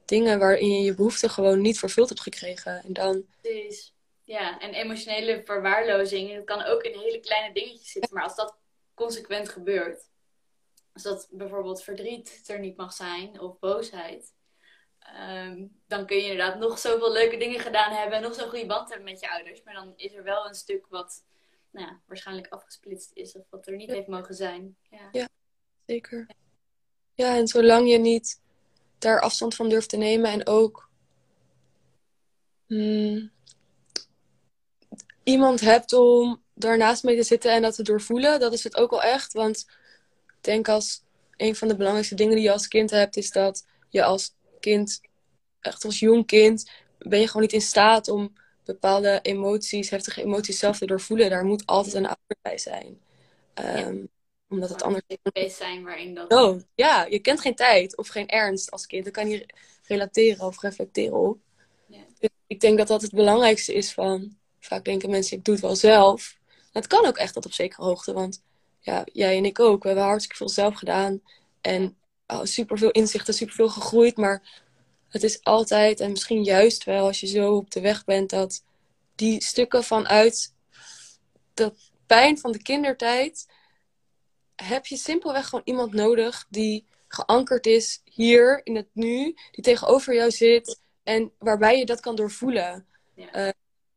dingen 0.06 0.40
waarin 0.40 0.72
je 0.72 0.82
je 0.82 0.96
behoeften 0.96 1.30
gewoon 1.30 1.62
niet 1.62 1.80
vervuld 1.80 2.10
hebt 2.10 2.22
gekregen. 2.22 2.84
En 2.84 2.94
dan, 2.94 3.26
Precies. 3.42 3.94
Ja, 4.26 4.60
en 4.60 4.74
emotionele 4.74 5.42
verwaarlozing, 5.44 6.36
dat 6.36 6.44
kan 6.44 6.64
ook 6.64 6.84
in 6.84 7.00
hele 7.00 7.20
kleine 7.20 7.54
dingetjes 7.54 7.92
zitten. 7.92 8.14
Maar 8.14 8.24
als 8.24 8.36
dat 8.36 8.58
consequent 8.94 9.50
gebeurt, 9.50 10.10
als 10.94 11.04
dat 11.04 11.28
bijvoorbeeld 11.32 11.84
verdriet 11.84 12.44
er 12.46 12.60
niet 12.60 12.78
mag 12.78 12.94
zijn 12.94 13.40
of 13.40 13.60
boosheid, 13.60 14.34
ehm, 15.00 15.68
dan 15.88 16.06
kun 16.06 16.18
je 16.18 16.24
inderdaad 16.24 16.60
nog 16.60 16.80
zoveel 16.80 17.12
leuke 17.12 17.38
dingen 17.38 17.60
gedaan 17.60 17.92
hebben 17.92 18.18
en 18.18 18.24
nog 18.24 18.34
zo'n 18.34 18.50
goede 18.50 18.66
band 18.66 18.90
hebben 18.90 19.12
met 19.12 19.20
je 19.20 19.32
ouders. 19.32 19.64
Maar 19.64 19.74
dan 19.74 19.94
is 19.96 20.14
er 20.14 20.24
wel 20.24 20.48
een 20.48 20.54
stuk 20.54 20.86
wat 20.90 21.24
nou 21.76 21.88
ja, 21.88 22.00
waarschijnlijk 22.06 22.48
afgesplitst 22.48 23.12
is 23.14 23.36
of 23.36 23.44
wat 23.50 23.68
er 23.68 23.76
niet 23.76 23.92
heeft 23.92 24.08
mogen 24.08 24.36
zijn. 24.36 24.78
Ja. 24.90 25.10
Ja. 25.12 25.30
zeker. 25.86 26.28
Ja, 27.14 27.36
en 27.36 27.48
zolang 27.48 27.90
je 27.90 27.98
niet 27.98 28.42
daar 28.98 29.22
afstand 29.22 29.56
van 29.56 29.70
durft 29.70 29.90
te 29.90 29.98
nemen 29.98 30.32
en 30.32 30.48
ook 30.48 30.90
hmm, 32.68 33.32
iemand 35.24 35.60
hebt 35.60 35.94
om 35.94 36.44
daarnaast 36.54 37.04
mee 37.04 37.16
te 37.16 37.24
zitten 37.24 37.52
en 37.52 37.62
dat 37.62 37.76
te 37.76 37.84
doorvoelen, 37.84 38.40
dat 38.40 38.54
is 38.54 38.64
het 38.64 38.76
ook 38.76 38.92
al 38.92 39.04
echt. 39.04 39.34
Want 39.34 39.66
ik 40.28 40.38
denk 40.42 40.68
als 40.68 41.04
een 41.38 41.56
van 41.56 41.68
de 41.68 41.76
belangrijkste 41.76 42.16
dingen 42.16 42.36
die 42.36 42.44
je 42.44 42.52
als 42.52 42.68
kind 42.68 42.90
hebt, 42.90 43.18
is 43.18 43.32
dat 43.32 43.66
je 43.90 44.04
als 44.04 44.36
kind, 44.60 45.02
echt 45.60 45.86
als 45.86 46.00
jong 46.00 46.26
kind, 46.26 46.72
ben 46.98 47.20
je 47.20 47.28
gewoon 47.28 47.42
niet 47.42 47.54
in 47.54 47.62
staat 47.62 48.08
om 48.08 48.34
bepaalde 48.66 49.20
emoties, 49.22 49.90
heftige 49.90 50.22
emoties 50.22 50.60
zelf 50.60 50.78
te 50.78 50.86
doorvoelen. 50.86 51.30
Daar 51.30 51.46
moet 51.46 51.66
altijd 51.66 51.94
een 51.94 52.06
ouder 52.06 52.38
bij 52.42 52.58
zijn. 52.58 53.00
Ehm, 53.54 53.98
omdat 54.50 54.70
het 54.70 54.84
anders 54.84 55.04
Een 55.08 55.50
zijn 55.50 55.84
waarin 55.84 56.14
dat. 56.14 56.34
Oh, 56.34 56.62
ja, 56.76 57.06
je 57.10 57.20
kent 57.20 57.42
geen 57.42 57.56
tijd 57.56 57.98
of 57.98 58.08
geen 58.08 58.28
ernst 58.28 58.72
als 58.72 58.86
kind. 58.86 59.04
Dan 59.04 59.14
kan 59.14 59.30
je 59.30 59.46
relateren 59.84 60.46
of 60.46 60.62
reflecteren 60.62 61.18
op. 61.18 61.38
Ja. 61.88 62.00
Dus 62.20 62.30
ik 62.48 62.60
denk 62.60 62.78
dat 62.78 62.88
dat 62.88 63.02
het 63.02 63.12
belangrijkste 63.12 63.74
is 63.74 63.94
van... 63.94 64.38
Vaak 64.60 64.86
denken 64.86 65.10
mensen, 65.10 65.38
ik 65.38 65.46
doe 65.46 65.54
het 65.54 65.64
wel 65.64 65.76
zelf. 65.76 66.38
Het 66.72 66.88
kan 66.88 67.06
ook 67.06 67.18
echt 67.18 67.34
tot 67.34 67.46
op 67.46 67.54
zekere 67.54 67.84
hoogte. 67.84 68.14
Want 68.14 68.42
ja, 68.80 69.04
jij 69.14 69.38
en 69.38 69.46
ik 69.46 69.60
ook. 69.60 69.82
We 69.82 69.88
hebben 69.88 70.06
hartstikke 70.06 70.38
veel 70.38 70.50
zelf 70.50 70.76
gedaan. 70.76 71.22
En 71.62 71.98
oh, 72.28 72.44
superveel 72.44 72.92
inzichten, 72.92 73.34
superveel 73.34 73.70
gegroeid. 73.70 74.18
Maar 74.18 74.64
het 75.16 75.24
is 75.24 75.44
altijd, 75.44 76.00
en 76.00 76.12
misschien 76.12 76.44
juist 76.44 76.84
wel 76.84 77.06
als 77.06 77.20
je 77.20 77.28
zo 77.28 77.56
op 77.56 77.72
de 77.72 77.82
weg 77.82 78.06
bent... 78.06 78.30
dat 78.30 78.64
die 79.16 79.44
stukken 79.44 79.84
vanuit 79.84 80.54
dat 81.54 81.74
pijn 82.06 82.38
van 82.38 82.52
de 82.52 82.62
kindertijd 82.62 83.48
heb 84.56 84.86
je 84.86 84.98
simpelweg 84.98 85.48
gewoon 85.48 85.66
iemand 85.66 85.94
nodig 85.94 86.46
die 86.50 86.86
geankerd 87.08 87.66
is 87.66 88.02
hier 88.04 88.62
in 88.64 88.76
het 88.76 88.88
nu, 88.92 89.36
die 89.52 89.64
tegenover 89.64 90.14
jou 90.14 90.32
zit 90.32 90.80
en 91.04 91.32
waarbij 91.40 91.78
je 91.78 91.86
dat 91.86 92.00
kan 92.00 92.16
doorvoelen. 92.16 92.88
Ja. 93.14 93.36
Uh, 93.36 93.52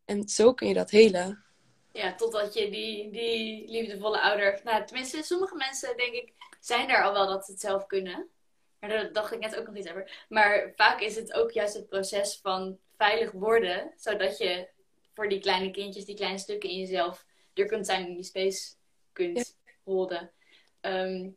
en 0.05 0.29
zo 0.29 0.55
kun 0.55 0.69
je 0.69 0.75
dat 0.75 0.91
helen. 0.91 1.45
Ja, 1.93 2.15
totdat 2.15 2.55
je 2.55 2.71
die, 2.71 3.11
die 3.11 3.71
liefdevolle 3.71 4.21
ouder. 4.21 4.61
Nou, 4.65 4.85
tenminste, 4.85 5.23
sommige 5.23 5.57
mensen, 5.57 5.97
denk 5.97 6.13
ik, 6.13 6.33
zijn 6.61 6.89
daar 6.89 7.05
al 7.05 7.13
wel 7.13 7.27
dat 7.27 7.45
ze 7.45 7.51
het 7.51 7.61
zelf 7.61 7.87
kunnen. 7.87 8.29
Maar 8.81 8.91
daar 8.91 9.13
dacht 9.13 9.33
ik 9.33 9.39
net 9.39 9.57
ook 9.57 9.67
nog 9.67 9.77
iets 9.77 9.89
over. 9.89 10.25
Maar 10.29 10.73
vaak 10.77 11.01
is 11.01 11.17
het 11.17 11.33
ook 11.33 11.51
juist 11.51 11.75
het 11.75 11.89
proces 11.89 12.39
van 12.43 12.79
veilig 12.97 13.31
worden, 13.31 13.93
zodat 13.97 14.39
je 14.39 14.69
voor 15.15 15.29
die 15.29 15.41
kleine 15.41 15.71
kindjes, 15.71 16.05
die 16.05 16.17
kleine 16.17 16.39
stukken 16.39 16.71
in 16.71 16.79
jezelf, 16.79 17.27
er 17.55 17.67
kunt 17.67 17.87
zijn 17.87 18.07
in 18.07 18.15
die 18.15 18.25
space 18.25 18.75
kunt 19.13 19.37
ja. 19.37 19.73
holden. 19.83 20.33
Um, 20.81 21.37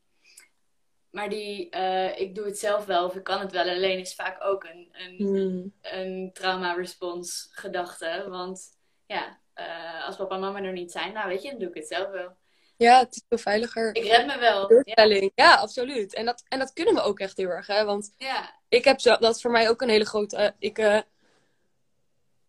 maar 1.12 1.30
die, 1.30 1.76
uh, 1.76 2.20
ik 2.20 2.36
doe 2.36 2.46
het 2.46 2.58
zelf 2.60 2.86
wel 2.86 3.06
of 3.06 3.16
ik 3.16 3.24
kan 3.24 3.40
het 3.40 3.52
wel 3.52 3.70
alleen, 3.70 4.00
is 4.00 4.16
vaak 4.16 4.44
ook 4.44 4.64
een, 4.64 4.90
een, 4.92 5.16
Hmm. 5.18 5.74
een 5.82 6.30
trauma-response 6.34 7.48
gedachte. 7.52 8.26
Want 8.30 8.78
ja, 9.06 9.40
uh, 9.56 10.06
als 10.06 10.16
papa 10.16 10.36
en 10.36 10.42
mama 10.42 10.64
er 10.64 10.72
niet 10.72 10.92
zijn, 10.92 11.14
nou 11.14 11.28
weet 11.28 11.42
je, 11.42 11.50
dan 11.50 11.60
doe 11.60 11.70
ik 11.70 11.76
het 11.76 11.88
zelf 11.88 12.12
wel. 12.12 12.36
Ja, 12.82 13.00
het 13.00 13.15
is 13.15 13.22
veel 13.30 13.38
veiliger. 13.38 13.96
Ik 13.96 14.04
red 14.04 14.26
me 14.26 14.38
wel. 14.39 14.84
Ja. 14.84 15.30
ja, 15.36 15.56
absoluut. 15.56 16.13
En 16.13 16.26
dat, 16.26 16.44
en 16.48 16.60
dat 16.60 16.74
kunnen 16.74 16.94
we 16.94 17.02
ook 17.02 17.20
echt 17.20 17.38
heel 17.38 17.50
erg, 17.50 17.67
hè. 17.67 17.86
Want 17.86 18.13
ja. 18.17 18.54
ik 18.70 18.84
heb 18.84 19.00
zo, 19.00 19.17
dat 19.17 19.36
is 19.36 19.41
voor 19.41 19.52
mij 19.52 19.70
ook 19.70 19.82
een 19.82 19.89
hele 19.89 20.06
grote... 20.06 20.38
Uh, 20.38 20.48
ik, 20.60 21.06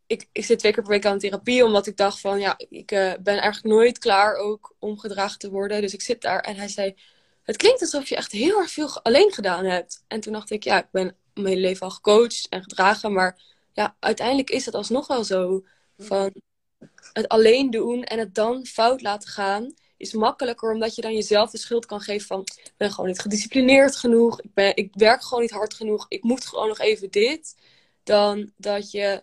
ik, 0.07 0.29
ik 0.33 0.45
zit 0.45 0.59
twee 0.59 0.73
keer 0.73 0.83
per 0.83 0.92
week 0.92 1.07
aan 1.07 1.18
therapie, 1.18 1.64
omdat 1.64 1.87
ik 1.87 1.97
dacht 1.97 2.21
van, 2.21 2.40
ja, 2.40 2.55
ik 2.68 2.87
ben 3.21 3.25
eigenlijk 3.25 3.64
nooit 3.64 3.99
klaar 3.99 4.35
ook 4.35 4.75
om 4.79 4.99
gedragen 4.99 5.38
te 5.38 5.51
worden. 5.51 5.81
Dus 5.81 5.95
ik 5.95 6.03
zit 6.03 6.21
daar 6.21 6.40
en 6.40 6.57
hij 6.57 6.68
zei 6.68 6.95
het 7.42 7.57
klinkt 7.57 7.81
alsof 7.81 8.09
je 8.09 8.16
echt 8.16 8.33
heel 8.33 8.59
erg 8.59 8.71
veel 8.71 9.03
alleen 9.03 9.33
gedaan 9.33 9.64
hebt. 9.64 10.05
En 10.09 10.21
toen 10.21 10.33
dacht 10.33 10.51
ik, 10.51 10.64
ja, 10.64 10.79
ik 10.79 10.90
ben 10.90 11.16
mijn 11.35 11.47
hele 11.47 11.61
leven 11.61 11.87
al 11.87 11.90
gecoacht 11.90 12.47
en 12.49 12.62
gedragen. 12.62 13.12
Maar 13.12 13.42
ja, 13.73 13.97
uiteindelijk 13.99 14.51
is 14.51 14.66
het 14.66 14.75
alsnog 14.75 15.07
wel 15.07 15.25
zo. 15.25 15.64
Van 15.99 16.33
het 17.12 17.29
alleen 17.29 17.71
doen 17.71 18.05
en 18.05 18.18
het 18.18 18.35
dan 18.35 18.66
fout 18.66 19.03
laten 19.03 19.29
gaan 19.29 19.75
is 20.03 20.12
makkelijker. 20.12 20.73
Omdat 20.73 20.95
je 20.95 21.03
dan 21.03 21.15
jezelf 21.15 21.51
de 21.51 21.59
schuld 21.59 21.87
kan 21.87 22.01
geven 22.01 22.27
van... 22.27 22.41
Ik 22.41 22.73
ben 22.77 22.91
gewoon 22.91 23.11
niet 23.11 23.21
gedisciplineerd 23.21 23.97
genoeg. 23.97 24.41
Ik, 24.41 24.55
ben, 24.55 24.77
ik 24.77 24.91
werk 24.93 25.23
gewoon 25.23 25.43
niet 25.43 25.51
hard 25.51 25.75
genoeg. 25.75 26.07
Ik 26.09 26.23
moet 26.23 26.47
gewoon 26.47 26.69
nog 26.69 26.79
even 26.79 27.11
dit. 27.11 27.57
Dan 28.03 28.53
dat 28.57 28.91
je 28.91 29.23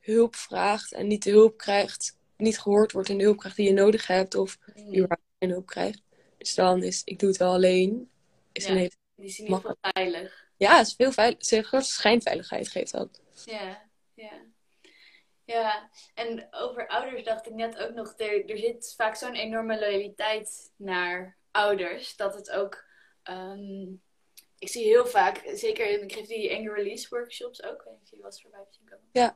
hulp 0.00 0.36
vraagt 0.36 0.92
en 0.92 1.06
niet 1.06 1.22
de 1.22 1.30
hulp 1.30 1.56
krijgt. 1.56 2.16
Niet 2.36 2.58
gehoord 2.58 2.92
wordt 2.92 3.08
en 3.08 3.18
de 3.18 3.24
hulp 3.24 3.38
krijgt 3.38 3.56
die 3.56 3.66
je 3.66 3.72
nodig 3.72 4.06
hebt. 4.06 4.34
Of 4.34 4.58
überhaupt 4.86 5.22
geen 5.38 5.50
hulp 5.50 5.66
krijgt. 5.66 6.02
Dus 6.38 6.54
dan 6.54 6.82
is, 6.82 7.02
ik 7.04 7.18
doe 7.18 7.28
het 7.28 7.38
wel 7.38 7.52
alleen. 7.52 8.10
Is 8.52 8.64
ja, 8.64 8.70
een 8.70 8.76
hele 8.76 8.90
die 9.16 9.26
is 9.26 9.38
in 9.38 9.44
ieder 9.44 9.60
geval 9.60 9.76
veilig. 9.80 10.50
Ja, 10.56 10.76
het 10.76 10.86
is 10.86 10.94
veel 10.94 11.12
veilig. 11.12 11.66
Grote 11.66 11.84
schijnveiligheid 11.84 12.68
geeft 12.68 12.92
dat. 12.92 13.20
Ja, 13.44 13.82
ja. 14.14 14.32
Ja, 15.52 15.90
en 16.14 16.48
over 16.50 16.88
ouders 16.88 17.24
dacht 17.24 17.46
ik 17.46 17.54
net 17.54 17.78
ook 17.78 17.94
nog, 17.94 18.14
er, 18.16 18.50
er 18.50 18.58
zit 18.58 18.94
vaak 18.96 19.14
zo'n 19.14 19.34
enorme 19.34 19.78
loyaliteit 19.78 20.72
naar 20.76 21.36
ouders, 21.50 22.16
dat 22.16 22.34
het 22.34 22.50
ook, 22.50 22.84
um, 23.30 24.02
ik 24.58 24.68
zie 24.68 24.84
heel 24.84 25.06
vaak, 25.06 25.42
zeker, 25.54 26.02
ik 26.02 26.12
geef 26.12 26.26
die 26.26 26.56
anger 26.56 26.74
release 26.74 27.06
workshops 27.08 27.62
ook, 27.62 27.84
ik 28.02 28.08
je 28.08 28.22
wat 28.22 28.40
voorbij 28.40 28.66
zien 28.70 28.88
komen. 28.88 29.08
Ja. 29.12 29.34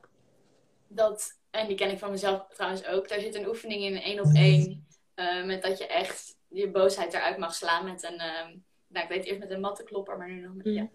Dat, 0.87 1.39
en 1.49 1.67
die 1.67 1.77
ken 1.77 1.91
ik 1.91 1.99
van 1.99 2.11
mezelf 2.11 2.47
trouwens 2.53 2.85
ook, 2.85 3.07
daar 3.07 3.19
zit 3.19 3.35
een 3.35 3.47
oefening 3.47 3.83
in 3.83 4.01
één 4.01 4.19
op 4.19 4.33
één, 4.33 4.87
uh, 5.15 5.45
met 5.45 5.61
dat 5.61 5.77
je 5.77 5.87
echt 5.87 6.37
je 6.47 6.71
boosheid 6.71 7.13
eruit 7.13 7.37
mag 7.37 7.55
slaan 7.55 7.85
met 7.85 8.03
een, 8.03 8.21
um, 8.21 8.65
nou 8.87 9.05
ik 9.05 9.09
weet 9.09 9.25
eerst 9.25 9.39
met 9.39 9.51
een 9.51 9.59
mattenklopper, 9.59 10.17
maar 10.17 10.29
nu 10.29 10.41
nog 10.41 10.53
met, 10.53 10.65
Mm. 10.65 10.73
ja, 10.73 10.89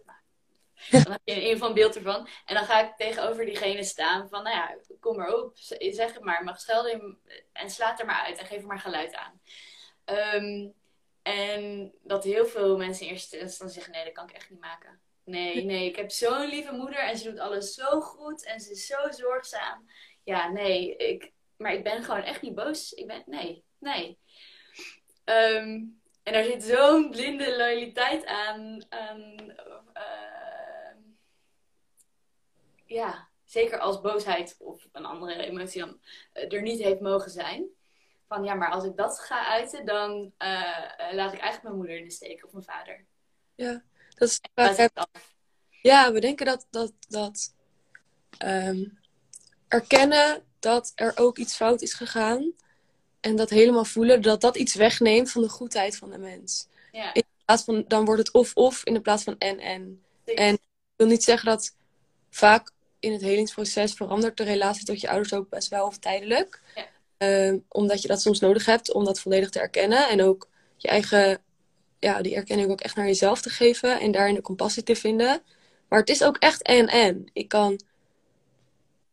dan 1.05 1.13
heb 1.13 1.21
je 1.25 1.65
een 1.65 1.75
beeld 1.75 1.97
ervan. 1.97 2.29
En 2.45 2.55
dan 2.55 2.65
ga 2.65 2.81
ik 2.81 2.97
tegenover 2.97 3.45
diegene 3.45 3.85
staan 3.85 4.29
van, 4.29 4.43
nou 4.43 4.57
ja, 4.57 4.77
kom 5.01 5.17
maar 5.17 5.35
op, 5.35 5.53
zeg 5.79 6.13
het 6.13 6.23
maar, 6.23 6.45
mag 6.45 6.61
schelden 6.61 7.19
en 7.53 7.71
slaat 7.71 8.01
er 8.01 8.07
maar 8.07 8.25
uit 8.25 8.39
en 8.39 8.47
geef 8.47 8.61
er 8.61 8.67
maar 8.67 8.81
geluid 8.81 9.15
aan. 9.15 9.41
Um, 10.05 10.75
en 11.23 11.93
dat 12.03 12.25
heel 12.25 12.47
veel 12.47 12.77
mensen 12.77 13.07
in 13.07 13.13
eerste 13.13 13.39
instantie 13.39 13.75
zeggen, 13.75 13.93
nee, 13.93 14.05
dat 14.05 14.13
kan 14.13 14.29
ik 14.29 14.35
echt 14.35 14.51
niet 14.51 14.61
maken. 14.61 15.01
Nee, 15.25 15.65
nee, 15.65 15.89
ik 15.89 15.97
heb 15.97 16.11
zo'n 16.11 16.47
lieve 16.47 16.73
moeder 16.73 16.99
en 16.99 17.17
ze 17.17 17.31
doet 17.31 17.39
alles 17.39 17.75
zo 17.75 18.01
goed 18.01 18.45
en 18.45 18.61
ze 18.61 18.71
is 18.71 18.87
zo 18.87 19.11
zorgzaam. 19.11 19.91
Ja, 20.25 20.49
nee, 20.49 20.97
ik, 20.97 21.33
maar 21.57 21.73
ik 21.73 21.85
ben 21.85 22.03
gewoon 22.03 22.23
echt 22.23 22.43
niet 22.43 22.55
boos. 22.55 22.93
Ik 22.93 23.07
ben, 23.07 23.23
nee, 23.27 23.65
nee. 23.79 24.19
Um, 25.25 26.01
en 26.23 26.33
daar 26.33 26.45
zit 26.45 26.63
zo'n 26.63 27.11
blinde 27.11 27.57
loyaliteit 27.57 28.27
aan. 28.27 28.85
aan 28.89 29.55
uh, 29.95 30.33
ja, 32.93 33.29
zeker 33.45 33.79
als 33.79 34.01
boosheid 34.01 34.57
of 34.59 34.89
een 34.93 35.05
andere 35.05 35.35
emotie 35.35 35.81
dan 35.81 36.01
uh, 36.35 36.53
er 36.53 36.63
niet 36.63 36.83
heeft 36.83 37.01
mogen 37.01 37.31
zijn. 37.31 37.67
Van 38.29 38.45
ja, 38.45 38.55
maar 38.55 38.71
als 38.71 38.85
ik 38.85 38.97
dat 38.97 39.21
ga 39.21 39.47
uiten, 39.47 39.87
dan 39.87 40.33
uh, 40.39 41.13
laat 41.13 41.33
ik 41.33 41.41
eigenlijk 41.41 41.63
mijn 41.63 41.77
moeder 41.77 41.97
in 41.97 42.05
de 42.05 42.11
steek 42.11 42.45
of 42.45 42.53
mijn 42.53 42.65
vader. 42.65 43.05
Ja, 43.55 43.83
dat 44.15 44.29
is 44.29 44.41
vaak. 44.55 44.91
Ja, 45.83 46.13
we 46.13 46.21
denken 46.21 46.47
dat, 46.47 46.67
dat, 46.71 46.93
dat 47.09 47.55
um, 48.45 48.99
erkennen 49.69 50.45
dat 50.59 50.93
er 50.95 51.13
ook 51.15 51.39
iets 51.39 51.57
fout 51.57 51.83
is 51.83 51.95
gegaan. 51.95 52.53
En 53.21 53.37
dat 53.37 53.51
helemaal 53.51 53.85
voelen, 53.85 54.23
dat 54.23 54.41
dat 54.41 54.57
iets 54.57 54.75
wegneemt 54.75 55.31
van 55.31 55.43
de 55.43 55.49
goedheid 55.49 55.97
van 55.97 56.11
de 56.11 56.19
mens. 56.19 56.69
Ja. 56.93 57.15
In 57.15 57.25
plaats 57.45 57.65
van, 57.65 57.85
dan 57.89 58.05
wordt 58.05 58.21
het 58.21 58.33
of-of 58.33 58.85
in 58.85 58.95
de 58.95 59.01
plaats 59.01 59.23
van 59.23 59.39
en-en. 59.39 60.05
En 60.25 60.55
ik 60.55 60.61
wil 60.97 61.07
niet 61.07 61.25
zeggen 61.25 61.49
dat 61.49 61.77
vaak 62.31 62.72
in 63.03 63.13
het 63.13 63.21
helingsproces 63.21 63.93
verandert 63.93 64.37
de 64.37 64.43
relatie 64.45 64.85
tot 64.85 65.01
je 65.01 65.09
ouders 65.09 65.35
ook 65.35 65.49
best 65.49 65.69
wel 65.69 65.87
of 65.87 65.99
tijdelijk. 65.99 66.61
Ja. 66.75 66.87
Um, 67.49 67.65
omdat 67.69 68.03
je 68.03 68.09
dat 68.09 68.21
soms 68.21 68.41
nodig 68.41 68.67
hebt 68.67 68.93
om 68.93 69.05
dat 69.05 69.21
volledig 69.21 69.51
te 69.51 69.61
erkennen. 69.61 70.09
En 70.09 70.23
ook 70.23 70.49
je 70.77 70.89
eigen, 70.89 71.43
ja, 71.99 72.23
die 72.23 72.35
erkenning 72.35 72.71
ook 72.71 72.81
echt 72.81 72.97
naar 72.97 73.07
jezelf 73.07 73.41
te 73.43 73.51
geven. 73.51 74.01
En 74.01 74.11
daarin 74.13 74.35
de 74.35 74.41
compassie 74.41 74.83
te 74.83 74.97
vinden. 74.97 75.43
Maar 75.89 75.99
het 76.01 76.09
is 76.09 76.23
ook 76.23 76.37
echt 76.37 76.63
en-en. 76.63 77.31
Ik 77.33 77.49
kan... 77.49 77.81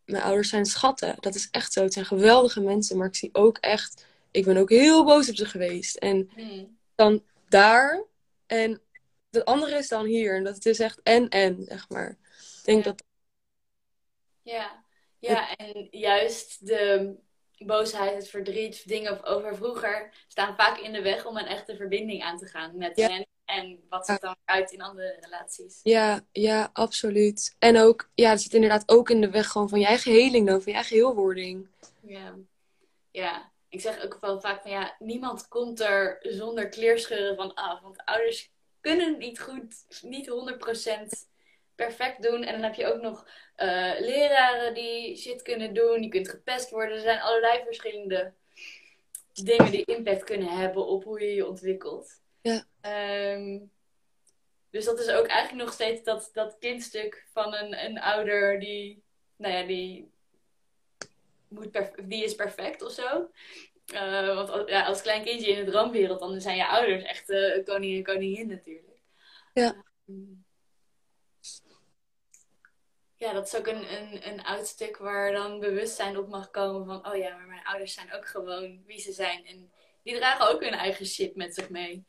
Mijn 0.05 0.23
ouders 0.23 0.49
zijn 0.49 0.65
schatten. 0.65 1.15
Dat 1.19 1.35
is 1.35 1.47
echt 1.51 1.73
zo. 1.73 1.83
Het 1.83 1.93
zijn 1.93 2.05
geweldige 2.05 2.61
mensen. 2.61 2.97
Maar 2.97 3.07
ik 3.07 3.15
zie 3.15 3.29
ook 3.31 3.57
echt... 3.57 4.05
Ik 4.31 4.45
ben 4.45 4.57
ook 4.57 4.69
heel 4.69 5.05
boos 5.05 5.29
op 5.29 5.35
ze 5.35 5.45
geweest. 5.45 5.95
En 5.95 6.29
Hmm. 6.35 6.77
dan 6.95 7.23
daar. 7.47 8.03
En 8.45 8.81
het 9.31 9.45
andere 9.45 9.77
is 9.77 9.87
dan 9.87 10.05
hier. 10.05 10.35
En 10.35 10.43
dat 10.43 10.55
het 10.55 10.65
is 10.65 10.79
echt 10.79 10.99
en-en, 11.03 11.65
zeg 11.67 11.89
maar. 11.89 12.09
Ik 12.09 12.65
denk 12.65 12.83
Ja. 12.83 12.89
dat... 12.91 13.03
Ja. 14.49 14.83
ja, 15.19 15.55
en 15.55 15.87
juist 15.91 16.67
de 16.67 17.15
boosheid, 17.57 18.15
het 18.15 18.29
verdriet, 18.29 18.87
dingen 18.87 19.23
over 19.23 19.55
vroeger 19.55 20.13
staan 20.27 20.55
vaak 20.55 20.77
in 20.77 20.91
de 20.91 21.01
weg 21.01 21.25
om 21.25 21.37
een 21.37 21.45
echte 21.45 21.75
verbinding 21.75 22.23
aan 22.23 22.37
te 22.37 22.45
gaan 22.45 22.77
met 22.77 22.97
Ja. 22.97 23.07
hen. 23.07 23.27
En 23.45 23.79
wat 23.89 24.05
zich 24.05 24.19
dan 24.19 24.35
uit 24.45 24.71
in 24.71 24.81
andere 24.81 25.17
relaties. 25.19 25.79
Ja, 25.83 26.21
ja, 26.31 26.69
absoluut. 26.73 27.55
En 27.59 27.77
ook... 27.77 28.09
Ja, 28.15 28.29
het 28.29 28.41
zit 28.41 28.53
inderdaad 28.53 28.89
ook 28.89 29.09
in 29.09 29.21
de 29.21 29.29
weg 29.29 29.47
gewoon 29.47 29.69
van 29.69 29.79
je 29.79 29.85
eigen 29.85 30.11
heling 30.11 30.47
dan. 30.47 30.61
Van 30.61 30.71
je 30.71 30.77
eigen 30.77 30.95
heelwording. 30.95 31.67
Ja. 32.01 32.35
ja, 33.11 33.51
ik 33.69 33.81
zeg 33.81 34.03
ook 34.03 34.17
wel 34.21 34.41
vaak 34.41 34.61
van 34.61 34.71
ja, 34.71 34.95
niemand 34.99 35.47
komt 35.47 35.79
er 35.79 36.17
zonder 36.21 36.69
kleerscheuren 36.69 37.35
van 37.35 37.53
af. 37.53 37.81
Want 37.81 38.05
ouders 38.05 38.51
kunnen 38.81 39.17
niet 39.17 39.39
goed, 39.39 39.85
niet 40.01 40.29
100% 40.29 41.28
perfect 41.85 42.21
doen. 42.21 42.43
En 42.43 42.53
dan 42.53 42.63
heb 42.63 42.73
je 42.73 42.93
ook 42.93 43.01
nog 43.01 43.27
eh, 43.55 43.99
leraren 43.99 44.73
die 44.73 45.15
shit 45.17 45.41
kunnen 45.41 45.73
doen. 45.73 46.03
Je 46.03 46.09
kunt 46.09 46.29
gepest 46.29 46.69
worden. 46.69 46.95
Er 46.95 47.01
zijn 47.01 47.21
allerlei 47.21 47.63
verschillende 47.63 48.33
dingen 49.33 49.71
die 49.71 49.85
impact 49.85 50.23
kunnen 50.23 50.57
hebben 50.57 50.87
op 50.87 51.03
hoe 51.03 51.21
je 51.21 51.33
je 51.33 51.47
ontwikkelt. 51.47 52.21
Ja. 52.41 52.65
Ehm, 52.81 53.59
dus 54.69 54.85
dat 54.85 54.99
is 54.99 55.09
ook 55.09 55.27
eigenlijk 55.27 55.65
nog 55.65 55.73
steeds 55.73 56.03
dat, 56.03 56.29
dat 56.33 56.57
kindstuk 56.59 57.27
van 57.33 57.53
een, 57.53 57.85
een 57.85 57.99
ouder 57.99 58.59
die, 58.59 59.03
nou 59.35 59.53
ja, 59.53 59.63
die, 59.63 60.11
moet 61.47 61.91
die 62.03 62.23
is 62.23 62.35
perfect 62.35 62.81
of 62.81 62.91
zo. 62.91 63.29
Eh, 63.85 64.35
want 64.35 64.49
als, 64.49 64.69
ja, 64.69 64.85
als 64.85 65.01
klein 65.01 65.23
kindje 65.23 65.51
in 65.51 65.65
de 65.65 65.71
droomwereld, 65.71 66.19
dan 66.19 66.41
zijn 66.41 66.57
je 66.57 66.67
ouders 66.67 67.03
echt 67.03 67.29
eh, 67.29 67.65
koning 67.65 67.97
en 67.97 68.13
koningin 68.13 68.47
natuurlijk. 68.47 68.99
Ja. 69.53 69.83
Mm. 70.05 70.47
Ja, 73.19 73.33
dat 73.33 73.45
is 73.45 73.55
ook 73.55 73.67
een, 73.67 73.93
een, 73.93 74.27
een 74.27 74.43
oud 74.43 74.67
stuk 74.67 74.97
waar 74.97 75.31
dan 75.31 75.59
bewustzijn 75.59 76.17
op 76.17 76.27
mag 76.27 76.49
komen 76.49 76.85
van, 76.85 77.11
oh 77.11 77.17
ja, 77.17 77.35
maar 77.37 77.47
mijn 77.47 77.63
ouders 77.63 77.93
zijn 77.93 78.13
ook 78.13 78.27
gewoon 78.27 78.83
wie 78.85 78.99
ze 78.99 79.11
zijn. 79.11 79.45
En 79.45 79.71
die 80.03 80.15
dragen 80.15 80.49
ook 80.49 80.61
hun 80.61 80.73
eigen 80.73 81.05
shit 81.05 81.35
met 81.35 81.55
zich 81.55 81.69
mee. 81.69 82.05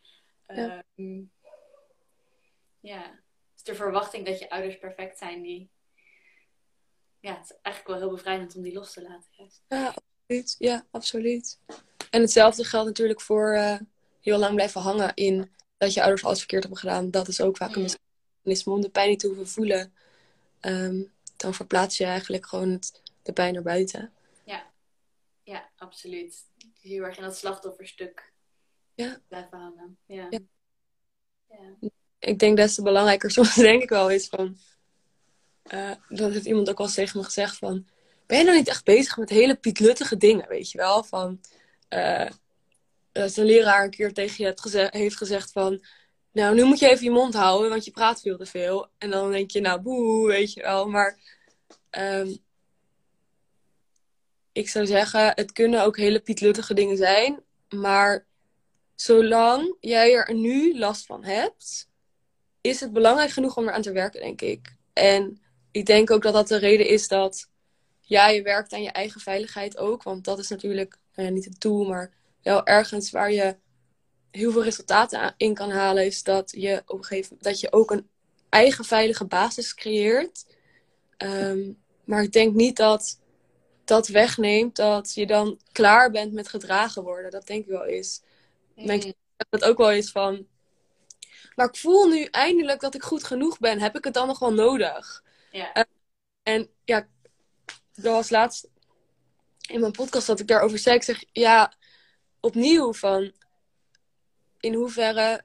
Ja. 0.46 0.84
Ehm, 0.96 1.20
ja. 2.80 3.20
Dus 3.54 3.62
de 3.62 3.74
verwachting 3.74 4.26
dat 4.26 4.38
je 4.38 4.50
ouders 4.50 4.78
perfect 4.78 5.18
zijn, 5.18 5.42
die... 5.42 5.70
Ja, 7.20 7.36
het 7.36 7.44
is 7.44 7.56
eigenlijk 7.62 7.86
wel 7.98 8.08
heel 8.08 8.16
bevrijdend 8.16 8.56
om 8.56 8.62
die 8.62 8.72
los 8.72 8.92
te 8.92 9.02
laten. 9.02 9.28
Juist. 9.30 9.62
Ja, 9.68 9.86
absoluut. 9.86 10.54
Ja, 10.58 10.86
absoluut. 10.90 11.58
En 12.10 12.20
hetzelfde 12.20 12.64
geldt 12.64 12.86
natuurlijk 12.86 13.20
voor 13.20 13.52
eh, 13.52 13.78
heel 14.20 14.38
lang 14.38 14.54
blijven 14.54 14.80
hangen 14.80 15.14
in 15.14 15.50
dat 15.76 15.94
je 15.94 16.00
ouders 16.00 16.24
alles 16.24 16.38
verkeerd 16.38 16.62
hebben 16.62 16.80
gedaan. 16.80 17.10
Dat 17.10 17.28
is 17.28 17.40
ook 17.40 17.56
vaak 17.56 17.74
een 17.74 17.82
Mm. 17.82 17.88
mechanisme 18.42 18.72
om 18.72 18.80
de 18.80 18.90
pijn 18.90 19.08
niet 19.08 19.18
te 19.20 19.26
hoeven 19.26 19.48
voelen. 19.48 19.94
Ehm, 20.60 21.02
dan 21.36 21.54
verplaats 21.54 21.96
je 21.96 22.04
eigenlijk 22.04 22.46
gewoon 22.46 22.70
het, 22.70 23.02
de 23.22 23.32
pijn 23.32 23.54
naar 23.54 23.62
buiten. 23.62 24.12
Ja, 25.50 25.70
absoluut. 25.76 26.44
Dus 26.56 26.82
heel 26.82 27.02
erg 27.04 27.16
in 27.16 27.22
dat 27.22 27.36
slachtofferstuk 27.36 28.32
Ja. 28.94 29.20
blijven 29.28 29.58
hangen. 29.58 29.98
Ja. 30.06 30.26
Ja. 30.30 30.38
Ja. 31.48 31.88
Ik 32.18 32.38
denk 32.38 32.56
des 32.56 32.74
te 32.74 32.82
belangrijker 32.82 33.30
soms 33.40 33.54
denk 33.54 33.82
ik 33.82 33.88
wel 33.88 34.10
is 34.10 34.28
van... 34.28 34.56
eh, 35.62 35.90
dat 36.08 36.32
heeft 36.32 36.44
iemand 36.46 36.70
ook 36.70 36.78
al 36.78 36.84
eens 36.84 36.94
tegen 36.94 37.18
me 37.18 37.24
gezegd 37.24 37.56
van... 37.56 37.86
Ben 38.26 38.38
je 38.38 38.44
nou 38.44 38.56
niet 38.56 38.68
echt 38.68 38.84
bezig 38.84 39.16
met 39.16 39.30
hele 39.30 39.56
pietluttige 39.56 40.16
dingen, 40.16 40.48
weet 40.48 40.70
je 40.70 40.78
wel? 40.78 41.04
Van... 41.04 41.40
eh, 41.88 42.30
dat 43.12 43.36
een 43.36 43.44
leraar 43.44 43.84
een 43.84 43.90
keer 43.90 44.12
tegen 44.12 44.44
je 44.44 44.88
heeft 44.90 45.16
gezegd 45.16 45.52
van... 45.52 45.84
Nou, 46.32 46.54
nu 46.54 46.64
moet 46.64 46.78
je 46.78 46.88
even 46.88 47.04
je 47.04 47.10
mond 47.10 47.34
houden, 47.34 47.70
want 47.70 47.84
je 47.84 47.90
praat 47.90 48.20
veel 48.20 48.36
te 48.36 48.46
veel. 48.46 48.88
En 48.98 49.10
dan 49.10 49.30
denk 49.30 49.50
je, 49.50 49.60
nou, 49.60 49.80
boe, 49.80 50.26
weet 50.26 50.52
je 50.52 50.62
wel. 50.62 50.88
Maar 50.88 51.18
ehm, 51.90 52.36
ik 54.52 54.68
zou 54.68 54.86
zeggen, 54.86 55.32
het 55.34 55.52
kunnen 55.52 55.84
ook 55.84 55.96
hele 55.96 56.20
pietluttige 56.20 56.74
dingen 56.74 56.96
zijn. 56.96 57.42
Maar 57.68 58.26
zolang 58.94 59.76
jij 59.80 60.14
er 60.14 60.34
nu 60.34 60.78
last 60.78 61.06
van 61.06 61.24
hebt, 61.24 61.88
is 62.60 62.80
het 62.80 62.92
belangrijk 62.92 63.30
genoeg 63.30 63.56
om 63.56 63.68
eraan 63.68 63.82
te 63.82 63.92
werken, 63.92 64.20
denk 64.20 64.40
ik. 64.40 64.76
En 64.92 65.40
ik 65.70 65.86
denk 65.86 66.10
ook 66.10 66.22
dat 66.22 66.32
dat 66.32 66.48
de 66.48 66.56
reden 66.56 66.88
is 66.88 67.08
dat 67.08 67.48
ja, 68.00 68.28
je 68.28 68.42
werkt 68.42 68.72
aan 68.72 68.82
je 68.82 68.90
eigen 68.90 69.20
veiligheid 69.20 69.78
ook. 69.78 70.02
Want 70.02 70.24
dat 70.24 70.38
is 70.38 70.48
natuurlijk 70.48 70.98
nou 71.14 71.30
niet 71.30 71.44
het 71.44 71.60
doel, 71.60 71.84
maar 71.84 72.12
wel 72.42 72.66
ergens 72.66 73.10
waar 73.10 73.32
je 73.32 73.56
heel 74.30 74.52
veel 74.52 74.62
resultaten 74.62 75.34
in 75.36 75.54
kan 75.54 75.70
halen, 75.70 76.06
is 76.06 76.22
dat 76.22 76.52
je 76.56 76.82
op 76.86 76.98
een 76.98 77.04
gegeven 77.04 77.36
dat 77.40 77.60
je 77.60 77.72
ook 77.72 77.90
een 77.90 78.08
eigen 78.48 78.84
veilige 78.84 79.24
basis 79.24 79.74
creëert. 79.74 80.46
Ehm, 81.16 81.72
maar 82.04 82.22
ik 82.22 82.32
denk 82.32 82.54
niet 82.54 82.76
dat 82.76 83.18
dat 83.84 84.08
wegneemt 84.08 84.76
dat 84.76 85.14
je 85.14 85.26
dan 85.26 85.60
klaar 85.72 86.10
bent 86.10 86.32
met 86.32 86.48
gedragen 86.48 87.02
worden. 87.02 87.30
Dat 87.30 87.46
denk 87.46 87.64
ik 87.64 87.70
wel 87.70 87.84
eens. 87.84 88.22
Denk 88.74 89.04
Mm. 89.04 89.12
Dat 89.48 89.64
ook 89.64 89.78
wel 89.78 89.90
is 89.90 90.10
van. 90.10 90.46
Maar 91.54 91.66
ik 91.66 91.76
voel 91.76 92.08
nu 92.08 92.24
eindelijk 92.24 92.80
dat 92.80 92.94
ik 92.94 93.02
goed 93.02 93.24
genoeg 93.24 93.58
ben. 93.58 93.80
Heb 93.80 93.96
ik 93.96 94.04
het 94.04 94.14
dan 94.14 94.26
nog 94.26 94.38
wel 94.38 94.52
nodig? 94.52 95.24
Ja. 95.50 95.86
En 96.42 96.70
ja, 96.84 97.06
dat 97.92 98.12
was 98.12 98.30
laatst 98.30 98.68
in 99.68 99.80
mijn 99.80 99.92
podcast 99.92 100.26
dat 100.26 100.40
ik 100.40 100.46
daarover 100.46 100.78
zei. 100.78 100.96
Ik 100.96 101.02
zeg 101.02 101.24
ja, 101.32 101.74
opnieuw 102.40 102.92
van. 102.92 103.32
In 104.60 104.74
hoeverre 104.74 105.44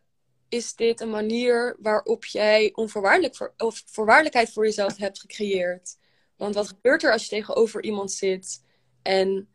is 0.49 0.75
dit 0.75 1.01
een 1.01 1.09
manier 1.09 1.75
waarop 1.79 2.25
jij 2.25 2.71
onvoorwaardelijk 2.73 3.35
voor, 3.35 3.53
of 3.57 3.83
voorwaardelijkheid 3.85 4.53
voor 4.53 4.65
jezelf 4.65 4.97
hebt 4.97 5.19
gecreëerd? 5.19 5.97
Want 6.37 6.55
wat 6.55 6.67
gebeurt 6.67 7.03
er 7.03 7.11
als 7.11 7.23
je 7.23 7.29
tegenover 7.29 7.83
iemand 7.83 8.11
zit 8.11 8.63
en 9.01 9.47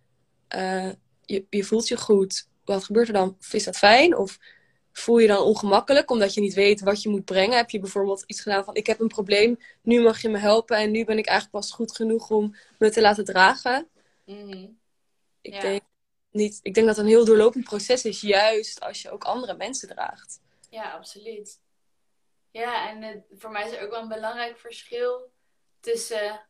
eh, 0.48 0.90
je, 1.24 1.46
je 1.50 1.64
voelt 1.64 1.88
je 1.88 1.96
goed? 1.96 2.48
Wat 2.64 2.84
gebeurt 2.84 3.06
er 3.08 3.14
dan? 3.14 3.36
Is 3.50 3.64
dat 3.64 3.76
fijn? 3.76 4.16
Of 4.16 4.38
voel 4.92 5.18
je 5.18 5.26
dan 5.26 5.42
ongemakkelijk 5.42 6.10
omdat 6.10 6.34
je 6.34 6.40
niet 6.40 6.54
weet 6.54 6.80
wat 6.80 7.02
je 7.02 7.08
moet 7.08 7.24
brengen? 7.24 7.56
Heb 7.56 7.70
je 7.70 7.78
bijvoorbeeld 7.78 8.24
iets 8.26 8.40
gedaan 8.40 8.64
van 8.64 8.74
ik 8.74 8.86
heb 8.86 9.00
een 9.00 9.08
probleem, 9.08 9.58
nu 9.82 10.00
mag 10.02 10.22
je 10.22 10.28
me 10.28 10.38
helpen 10.38 10.76
en 10.76 10.90
nu 10.90 11.04
ben 11.04 11.18
ik 11.18 11.26
eigenlijk 11.26 11.58
pas 11.64 11.72
goed 11.72 11.96
genoeg 11.96 12.30
om 12.30 12.54
me 12.78 12.90
te 12.90 13.00
laten 13.00 13.24
dragen? 13.24 13.88
Mhm. 14.24 14.66
Ik, 15.40 15.52
Ja. 15.52 15.60
denk, 15.60 15.82
niet, 16.30 16.58
ik 16.62 16.74
denk 16.74 16.86
dat 16.86 16.96
het 16.96 17.04
een 17.04 17.10
heel 17.10 17.24
doorlopend 17.24 17.64
proces 17.64 18.04
is, 18.04 18.20
juist 18.20 18.80
als 18.80 19.02
je 19.02 19.10
ook 19.10 19.24
andere 19.24 19.56
mensen 19.56 19.88
draagt. 19.88 20.40
Ja, 20.70 20.90
absoluut. 20.90 21.60
Ja, 22.50 22.88
en 22.88 23.24
voor 23.30 23.50
mij 23.50 23.66
is 23.66 23.72
er 23.72 23.82
ook 23.82 23.90
wel 23.90 24.02
een 24.02 24.08
belangrijk 24.08 24.58
verschil 24.58 25.32
tussen 25.80 26.48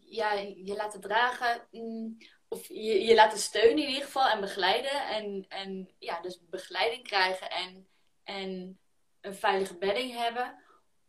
ja, 0.00 0.32
je 0.32 0.74
laten 0.76 1.00
dragen 1.00 1.66
mm, 1.70 2.18
of 2.48 2.68
je, 2.68 3.04
je 3.04 3.14
laten 3.14 3.38
steunen 3.38 3.82
in 3.82 3.88
ieder 3.88 4.04
geval 4.04 4.28
en 4.28 4.40
begeleiden. 4.40 5.08
En, 5.08 5.44
en 5.48 5.94
ja, 5.98 6.20
dus 6.20 6.40
begeleiding 6.48 7.02
krijgen 7.02 7.50
en, 7.50 7.88
en 8.24 8.78
een 9.20 9.34
veilige 9.34 9.78
bedding 9.78 10.12
hebben. 10.14 10.62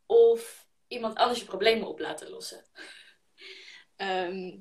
Of 0.06 0.68
iemand 0.88 1.16
anders 1.16 1.40
je 1.40 1.46
problemen 1.46 1.88
op 1.88 2.00
laten 2.00 2.30
lossen. 2.30 2.66
Ehm, 3.96 4.58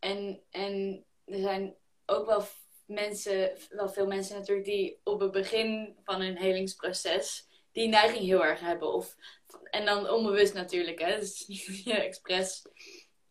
en, 0.00 0.42
en 0.50 1.04
er 1.24 1.40
zijn 1.40 1.74
ook 2.06 2.26
wel 2.26 2.44
mensen, 2.86 3.52
wel 3.70 3.88
veel 3.88 4.06
mensen 4.06 4.38
natuurlijk, 4.38 4.66
die 4.66 5.00
op 5.04 5.20
het 5.20 5.32
begin 5.32 5.96
van 6.04 6.20
hun 6.20 6.36
helingsproces 6.36 7.48
die 7.72 7.88
neiging 7.88 8.24
heel 8.24 8.44
erg 8.44 8.60
hebben. 8.60 8.92
Of, 8.92 9.16
en 9.70 9.84
dan 9.84 10.10
onbewust 10.10 10.54
natuurlijk, 10.54 10.98
hè. 11.00 11.18
Dus 11.18 11.46
niet 11.46 11.86
expres 11.86 12.62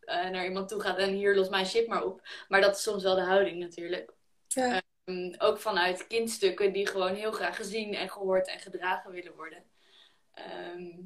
eh, 0.00 0.28
naar 0.28 0.44
iemand 0.44 0.68
toe 0.68 0.80
gaat 0.80 0.98
en 0.98 1.12
hier 1.12 1.36
los 1.36 1.48
mijn 1.48 1.66
shit 1.66 1.86
maar 1.86 2.04
op. 2.04 2.28
Maar 2.48 2.60
dat 2.60 2.76
is 2.76 2.82
soms 2.82 3.02
wel 3.02 3.14
de 3.14 3.20
houding 3.20 3.58
natuurlijk. 3.58 4.12
Ja. 4.46 4.82
Ehm, 5.04 5.34
ook 5.38 5.58
vanuit 5.58 6.06
kindstukken 6.06 6.72
die 6.72 6.86
gewoon 6.86 7.14
heel 7.14 7.32
graag 7.32 7.56
gezien 7.56 7.94
en 7.94 8.10
gehoord 8.10 8.48
en 8.48 8.58
gedragen 8.58 9.10
willen 9.10 9.34
worden. 9.34 9.64
Ehm, 10.32 10.98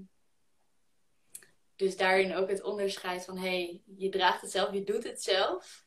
dus 1.77 1.97
daarin 1.97 2.35
ook 2.35 2.49
het 2.49 2.63
onderscheid 2.63 3.25
van, 3.25 3.39
hé, 3.39 3.49
hey, 3.49 3.83
je 3.97 4.09
draagt 4.09 4.41
het 4.41 4.51
zelf, 4.51 4.73
je 4.73 4.85
doet 4.85 5.05
het 5.05 5.23
zelf. 5.23 5.85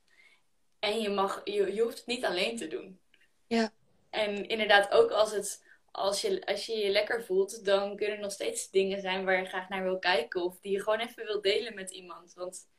En 0.80 1.02
je, 1.02 1.10
mag, 1.10 1.42
je, 1.44 1.74
je 1.74 1.82
hoeft 1.82 1.98
het 1.98 2.08
niet 2.08 2.26
alleen 2.26 2.58
te 2.58 2.68
doen. 2.68 3.00
Ja. 3.48 3.72
En 4.10 4.48
inderdaad, 4.48 4.92
ook 4.92 5.12
als, 5.12 5.32
het, 5.32 5.66
als, 5.92 6.22
je, 6.22 6.46
als 6.46 6.66
je 6.66 6.78
je 6.78 6.90
lekker 6.90 7.24
voelt, 7.24 7.66
dan 7.66 7.96
kunnen 7.96 8.16
er 8.16 8.22
nog 8.22 8.32
steeds 8.32 8.70
dingen 8.70 9.02
zijn 9.02 9.26
waar 9.26 9.40
je 9.40 9.46
graag 9.46 9.70
naar 9.70 9.84
wil 9.84 10.00
kijken. 10.00 10.44
Of 10.44 10.60
die 10.60 10.72
je 10.72 10.84
gewoon 10.84 11.00
even 11.00 11.26
wil 11.26 11.42
delen 11.42 11.76
met 11.76 11.92
iemand. 11.92 12.34
Want 12.34 12.70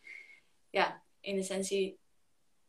ja, 0.71 1.03
in 1.21 1.39
essentie 1.39 1.99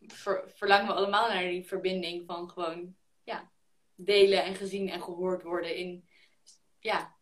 ver, 0.07 0.51
verlangen 0.55 0.87
we 0.87 0.93
allemaal 0.93 1.27
naar 1.27 1.43
die 1.43 1.67
verbinding 1.67 2.25
van 2.25 2.49
gewoon 2.49 2.95
ja, 3.23 3.51
delen 3.95 4.43
en 4.43 4.55
gezien 4.55 4.89
en 4.89 5.01
gehoord 5.01 5.43
worden 5.43 5.75
in, 5.75 6.07
ja, 6.79 7.15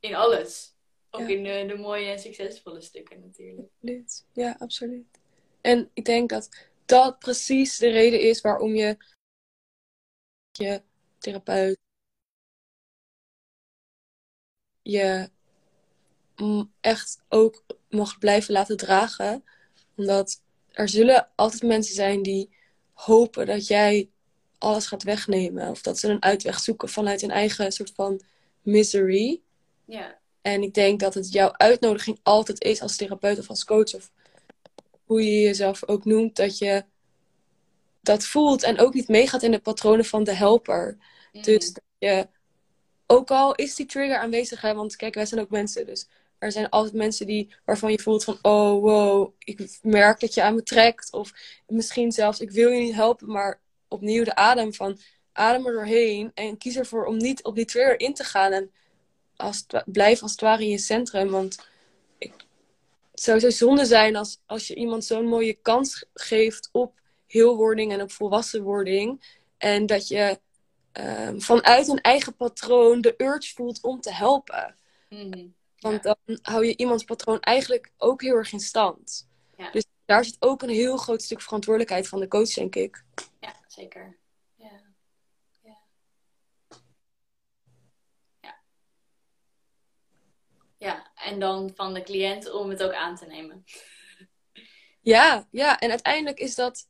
in 0.00 0.14
alles. 0.14 0.75
Ook 1.10 1.28
in 1.28 1.42
de, 1.42 1.64
de 1.66 1.76
mooie 1.76 2.10
en 2.10 2.18
succesvolle 2.18 2.80
stukken 2.80 3.20
natuurlijk. 3.20 3.68
Absoluut. 3.74 4.24
Ja, 4.32 4.56
absoluut. 4.58 5.06
En 5.60 5.90
ik 5.94 6.04
denk 6.04 6.28
dat 6.28 6.68
dat 6.84 7.18
precies 7.18 7.78
de 7.78 7.88
reden 7.88 8.20
is 8.20 8.40
waarom 8.40 8.74
je 8.74 8.96
je 10.52 10.82
therapeut 11.18 11.78
je 14.82 15.30
echt 16.80 17.22
ook 17.28 17.64
mag 17.90 18.18
blijven 18.18 18.52
laten 18.52 18.76
dragen. 18.76 19.44
Omdat 19.96 20.42
er 20.70 20.88
zullen 20.88 21.28
altijd 21.34 21.62
mensen 21.62 21.94
zijn 21.94 22.22
die 22.22 22.50
hopen 22.92 23.46
dat 23.46 23.66
jij 23.66 24.10
alles 24.58 24.86
gaat 24.86 25.02
wegnemen. 25.02 25.70
Of 25.70 25.82
dat 25.82 25.98
ze 25.98 26.08
een 26.08 26.22
uitweg 26.22 26.58
zoeken 26.58 26.88
vanuit 26.88 27.20
hun 27.20 27.30
eigen 27.30 27.72
soort 27.72 27.92
van 27.94 28.20
misery. 28.62 29.40
Ja, 29.84 30.18
En 30.46 30.62
ik 30.62 30.74
denk 30.74 31.00
dat 31.00 31.14
het 31.14 31.32
jouw 31.32 31.52
uitnodiging 31.52 32.18
altijd 32.22 32.62
is 32.62 32.80
als 32.80 32.96
therapeut 32.96 33.38
of 33.38 33.48
als 33.48 33.64
coach 33.64 33.94
of 33.94 34.10
hoe 35.04 35.22
je 35.22 35.40
jezelf 35.40 35.88
ook 35.88 36.04
noemt, 36.04 36.36
dat 36.36 36.58
je 36.58 36.84
dat 38.00 38.24
voelt 38.24 38.62
en 38.62 38.78
ook 38.78 38.94
niet 38.94 39.08
meegaat 39.08 39.42
in 39.42 39.50
de 39.50 39.58
patronen 39.58 40.04
van 40.04 40.24
de 40.24 40.32
helper. 40.32 40.96
Mm. 41.32 41.42
Dus 41.42 41.72
dat 41.72 41.84
je, 41.98 42.28
ook 43.06 43.30
al 43.30 43.54
is 43.54 43.74
die 43.74 43.86
trigger 43.86 44.18
aanwezig, 44.18 44.60
hè, 44.60 44.74
want 44.74 44.96
kijk, 44.96 45.14
wij 45.14 45.26
zijn 45.26 45.40
ook 45.40 45.50
mensen, 45.50 45.86
dus 45.86 46.08
er 46.38 46.52
zijn 46.52 46.68
altijd 46.68 46.94
mensen 46.94 47.26
die, 47.26 47.54
waarvan 47.64 47.90
je 47.90 47.98
voelt 47.98 48.24
van, 48.24 48.38
oh 48.42 48.82
wow, 48.82 49.32
ik 49.38 49.78
merk 49.82 50.20
dat 50.20 50.34
je 50.34 50.42
aan 50.42 50.54
me 50.54 50.62
trekt. 50.62 51.12
Of 51.12 51.32
misschien 51.66 52.12
zelfs, 52.12 52.40
ik 52.40 52.50
wil 52.50 52.70
je 52.70 52.80
niet 52.80 52.94
helpen, 52.94 53.30
maar 53.30 53.60
opnieuw 53.88 54.24
de 54.24 54.34
adem 54.34 54.74
van, 54.74 54.98
adem 55.32 55.66
er 55.66 55.72
doorheen 55.72 56.30
en 56.34 56.58
kies 56.58 56.76
ervoor 56.76 57.04
om 57.04 57.16
niet 57.16 57.44
op 57.44 57.54
die 57.54 57.64
trigger 57.64 58.00
in 58.00 58.14
te 58.14 58.24
gaan. 58.24 58.52
En 58.52 58.70
als 59.36 59.64
het 59.66 59.82
blijf 59.86 60.22
als 60.22 60.30
het 60.30 60.40
ware 60.40 60.62
in 60.62 60.68
je 60.68 60.78
centrum, 60.78 61.28
want 61.28 61.66
ik, 62.18 62.32
het 63.10 63.20
zou 63.20 63.38
zo 63.38 63.50
zonde 63.50 63.84
zijn 63.84 64.16
als, 64.16 64.40
als 64.46 64.66
je 64.66 64.74
iemand 64.74 65.04
zo'n 65.04 65.28
mooie 65.28 65.54
kans 65.54 66.04
geeft 66.14 66.68
op 66.72 67.00
heelwording 67.26 67.92
en 67.92 68.02
op 68.02 68.12
volwassenwording. 68.12 69.24
En 69.58 69.86
dat 69.86 70.08
je 70.08 70.40
ehm, 70.92 71.38
vanuit 71.38 71.88
een 71.88 72.00
eigen 72.00 72.36
patroon 72.36 73.00
de 73.00 73.14
urge 73.16 73.54
voelt 73.54 73.82
om 73.82 74.00
te 74.00 74.12
helpen. 74.12 74.74
Mhm. 75.08 75.46
Want 75.78 76.02
dan 76.02 76.16
hou 76.42 76.66
je 76.66 76.76
iemands 76.76 77.04
patroon 77.04 77.40
eigenlijk 77.40 77.92
ook 77.96 78.22
heel 78.22 78.34
erg 78.34 78.52
in 78.52 78.60
stand. 78.60 79.28
Ja. 79.56 79.70
Dus 79.70 79.84
daar 80.04 80.24
zit 80.24 80.36
ook 80.38 80.62
een 80.62 80.68
heel 80.68 80.96
groot 80.96 81.22
stuk 81.22 81.42
verantwoordelijkheid 81.42 82.08
van 82.08 82.20
de 82.20 82.28
coach, 82.28 82.52
denk 82.52 82.74
ik. 82.74 83.04
Ja, 83.40 83.54
zeker. 83.68 84.16
Ja. 84.54 84.80
Ja. 85.62 85.78
Ja. 88.40 88.56
Ja, 90.76 91.10
en 91.26 91.40
dan 91.40 91.70
van 91.74 91.94
de 91.94 92.02
cliënt 92.02 92.50
om 92.52 92.70
het 92.70 92.82
ook 92.82 92.92
aan 92.92 93.16
te 93.16 93.26
nemen. 93.26 93.64
Ja, 95.00 95.48
ja, 95.50 95.78
en 95.78 95.90
uiteindelijk 95.90 96.38
is 96.38 96.54
dat 96.54 96.88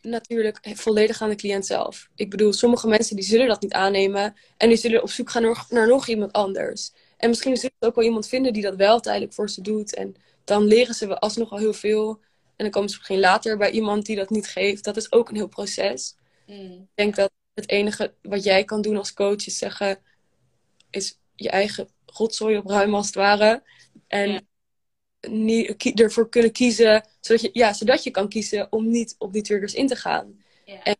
natuurlijk 0.00 0.58
volledig 0.74 1.22
aan 1.22 1.28
de 1.28 1.34
cliënt 1.34 1.66
zelf. 1.66 2.08
Ik 2.14 2.30
bedoel, 2.30 2.52
sommige 2.52 2.88
mensen 2.88 3.16
die 3.16 3.24
zullen 3.24 3.48
dat 3.48 3.60
niet 3.60 3.72
aannemen 3.72 4.36
en 4.56 4.68
die 4.68 4.78
zullen 4.78 5.02
op 5.02 5.10
zoek 5.10 5.30
gaan 5.30 5.42
naar, 5.42 5.66
naar 5.68 5.88
nog 5.88 6.06
iemand 6.06 6.32
anders. 6.32 6.92
En 7.16 7.28
misschien 7.28 7.56
zullen 7.56 7.76
ze 7.80 7.86
ook 7.86 7.94
wel 7.94 8.04
iemand 8.04 8.28
vinden 8.28 8.52
die 8.52 8.62
dat 8.62 8.76
wel 8.76 9.00
tijdelijk 9.00 9.32
voor 9.32 9.50
ze 9.50 9.60
doet. 9.60 9.94
En 9.94 10.14
dan 10.44 10.64
leren 10.64 10.94
ze 10.94 11.18
alsnog 11.18 11.50
al 11.50 11.58
heel 11.58 11.72
veel. 11.72 12.20
En 12.56 12.64
dan 12.64 12.70
komen 12.70 12.88
ze 12.88 12.96
misschien 12.96 13.20
later 13.20 13.56
bij 13.56 13.70
iemand 13.70 14.06
die 14.06 14.16
dat 14.16 14.30
niet 14.30 14.48
geeft. 14.48 14.84
Dat 14.84 14.96
is 14.96 15.12
ook 15.12 15.28
een 15.28 15.36
heel 15.36 15.48
proces. 15.48 16.16
Mm. 16.46 16.72
Ik 16.72 16.88
denk 16.94 17.16
dat 17.16 17.30
het 17.54 17.68
enige 17.68 18.14
wat 18.22 18.44
jij 18.44 18.64
kan 18.64 18.82
doen 18.82 18.96
als 18.96 19.14
coach 19.14 19.46
is 19.46 19.58
zeggen, 19.58 19.98
is 20.90 21.18
je 21.36 21.50
eigen 21.50 21.88
rotzooi 22.06 22.56
opruimen 22.56 22.96
als 22.96 23.06
het 23.06 23.14
ware. 23.14 23.62
En 24.06 24.30
Ja. 24.30 24.40
niet, 25.28 26.00
ervoor 26.00 26.28
kunnen 26.28 26.52
kiezen, 26.52 27.08
zodat 27.20 27.42
je, 27.42 27.50
ja, 27.52 27.72
zodat 27.72 28.02
je 28.04 28.10
kan 28.10 28.28
kiezen 28.28 28.72
om 28.72 28.88
niet 28.90 29.14
op 29.18 29.32
die 29.32 29.42
triggers 29.42 29.74
in 29.74 29.86
te 29.86 29.96
gaan. 29.96 30.44
Ja. 30.64 30.82
En 30.82 30.96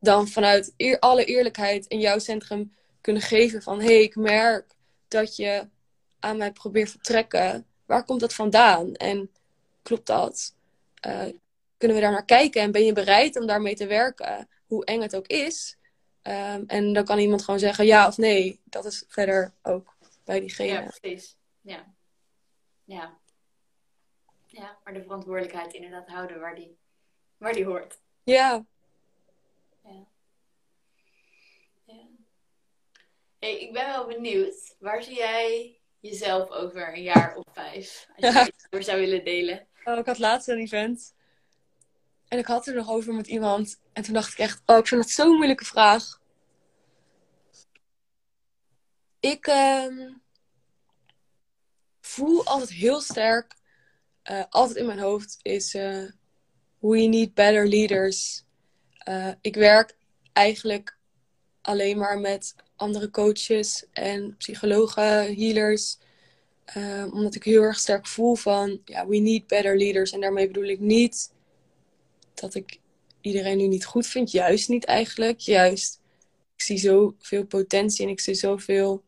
dan 0.00 0.28
vanuit 0.28 0.74
eer, 0.76 0.98
alle 0.98 1.24
eerlijkheid 1.24 1.86
in 1.86 2.00
jouw 2.00 2.18
centrum 2.18 2.72
kunnen 3.00 3.22
geven 3.22 3.62
van, 3.62 3.80
hé, 3.80 3.86
hey, 3.86 4.02
ik 4.02 4.16
merk 4.16 4.74
dat 5.08 5.36
je 5.36 5.68
aan 6.18 6.36
mij 6.36 6.52
probeert 6.52 6.92
te 6.92 6.98
trekken. 6.98 7.66
Waar 7.86 8.04
komt 8.04 8.20
dat 8.20 8.34
vandaan? 8.34 8.94
En 8.94 9.30
klopt 9.82 10.06
dat? 10.06 10.54
Eh, 10.94 11.26
kunnen 11.76 11.96
we 11.96 12.02
daar 12.02 12.12
naar 12.12 12.24
kijken? 12.24 12.62
En 12.62 12.72
ben 12.72 12.84
je 12.84 12.92
bereid 12.92 13.38
om 13.40 13.46
daarmee 13.46 13.74
te 13.74 13.86
werken? 13.86 14.48
Hoe 14.66 14.84
eng 14.84 15.00
het 15.00 15.16
ook 15.16 15.26
is. 15.26 15.76
Ehm, 16.28 16.62
en 16.66 16.92
dan 16.92 17.04
kan 17.04 17.18
iemand 17.18 17.44
gewoon 17.44 17.60
zeggen 17.60 17.86
ja 17.86 18.06
of 18.06 18.16
nee. 18.16 18.60
Dat 18.64 18.84
is 18.84 19.04
verder 19.08 19.52
ook 19.62 19.96
bij 20.24 20.40
diegene. 20.40 20.72
Ja, 20.72 20.92
precies. 21.00 21.36
Ja. 21.60 21.94
Ja. 22.84 23.18
Ja, 24.46 24.78
maar 24.84 24.94
de 24.94 25.02
verantwoordelijkheid 25.02 25.72
inderdaad 25.72 26.08
houden 26.08 26.40
waar 26.40 26.54
die, 26.54 26.76
waar 27.36 27.52
die 27.52 27.64
hoort. 27.64 27.98
Ja. 28.22 28.64
Ja. 29.84 30.06
Hey, 33.38 33.60
ik 33.60 33.72
ben 33.72 33.86
wel 33.86 34.06
benieuwd. 34.06 34.76
Waar 34.78 35.02
zie 35.02 35.16
jij 35.16 35.78
jezelf 36.00 36.50
over 36.50 36.94
een 36.94 37.02
jaar 37.02 37.36
of 37.36 37.44
vijf? 37.52 38.06
Als 38.16 38.26
je 38.26 38.32
Ja. 38.32 38.46
iets 38.46 38.66
over 38.70 38.84
zou 38.84 39.00
willen 39.00 39.24
delen. 39.24 39.66
Oh, 39.84 39.98
ik 39.98 40.06
had 40.06 40.18
laatst 40.18 40.48
een 40.48 40.58
event. 40.58 41.14
En 42.28 42.38
ik 42.38 42.46
had 42.46 42.66
er 42.66 42.74
nog 42.74 42.90
over 42.90 43.14
met 43.14 43.26
iemand. 43.26 43.80
En 43.92 44.02
toen 44.02 44.14
dacht 44.14 44.32
ik 44.32 44.38
echt, 44.38 44.62
oh, 44.66 44.76
ik 44.76 44.86
vind 44.86 45.02
het 45.02 45.10
zo'n 45.12 45.36
moeilijke 45.36 45.64
vraag. 45.64 46.17
Ik 49.20 49.46
ehm, 49.46 50.10
voel 52.00 52.44
altijd 52.44 52.70
heel 52.70 53.00
sterk, 53.00 53.56
eh, 54.22 54.44
altijd 54.48 54.76
in 54.76 54.86
mijn 54.86 54.98
hoofd, 54.98 55.38
is 55.42 55.74
eh, 55.74 56.04
we 56.78 56.98
need 56.98 57.34
better 57.34 57.68
leaders. 57.68 58.44
Eh, 58.98 59.32
ik 59.40 59.54
werk 59.54 59.96
eigenlijk 60.32 60.98
alleen 61.60 61.98
maar 61.98 62.18
met 62.18 62.54
andere 62.76 63.10
coaches 63.10 63.86
en 63.92 64.36
psychologen, 64.36 65.34
healers. 65.34 65.98
Omdat 67.12 67.34
ik 67.34 67.44
heel 67.44 67.62
erg 67.62 67.78
sterk 67.78 68.06
voel 68.06 68.34
van, 68.34 68.80
ja, 68.84 69.06
we 69.06 69.16
need 69.16 69.46
better 69.46 69.78
leaders. 69.78 70.12
En 70.12 70.20
daarmee 70.20 70.46
bedoel 70.46 70.68
ik 70.68 70.80
niet 70.80 71.32
dat 72.34 72.54
ik 72.54 72.80
iedereen 73.20 73.56
nu 73.56 73.66
niet 73.66 73.84
goed 73.84 74.06
vind. 74.06 74.30
Juist 74.30 74.68
niet 74.68 74.84
eigenlijk. 74.84 75.38
Juist, 75.38 76.00
ik 76.54 76.62
zie 76.62 76.78
zoveel 76.78 77.46
potentie 77.46 78.04
en 78.04 78.10
ik 78.10 78.20
zie 78.20 78.34
zoveel, 78.34 79.04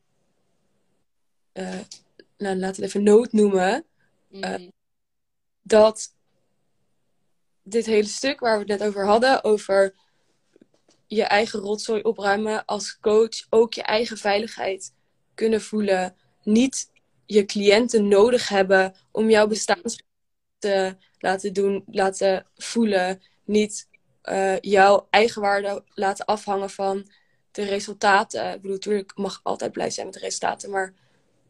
eh 1.53 1.79
nou, 2.39 2.57
laten 2.57 2.81
we 2.81 2.87
het 2.87 2.95
even 2.95 3.03
nood 3.03 3.33
noemen. 3.33 3.85
Mm. 4.29 4.73
Dat 5.63 6.15
dit 7.63 7.87
hele 7.87 8.09
stuk 8.09 8.41
waar 8.41 8.53
we 8.53 8.73
het 8.73 8.81
net 8.81 8.89
over 8.89 9.07
hadden, 9.07 9.45
over 9.45 9.95
je 11.07 11.23
eigen 11.23 11.61
rotzooi 11.61 12.03
opruimen 12.03 12.65
als 12.65 12.99
coach, 13.01 13.47
ook 13.51 13.75
je 13.75 13.83
eigen 13.83 14.17
veiligheid 14.17 14.95
kunnen 15.35 15.61
voelen. 15.61 16.17
Niet 16.43 16.91
je 17.27 17.45
cliënten 17.45 18.09
nodig 18.09 18.49
hebben 18.49 18.95
om 19.11 19.31
jouw 19.31 19.47
bestaansrecht 19.47 20.09
te 20.59 20.97
laten 21.19 21.53
doen, 21.53 21.85
laten 21.87 22.47
voelen. 22.57 23.23
Niet 23.45 23.89
eh, 24.23 24.61
jouw 24.61 25.07
eigen 25.11 25.43
waarde 25.43 25.85
laten 25.95 26.25
afhangen 26.25 26.71
van 26.71 27.11
de 27.51 27.63
resultaten. 27.63 28.49
Ik 28.49 28.61
bedoel, 28.61 28.77
natuurlijk 28.77 29.17
mag 29.17 29.41
altijd 29.43 29.73
blij 29.73 29.91
zijn 29.91 30.07
met 30.07 30.15
de 30.15 30.21
resultaten, 30.21 30.71
maar 30.71 30.95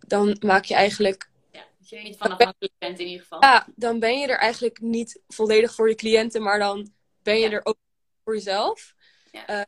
dan 0.06 0.36
maak 0.46 0.64
je 0.64 0.74
eigenlijk 0.74 1.30
ja, 1.50 1.66
dat 1.78 1.88
je 1.88 1.96
er 1.96 2.02
niet 2.02 2.16
van 2.16 2.30
afhankelijk 2.32 2.72
bent 2.78 2.98
in 2.98 3.06
ieder 3.06 3.20
geval. 3.22 3.42
ja, 3.42 3.66
dan 3.74 3.98
ben 3.98 4.18
je 4.18 4.26
er 4.26 4.38
eigenlijk 4.38 4.80
niet 4.80 5.20
volledig 5.28 5.74
voor 5.74 5.88
je 5.88 5.94
cliënten, 5.94 6.42
maar 6.42 6.58
dan 6.58 6.92
ben 7.22 7.34
je 7.38 7.48
Ja. 7.48 7.50
er 7.50 7.64
ook 7.64 7.76
voor 8.24 8.34
jezelf. 8.34 8.94
Ja. 9.32 9.46
Eh, 9.46 9.62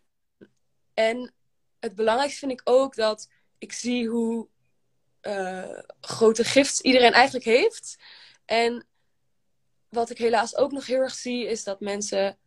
en 0.95 1.33
het 1.81 1.95
belangrijkste 1.95 2.39
vind 2.39 2.53
ik 2.53 2.61
ook 2.65 2.95
dat 2.95 3.29
ik 3.59 3.73
zie 3.73 4.09
hoe 4.09 4.49
eh, 5.21 5.79
grote 6.01 6.45
gifts 6.45 6.81
iedereen 6.81 7.13
eigenlijk 7.13 7.45
heeft. 7.45 7.97
En 8.45 8.87
wat 9.89 10.11
ik 10.11 10.19
helaas 10.19 10.57
ook 10.57 10.73
nog 10.73 10.87
heel 10.87 10.99
erg 11.01 11.15
zie, 11.15 11.47
is 11.47 11.65
dat 11.65 11.81
mensen 11.81 12.39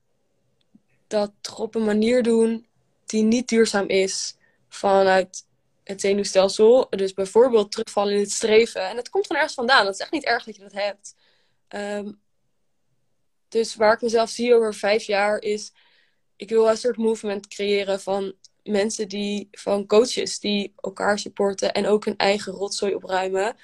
dat 1.07 1.31
op 1.55 1.75
een 1.75 1.83
manier 1.86 2.23
doen 2.23 2.67
die 3.05 3.23
niet 3.23 3.47
duurzaam 3.47 3.88
is 3.88 4.36
vanuit 4.69 5.45
het 5.86 6.01
zenuwstelsel. 6.01 6.88
Dus 6.89 7.13
bijvoorbeeld 7.13 7.71
terugvallen 7.71 8.13
in 8.13 8.19
het 8.19 8.31
streven. 8.31 8.89
En 8.89 8.95
dat 8.95 9.09
komt 9.09 9.27
van 9.27 9.36
ergens 9.36 9.53
vandaan. 9.53 9.86
Dat 9.86 9.93
is 9.93 9.99
echt 9.99 10.11
niet 10.11 10.25
erg 10.25 10.43
dat 10.43 10.55
je 10.55 10.61
dat 10.61 10.73
hebt. 10.73 11.15
Ehm, 11.67 12.11
dus 13.47 13.75
waar 13.75 13.93
ik 13.93 14.01
mezelf 14.01 14.29
zie 14.29 14.55
over 14.55 14.73
vijf 14.73 15.03
jaar 15.03 15.41
is... 15.41 15.73
Ik 16.36 16.49
wil 16.49 16.69
een 16.69 16.77
soort 16.77 16.97
movement 16.97 17.47
creëren 17.47 18.01
van 18.01 18.33
mensen 18.63 19.07
die... 19.07 19.47
Van 19.51 19.86
coaches 19.86 20.39
die 20.39 20.73
elkaar 20.75 21.19
supporten 21.19 21.73
en 21.73 21.88
ook 21.88 22.05
hun 22.05 22.17
eigen 22.17 22.53
rotzooi 22.53 22.95
opruimen. 22.95 23.55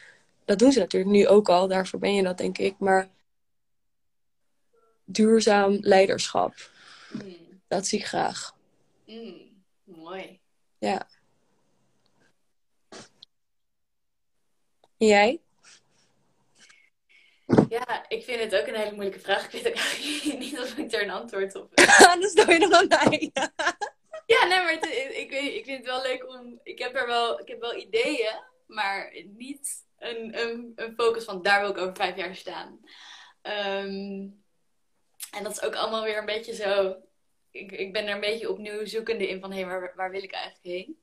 Dat 0.46 0.60
doen 0.60 0.72
ze 0.72 0.80
natuurlijk 0.80 1.12
nu 1.12 1.28
ook 1.28 1.50
al. 1.50 1.68
Daarvoor 1.68 2.00
ben 2.00 2.16
je 2.16 2.24
dat, 2.24 2.38
denk 2.38 2.58
ik. 2.58 2.80
Maar 2.80 3.10
duurzaam 5.06 5.78
leiderschap. 5.80 6.54
Mm. 7.12 7.62
Dat 7.68 7.88
zie 7.88 8.00
ik 8.00 8.06
graag. 8.06 8.56
Mm. 9.06 9.64
Mooi. 9.84 10.40
Ja. 10.78 11.08
Jij? 15.08 15.42
Ja, 17.70 18.06
ik 18.08 18.24
vind 18.24 18.40
het 18.40 18.56
ook 18.56 18.68
een 18.68 18.76
hele 18.76 18.96
moeilijke 18.96 19.20
vraag. 19.20 19.46
Ik 19.46 19.52
weet 19.52 19.68
ook 19.68 19.80
eigenlijk 19.80 20.40
niet 20.40 20.60
of 20.60 20.78
ik 20.78 20.92
er 20.92 21.02
een 21.02 21.10
antwoord 21.10 21.56
op 21.56 21.72
Anders 22.14 22.34
doe 22.34 22.54
je 22.54 22.60
nog 22.60 22.74
aan 22.74 22.88
mij. 22.88 23.32
ja, 24.26 24.46
nee, 24.46 24.60
maar 24.60 24.74
ik, 24.74 25.32
ik 25.32 25.66
vind 25.66 25.78
het 25.78 25.86
wel 25.86 26.02
leuk 26.02 26.28
om... 26.28 26.60
Ik 26.64 26.80
heb 26.80 26.96
er 26.96 27.08
wel, 27.08 27.40
ik 27.40 27.48
heb 27.48 27.60
wel 27.60 27.76
ideeën, 27.76 28.42
maar 28.68 29.14
niet 29.26 29.86
een, 29.98 30.40
een, 30.40 30.72
een 30.76 30.94
focus 30.94 31.24
van 31.24 31.42
daar 31.42 31.62
wil 31.62 31.70
ik 31.70 31.78
over 31.78 31.96
vijf 31.96 32.16
jaar 32.16 32.36
staan. 32.36 32.80
Ehm, 33.42 34.28
en 35.32 35.44
dat 35.44 35.52
is 35.52 35.62
ook 35.62 35.76
allemaal 35.76 36.04
weer 36.04 36.18
een 36.18 36.26
beetje 36.26 36.56
zo... 36.56 36.96
Ik, 37.52 37.72
ik 37.72 37.94
ben 37.94 38.08
er 38.08 38.14
een 38.14 38.20
beetje 38.20 38.50
opnieuw 38.50 38.86
zoekende 38.86 39.28
in 39.28 39.40
van... 39.40 39.52
Hé, 39.52 39.58
hey, 39.58 39.66
waar, 39.66 39.94
waar 39.96 40.12
wil 40.12 40.24
ik 40.24 40.32
eigenlijk 40.32 40.64
heen? 40.64 41.00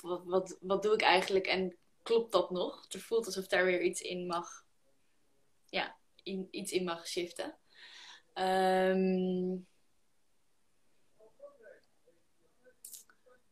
Wat, 0.00 0.22
wat, 0.24 0.58
wat 0.60 0.82
doe 0.82 0.94
ik 0.94 1.02
eigenlijk 1.02 1.46
en 1.46 1.76
klopt 2.06 2.32
dat 2.32 2.50
nog? 2.50 2.82
Het 2.88 3.02
voelt 3.02 3.26
alsof 3.26 3.46
daar 3.46 3.64
weer 3.64 3.82
iets 3.82 4.00
in 4.00 4.26
mag 4.26 4.66
ja, 5.68 5.96
iets 6.50 6.72
in 6.72 6.84
mag 6.84 7.06
shiften. 7.06 7.58
Um, 8.34 9.66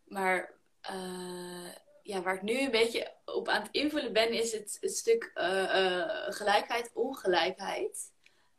maar 0.04 0.58
uh, 0.90 1.74
ja, 2.02 2.22
waar 2.22 2.34
ik 2.34 2.42
nu 2.42 2.60
een 2.60 2.70
beetje 2.70 3.16
op 3.24 3.48
aan 3.48 3.62
het 3.62 3.72
invullen 3.72 4.12
ben, 4.12 4.32
is 4.32 4.52
het, 4.52 4.78
stuk 4.80 5.30
uh, 5.34 5.46
uh, 5.46 6.32
gelijkheid, 6.32 6.90
ongelijkheid. 6.94 8.12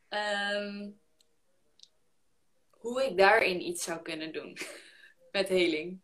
Um, 0.10 1.00
hoe 2.70 3.06
ik 3.06 3.18
daarin 3.18 3.62
iets 3.62 3.84
zou 3.84 4.02
kunnen 4.02 4.34
doen 4.34 4.58
met 5.32 5.48
heling. 5.48 6.02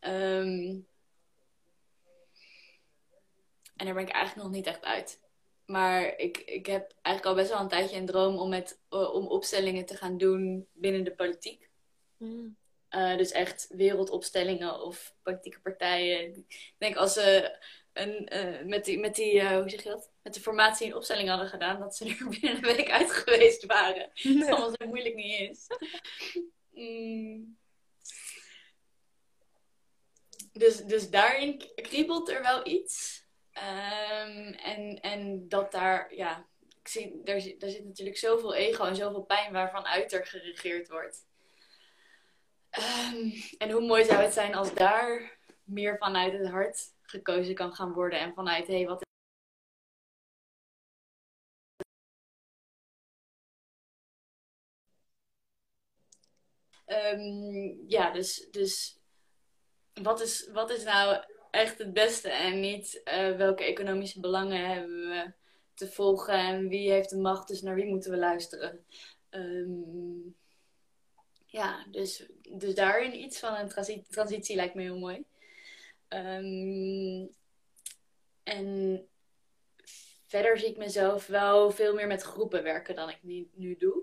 Um, 0.00 0.88
en 3.76 3.84
daar 3.86 3.94
ben 3.94 4.06
ik 4.06 4.12
eigenlijk 4.12 4.46
nog 4.46 4.56
niet 4.56 4.66
echt 4.66 4.84
uit. 4.84 5.20
Maar 5.66 6.18
ik, 6.18 6.38
ik 6.38 6.66
heb 6.66 6.94
eigenlijk 7.02 7.26
al 7.26 7.42
best 7.42 7.50
wel 7.50 7.60
een 7.60 7.68
tijdje 7.68 7.96
een 7.96 8.06
droom 8.06 8.38
om, 8.38 8.48
met, 8.48 8.80
uh, 8.90 9.14
om 9.14 9.26
opstellingen 9.26 9.86
te 9.86 9.96
gaan 9.96 10.18
doen 10.18 10.68
binnen 10.72 11.04
de 11.04 11.14
politiek. 11.14 11.70
Mm. 12.16 12.56
Uh, 12.90 13.16
dus 13.16 13.30
echt 13.30 13.66
wereldopstellingen 13.70 14.82
of 14.82 15.14
politieke 15.22 15.60
partijen. 15.60 16.36
Ik 16.36 16.74
denk 16.78 16.96
als 16.96 17.12
ze 17.12 17.56
een, 17.92 18.34
uh, 18.34 18.62
met 18.64 18.84
die, 18.84 18.98
met 18.98 19.14
die 19.14 19.54
hoe 19.54 19.70
zeg 19.70 19.82
je 19.82 19.88
dat? 19.88 20.10
Met 20.22 20.34
de 20.34 20.40
formatie 20.40 20.86
een 20.86 20.96
opstelling 20.96 21.28
hadden 21.28 21.48
gedaan, 21.48 21.80
dat 21.80 21.96
ze 21.96 22.04
er 22.04 22.28
binnen 22.40 22.56
een 22.56 22.76
week 22.76 22.90
uit 22.90 23.10
geweest 23.10 23.66
waren. 23.66 24.10
Nee. 24.22 24.50
Wat 24.50 24.76
zo 24.80 24.86
moeilijk 24.86 25.14
niet 25.14 25.50
is. 25.50 25.66
mm. 26.70 27.58
dus, 30.52 30.76
dus 30.76 31.10
daarin 31.10 31.70
kriebelt 31.74 32.28
er 32.28 32.42
wel 32.42 32.66
iets. 32.66 33.25
Um, 33.56 34.52
en, 34.52 35.00
en 35.00 35.48
dat 35.48 35.72
daar, 35.72 36.14
ja, 36.14 36.46
ik 36.80 36.88
zie, 36.88 37.20
daar, 37.24 37.40
daar 37.58 37.70
zit 37.70 37.84
natuurlijk 37.84 38.16
zoveel 38.16 38.54
ego 38.54 38.84
en 38.84 38.96
zoveel 38.96 39.22
pijn 39.24 39.52
waarvan 39.52 39.86
uit 39.86 40.12
er 40.12 40.26
geregeerd 40.26 40.88
wordt. 40.88 41.26
Um, 42.78 43.32
en 43.58 43.70
hoe 43.70 43.86
mooi 43.86 44.04
zou 44.04 44.22
het 44.22 44.32
zijn 44.32 44.54
als 44.54 44.74
daar 44.74 45.38
meer 45.64 45.98
vanuit 45.98 46.32
het 46.32 46.48
hart 46.48 46.94
gekozen 47.02 47.54
kan 47.54 47.72
gaan 47.72 47.92
worden 47.92 48.18
en 48.20 48.34
vanuit, 48.34 48.66
hé, 48.66 48.74
hey, 48.74 48.86
wat 48.86 49.04
Um, 56.86 57.84
ja, 57.88 58.10
dus, 58.10 58.48
dus 58.50 59.00
wat, 60.02 60.20
is, 60.20 60.48
wat 60.52 60.70
is 60.70 60.84
nou 60.84 61.24
echt 61.50 61.78
het 61.78 61.92
beste 61.92 62.30
en 62.30 62.60
niet 62.60 63.00
uh, 63.04 63.36
welke 63.36 63.64
economische 63.64 64.20
belangen 64.20 64.68
hebben 64.68 65.08
we 65.08 65.32
te 65.74 65.88
volgen 65.88 66.34
en 66.34 66.68
wie 66.68 66.90
heeft 66.90 67.10
de 67.10 67.16
macht, 67.16 67.48
dus 67.48 67.62
naar 67.62 67.74
wie 67.74 67.86
moeten 67.86 68.10
we 68.10 68.16
luisteren. 68.16 68.84
Um, 69.30 70.36
ja, 71.46 71.86
dus, 71.90 72.26
dus 72.48 72.74
daarin 72.74 73.14
iets 73.14 73.38
van 73.38 73.54
een 73.54 73.68
transitie, 73.68 74.06
transitie 74.10 74.56
lijkt 74.56 74.74
me 74.74 74.82
heel 74.82 74.98
mooi. 74.98 75.24
Um, 76.08 77.30
en 78.42 79.08
verder 80.26 80.58
zie 80.58 80.68
ik 80.68 80.76
mezelf 80.76 81.26
wel 81.26 81.70
veel 81.70 81.94
meer 81.94 82.06
met 82.06 82.22
groepen 82.22 82.62
werken 82.62 82.94
dan 82.94 83.08
ik 83.08 83.18
nu, 83.22 83.50
nu 83.54 83.76
doe. 83.76 84.02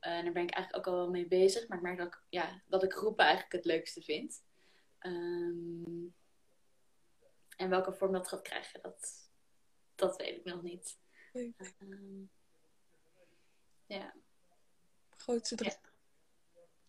Uh, 0.00 0.22
daar 0.22 0.32
ben 0.32 0.42
ik 0.42 0.50
eigenlijk 0.50 0.76
ook 0.76 0.94
al 0.94 1.00
wel 1.00 1.10
mee 1.10 1.26
bezig. 1.26 1.68
Maar 1.68 1.76
ik 1.78 1.82
merk 1.82 1.98
dat 1.98 2.06
ik, 2.06 2.20
ja, 2.28 2.62
dat 2.66 2.82
ik 2.82 2.92
groepen 2.92 3.24
eigenlijk 3.24 3.52
het 3.52 3.64
leukste 3.64 4.02
vind. 4.02 4.42
Um, 5.00 6.14
en 7.58 7.68
welke 7.68 7.92
vorm 7.92 8.12
dat 8.12 8.28
gaat 8.28 8.42
krijgen, 8.42 8.80
dat, 8.82 9.30
dat 9.94 10.16
weet 10.16 10.36
ik 10.36 10.44
nog 10.44 10.62
niet. 10.62 10.98
Um, 11.32 12.30
ja. 13.86 14.14
Grootste 15.16 15.54
droom. 15.54 15.72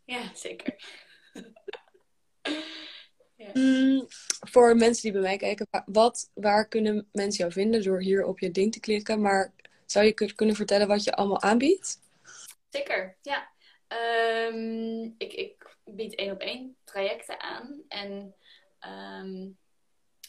Ja. 0.04 0.18
ja, 0.20 0.36
zeker. 0.36 0.76
ja. 3.36 3.50
Mm, 3.54 4.06
voor 4.40 4.76
mensen 4.76 5.04
die 5.04 5.12
bij 5.12 5.22
mij 5.22 5.38
kijken, 5.38 5.68
wat, 5.86 6.32
waar 6.34 6.68
kunnen 6.68 7.10
mensen 7.12 7.40
jou 7.40 7.52
vinden 7.52 7.84
door 7.84 8.02
hier 8.02 8.26
op 8.26 8.40
je 8.40 8.52
ding 8.52 8.72
te 8.72 8.80
klikken? 8.80 9.22
Maar 9.22 9.54
zou 9.86 10.06
je 10.06 10.34
kunnen 10.34 10.56
vertellen 10.56 10.88
wat 10.88 11.04
je 11.04 11.14
allemaal 11.14 11.42
aanbiedt? 11.42 12.00
Zeker, 12.70 13.18
ja. 13.22 13.50
Um, 14.48 15.16
ik, 15.18 15.34
ik 15.34 15.78
bied 15.84 16.16
één 16.16 16.32
op 16.32 16.40
één 16.40 16.78
trajecten 16.84 17.40
aan. 17.40 17.82
En 17.88 18.36
um, 18.88 19.58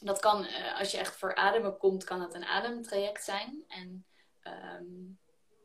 dat 0.00 0.20
kan, 0.20 0.44
uh, 0.44 0.78
als 0.78 0.90
je 0.90 0.98
echt 0.98 1.16
voor 1.16 1.34
ademen 1.34 1.76
komt, 1.76 2.04
kan 2.04 2.18
dat 2.18 2.34
een 2.34 2.44
ademtraject 2.44 3.24
zijn. 3.24 3.64
En 3.68 4.04
um, 4.80 5.18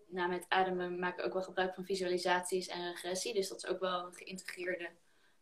met 0.07 0.45
ademen 0.47 0.99
maak 0.99 1.19
ik 1.19 1.25
ook 1.25 1.33
wel 1.33 1.41
gebruik 1.41 1.73
van 1.73 1.85
visualisaties 1.85 2.67
en 2.67 2.91
regressie. 2.91 3.33
Dus 3.33 3.47
dat 3.47 3.63
is 3.63 3.69
ook 3.69 3.79
wel 3.79 4.05
een 4.05 4.13
geïntegreerde 4.13 4.89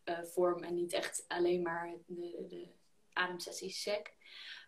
uh, 0.05 0.23
vorm 0.23 0.63
en 0.63 0.73
niet 0.73 0.93
echt 0.93 1.25
alleen 1.27 1.61
maar 1.61 1.95
de, 2.05 2.45
de 2.47 2.67
ademsessies 3.13 3.81
sec. 3.81 4.13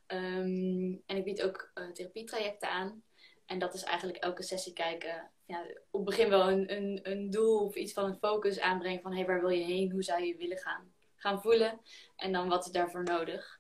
Um, 0.07 1.03
en 1.05 1.17
ik 1.17 1.23
bied 1.23 1.43
ook 1.43 1.71
uh, 1.73 1.91
therapietrajecten 1.91 2.69
aan. 2.69 3.03
En 3.45 3.59
dat 3.59 3.73
is 3.73 3.83
eigenlijk 3.83 4.17
elke 4.17 4.43
sessie 4.43 4.73
kijken. 4.73 5.31
Ja, 5.45 5.65
op 5.91 6.05
het 6.05 6.15
begin 6.15 6.29
wel 6.29 6.49
een, 6.49 6.75
een, 6.75 6.99
een 7.03 7.29
doel 7.29 7.65
of 7.65 7.75
iets 7.75 7.93
van 7.93 8.05
een 8.05 8.17
focus 8.17 8.59
aanbrengen. 8.59 9.01
Van 9.01 9.13
hey, 9.13 9.25
waar 9.25 9.41
wil 9.41 9.49
je 9.49 9.63
heen? 9.63 9.91
Hoe 9.91 10.03
zou 10.03 10.23
je 10.23 10.37
willen 10.37 10.57
gaan, 10.57 10.93
gaan 11.15 11.41
voelen? 11.41 11.81
En 12.15 12.31
dan 12.31 12.49
wat 12.49 12.65
is 12.65 12.71
daarvoor 12.71 13.03
nodig? 13.03 13.59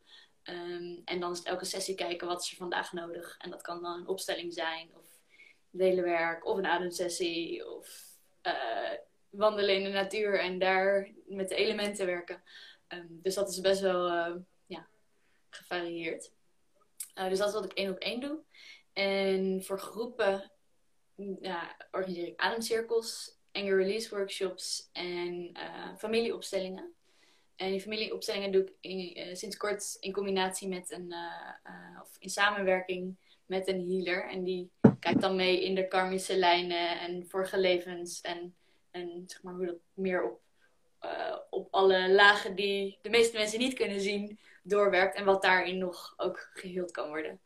Um, 0.49 1.01
en 1.05 1.19
dan 1.19 1.31
is 1.31 1.37
het 1.37 1.47
elke 1.47 1.65
sessie 1.65 1.95
kijken 1.95 2.27
wat 2.27 2.41
is 2.41 2.51
er 2.51 2.57
vandaag 2.57 2.93
nodig. 2.93 3.35
En 3.37 3.49
dat 3.49 3.61
kan 3.61 3.81
dan 3.81 3.99
een 3.99 4.07
opstelling 4.07 4.53
zijn, 4.53 4.89
of 4.93 5.05
delenwerk, 5.69 6.45
of 6.45 6.57
een 6.57 6.65
ademsessie, 6.65 7.69
of 7.69 8.03
uh, 8.43 8.91
wandelen 9.29 9.75
in 9.75 9.83
de 9.83 9.89
natuur 9.89 10.39
en 10.39 10.59
daar 10.59 11.11
met 11.25 11.49
de 11.49 11.55
elementen 11.55 12.05
werken. 12.05 12.43
Um, 12.87 13.19
dus 13.21 13.35
dat 13.35 13.49
is 13.49 13.61
best 13.61 13.81
wel 13.81 14.07
uh, 14.07 14.35
ja, 14.65 14.87
gevarieerd. 15.49 16.31
Uh, 17.15 17.29
dus 17.29 17.37
dat 17.37 17.47
is 17.47 17.53
wat 17.53 17.65
ik 17.65 17.73
één 17.73 17.91
op 17.91 17.97
één 17.97 18.19
doe. 18.19 18.39
En 18.93 19.63
voor 19.63 19.79
groepen 19.79 20.51
ja, 21.41 21.75
organiseer 21.91 22.27
ik 22.27 22.39
ademcirkels, 22.39 23.37
anger 23.51 23.77
release 23.77 24.15
workshops 24.15 24.89
en 24.93 25.57
familieopstellingen. 25.97 26.94
En 27.55 27.71
die 27.71 27.81
familieopstellingen 27.81 28.51
doe 28.51 28.61
ik 28.61 28.73
in, 28.79 29.19
uh, 29.19 29.35
sinds 29.35 29.57
kort 29.57 29.97
in 29.99 30.11
combinatie 30.11 30.67
met 30.67 30.91
een, 30.91 31.11
uh, 31.11 31.73
uh, 31.73 32.01
of 32.01 32.15
in 32.19 32.29
samenwerking 32.29 33.15
met 33.45 33.67
een 33.67 33.89
healer. 33.89 34.29
En 34.29 34.43
die 34.43 34.71
kijkt 34.99 35.21
dan 35.21 35.35
mee 35.35 35.63
in 35.63 35.75
de 35.75 35.87
karmische 35.87 36.37
lijnen 36.37 36.99
en 36.99 37.27
vorige 37.27 37.57
levens. 37.57 38.21
En, 38.21 38.55
en 38.91 39.23
zeg 39.27 39.43
maar 39.43 39.53
hoe 39.53 39.65
dat 39.65 39.77
meer 39.93 40.23
op, 40.23 40.41
op 41.49 41.67
alle 41.71 42.09
lagen 42.09 42.55
die 42.55 42.97
de 43.01 43.09
meeste 43.09 43.37
mensen 43.37 43.59
niet 43.59 43.73
kunnen 43.73 44.01
zien, 44.01 44.39
doorwerkt. 44.63 45.15
En 45.15 45.25
wat 45.25 45.41
daarin 45.41 45.77
nog 45.77 46.13
ook 46.17 46.49
geheeld 46.53 46.91
kan 46.91 47.07
worden. 47.07 47.39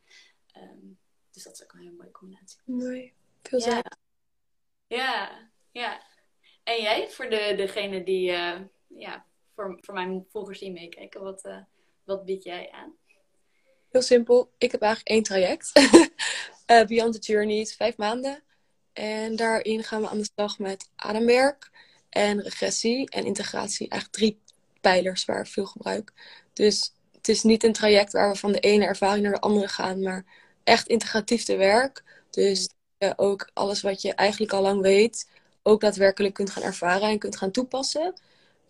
Um, 0.56 0.98
dus 1.30 1.42
dat 1.42 1.52
is 1.52 1.62
ook 1.62 1.72
een 1.72 1.78
hele 1.78 1.96
mooie 1.96 2.10
combinatie. 2.10 2.58
Mooi. 2.64 3.12
Veel 3.42 3.60
ja. 3.60 3.82
ja, 4.86 5.48
ja. 5.70 6.02
En 6.62 6.82
jij, 6.82 7.10
voor 7.10 7.30
de, 7.30 7.54
degene 7.56 8.02
die 8.02 8.30
ja, 8.86 9.26
voor, 9.60 9.78
voor 9.80 9.94
mijn 9.94 10.26
volgers 10.30 10.58
die 10.58 10.72
meekijken, 10.72 11.22
wat, 11.22 11.44
uh, 11.44 11.56
wat 12.04 12.24
bied 12.24 12.42
jij 12.42 12.70
aan? 12.70 12.94
Heel 13.90 14.02
simpel. 14.02 14.50
Ik 14.58 14.72
heb 14.72 14.82
eigenlijk 14.82 15.14
één 15.14 15.22
traject. 15.22 15.70
uh, 16.66 16.86
Beyond 16.88 17.12
the 17.12 17.32
Journey 17.32 17.66
vijf 17.66 17.96
maanden. 17.96 18.42
En 18.92 19.36
daarin 19.36 19.84
gaan 19.84 20.00
we 20.00 20.08
aan 20.08 20.18
de 20.18 20.30
slag 20.34 20.58
met 20.58 20.90
ademwerk 20.96 21.70
en 22.08 22.42
regressie 22.42 23.10
en 23.10 23.24
integratie. 23.24 23.88
Eigenlijk 23.88 24.12
drie 24.12 24.40
pijlers 24.80 25.24
waar 25.24 25.40
ik 25.40 25.46
veel 25.46 25.66
gebruik. 25.66 26.12
Dus 26.52 26.94
het 27.12 27.28
is 27.28 27.42
niet 27.42 27.64
een 27.64 27.72
traject 27.72 28.12
waar 28.12 28.32
we 28.32 28.38
van 28.38 28.52
de 28.52 28.60
ene 28.60 28.84
ervaring 28.84 29.22
naar 29.22 29.32
de 29.32 29.40
andere 29.40 29.68
gaan, 29.68 30.02
maar 30.02 30.24
echt 30.64 30.86
integratief 30.86 31.44
te 31.44 31.56
werk. 31.56 32.04
Dus 32.30 32.68
uh, 32.98 33.10
ook 33.16 33.50
alles 33.52 33.82
wat 33.82 34.02
je 34.02 34.14
eigenlijk 34.14 34.52
al 34.52 34.62
lang 34.62 34.80
weet, 34.80 35.30
ook 35.62 35.80
daadwerkelijk 35.80 36.34
kunt 36.34 36.50
gaan 36.50 36.62
ervaren 36.62 37.08
en 37.08 37.18
kunt 37.18 37.36
gaan 37.36 37.50
toepassen. 37.50 38.14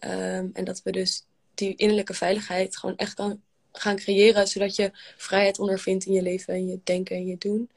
Um, 0.04 0.50
en 0.52 0.64
dat 0.64 0.82
we 0.82 0.92
dus 0.92 1.26
die 1.54 1.74
innerlijke 1.76 2.14
veiligheid 2.14 2.76
gewoon 2.76 2.96
echt 2.96 3.14
kan, 3.14 3.42
gaan 3.72 3.96
creëren, 3.96 4.48
zodat 4.48 4.76
je 4.76 4.90
vrijheid 5.16 5.58
ondervindt 5.58 6.06
in 6.06 6.12
je 6.12 6.22
leven 6.22 6.54
en 6.54 6.68
je 6.68 6.80
denken 6.84 7.16
en 7.16 7.26
je 7.26 7.38
doen. 7.38 7.70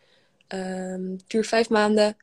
Um, 0.47 1.11
het 1.11 1.23
duurt 1.27 1.47
vijf 1.47 1.69
maanden. 1.69 2.17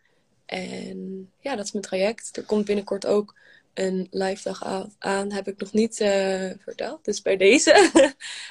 En 0.46 1.30
ja, 1.40 1.56
dat 1.56 1.64
is 1.64 1.72
mijn 1.72 1.84
traject. 1.84 2.36
Er 2.36 2.44
komt 2.44 2.64
binnenkort 2.64 3.06
ook 3.06 3.34
een 3.74 4.06
live 4.10 4.42
dag 4.42 4.88
aan. 4.98 5.32
Heb 5.32 5.48
ik 5.48 5.60
nog 5.60 5.72
niet 5.72 6.00
uh, 6.00 6.50
verteld. 6.58 7.04
Dus 7.04 7.22
bij 7.22 7.36
deze. 7.36 7.90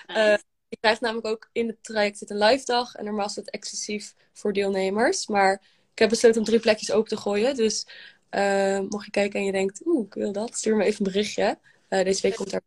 uh, 0.07 0.37
je 0.67 0.77
krijgt 0.79 1.01
namelijk 1.01 1.27
ook 1.27 1.49
in 1.51 1.67
het 1.67 1.83
traject 1.83 2.17
zit 2.17 2.29
een 2.29 2.37
live 2.37 2.65
dag. 2.65 2.95
En 2.95 3.05
normaal 3.05 3.25
is 3.25 3.35
het 3.35 3.49
exclusief 3.49 4.15
voor 4.33 4.53
deelnemers. 4.53 5.27
Maar 5.27 5.61
ik 5.93 5.99
heb 5.99 6.09
besloten 6.09 6.39
om 6.39 6.45
drie 6.45 6.59
plekjes 6.59 6.91
open 6.91 7.09
te 7.09 7.17
gooien. 7.17 7.55
Dus 7.55 7.87
uh, 8.31 8.79
mocht 8.89 9.05
je 9.05 9.11
kijken 9.11 9.39
en 9.39 9.45
je 9.45 9.51
denkt, 9.51 9.85
oeh, 9.85 10.05
ik 10.05 10.13
wil 10.13 10.31
dat. 10.31 10.57
Stuur 10.57 10.75
me 10.75 10.83
even 10.83 11.05
een 11.05 11.11
berichtje. 11.11 11.59
deze 11.89 12.21
week 12.21 12.35
komt 12.35 12.53
er. 12.53 12.61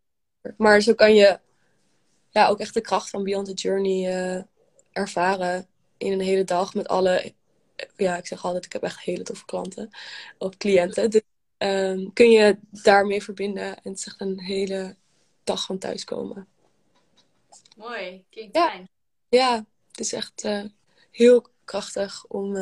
Maar 0.57 0.81
zo 0.81 0.95
kan 0.95 1.15
je 1.15 1.41
ja, 2.31 2.49
ook 2.49 2.61
echt 2.61 2.75
de 2.75 2.81
kracht 2.81 3.11
van 3.11 3.23
Beyond 3.23 3.47
the 3.47 3.53
Journey 3.53 4.47
ervaren. 4.93 5.67
In 5.97 6.13
een 6.13 6.21
hele 6.21 6.45
dag 6.45 6.75
met 6.75 6.89
alle 6.89 7.33
ja, 7.97 8.17
ik 8.17 8.27
zeg 8.27 8.45
altijd, 8.45 8.65
ik 8.65 8.73
heb 8.73 8.83
echt 8.83 9.01
hele 9.01 9.23
toffe 9.23 9.45
klanten 9.45 9.91
of 10.39 10.57
cliënten. 10.57 11.11
Dus 11.11 11.23
um, 11.59 12.13
kun 12.13 12.31
je 12.31 12.59
daarmee 12.71 13.23
verbinden 13.23 13.65
en 13.65 13.91
het 13.91 13.99
is 13.99 14.07
echt 14.07 14.21
een 14.21 14.41
hele 14.41 14.97
dag 15.45 15.65
van 15.65 15.79
thuiskomen. 15.79 16.49
Mooi, 17.77 18.25
klinkt 18.31 18.57
ja. 18.57 18.69
fijn. 18.69 18.89
Ja, 19.29 19.65
het 19.91 20.01
is 20.01 20.13
echt 20.13 20.45
uh, 20.45 20.65
heel 21.11 21.47
krachtig 21.65 22.25
om 22.27 22.57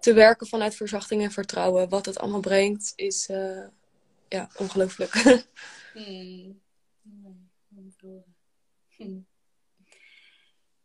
te 0.00 0.12
werken 0.12 0.46
vanuit 0.46 0.74
verzachting 0.74 1.22
en 1.22 1.30
vertrouwen. 1.30 1.88
Wat 1.88 2.06
het 2.06 2.18
allemaal 2.18 2.40
brengt 2.40 2.92
is 2.96 3.28
uh, 3.28 3.66
ja, 4.28 4.48
ongelooflijk. 4.56 5.12
hmm. 5.94 6.60
Hmm. 7.68 9.26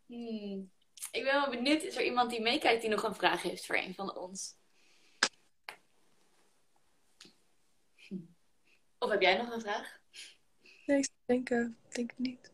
Hmm. 0.06 0.72
Ik 1.12 1.24
ben 1.24 1.34
wel 1.34 1.50
benieuwd, 1.50 1.84
is 1.84 1.96
er 1.96 2.06
iemand 2.06 2.30
die 2.30 2.42
meekijkt 2.42 2.82
die 2.82 2.90
nog 2.90 3.04
een 3.04 3.16
vraag 3.16 3.42
heeft 3.42 3.66
voor 3.66 3.76
een 3.76 3.94
van 3.96 4.16
ons? 4.16 4.56
Of 9.00 9.10
heb 9.10 9.22
jij 9.22 9.38
nog 9.38 9.52
een 9.52 9.62
vraag? 9.62 10.00
Nee, 10.86 10.98
ik 10.98 11.10
denk, 11.26 11.50
uh, 11.50 11.68
denk 11.90 12.10
het 12.10 12.20
niet. 12.20 12.53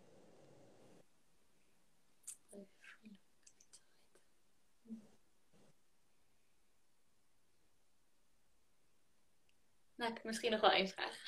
Nou, 9.99 10.11
ik 10.11 10.17
heb 10.17 10.25
misschien 10.25 10.51
nog 10.51 10.61
wel 10.61 10.71
één 10.71 10.87
vraag. 10.87 11.21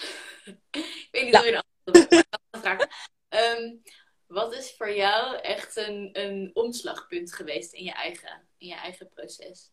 ik 0.71 1.07
weet 1.11 1.25
niet 1.25 1.35
of 1.35 1.45
je 1.45 1.51
een 1.51 1.63
antwoord 1.83 2.25
vragen. 2.51 2.89
Um, 3.29 3.81
wat 4.27 4.53
is 4.53 4.73
voor 4.77 4.93
jou 4.93 5.37
echt 5.37 5.75
een, 5.75 6.09
een 6.13 6.51
omslagpunt 6.53 7.33
geweest 7.33 7.73
in 7.73 7.83
je 7.83 7.91
eigen, 7.91 8.47
in 8.57 8.67
je 8.67 8.75
eigen 8.75 9.09
proces? 9.09 9.71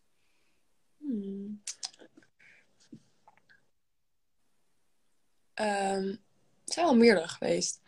Hmm. 0.97 1.61
Um, 5.55 6.23
het 6.63 6.73
zijn 6.73 6.85
wel 6.85 6.95
meerdere 6.95 7.27
geweest. 7.27 7.81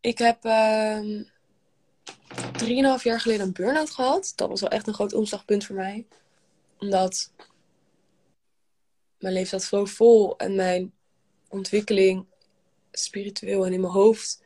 Ik 0.00 0.18
heb 0.18 0.44
um, 0.44 1.30
drieënhalf 2.52 3.04
jaar 3.04 3.20
geleden 3.20 3.46
een 3.46 3.52
burn-out 3.52 3.90
gehad. 3.90 4.32
Dat 4.36 4.48
was 4.48 4.60
wel 4.60 4.70
echt 4.70 4.86
een 4.86 4.94
groot 4.94 5.12
omslagpunt 5.12 5.64
voor 5.64 5.76
mij. 5.76 6.06
Omdat 6.78 7.32
mijn 9.24 9.36
leven 9.36 9.60
zat 9.60 9.68
zo 9.68 9.84
vol 9.84 10.36
en 10.36 10.54
mijn 10.54 10.92
ontwikkeling 11.48 12.26
spiritueel 12.92 13.66
en 13.66 13.72
in 13.72 13.80
mijn 13.80 13.92
hoofd 13.92 14.42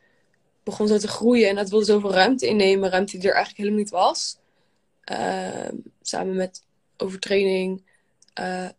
begon 0.63 0.87
zo 0.87 0.97
te 0.97 1.07
groeien 1.07 1.49
en 1.49 1.55
dat 1.55 1.69
wilde 1.69 1.85
zoveel 1.85 2.13
ruimte 2.13 2.47
innemen. 2.47 2.89
Ruimte 2.89 3.17
die 3.17 3.27
er 3.27 3.35
eigenlijk 3.35 3.57
helemaal 3.57 3.79
niet 3.79 3.89
was. 3.89 4.37
Ehm, 5.03 5.75
samen 6.01 6.35
met 6.35 6.63
overtraining 6.97 7.83
uh, 8.39 8.69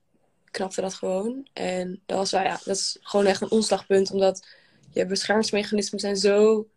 knapte 0.50 0.80
dat 0.80 0.94
gewoon. 0.94 1.48
En 1.52 2.02
dat 2.06 2.18
was, 2.18 2.30
ja, 2.30 2.60
dat 2.64 2.76
is 2.76 2.98
gewoon 3.00 3.26
echt 3.26 3.40
een 3.40 3.50
omslagpunt. 3.50 4.10
Omdat 4.10 4.46
je 4.90 5.06
beschermingsmechanismen 5.06 6.00
zijn 6.00 6.16
zo 6.16 6.68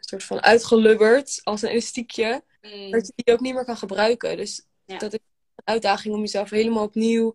soort 0.00 0.24
van 0.24 0.42
uitgelubberd 0.42 1.40
als 1.42 1.62
een 1.62 1.68
elastiekje. 1.68 2.42
Mm. 2.62 2.90
Dat 2.90 3.06
je 3.06 3.12
die 3.16 3.34
ook 3.34 3.40
niet 3.40 3.54
meer 3.54 3.64
kan 3.64 3.76
gebruiken. 3.76 4.36
Dus 4.36 4.66
dat 4.86 5.12
is 5.12 5.18
een 5.54 5.64
uitdaging 5.64 6.14
om 6.14 6.20
jezelf 6.20 6.50
helemaal 6.50 6.84
opnieuw 6.84 7.34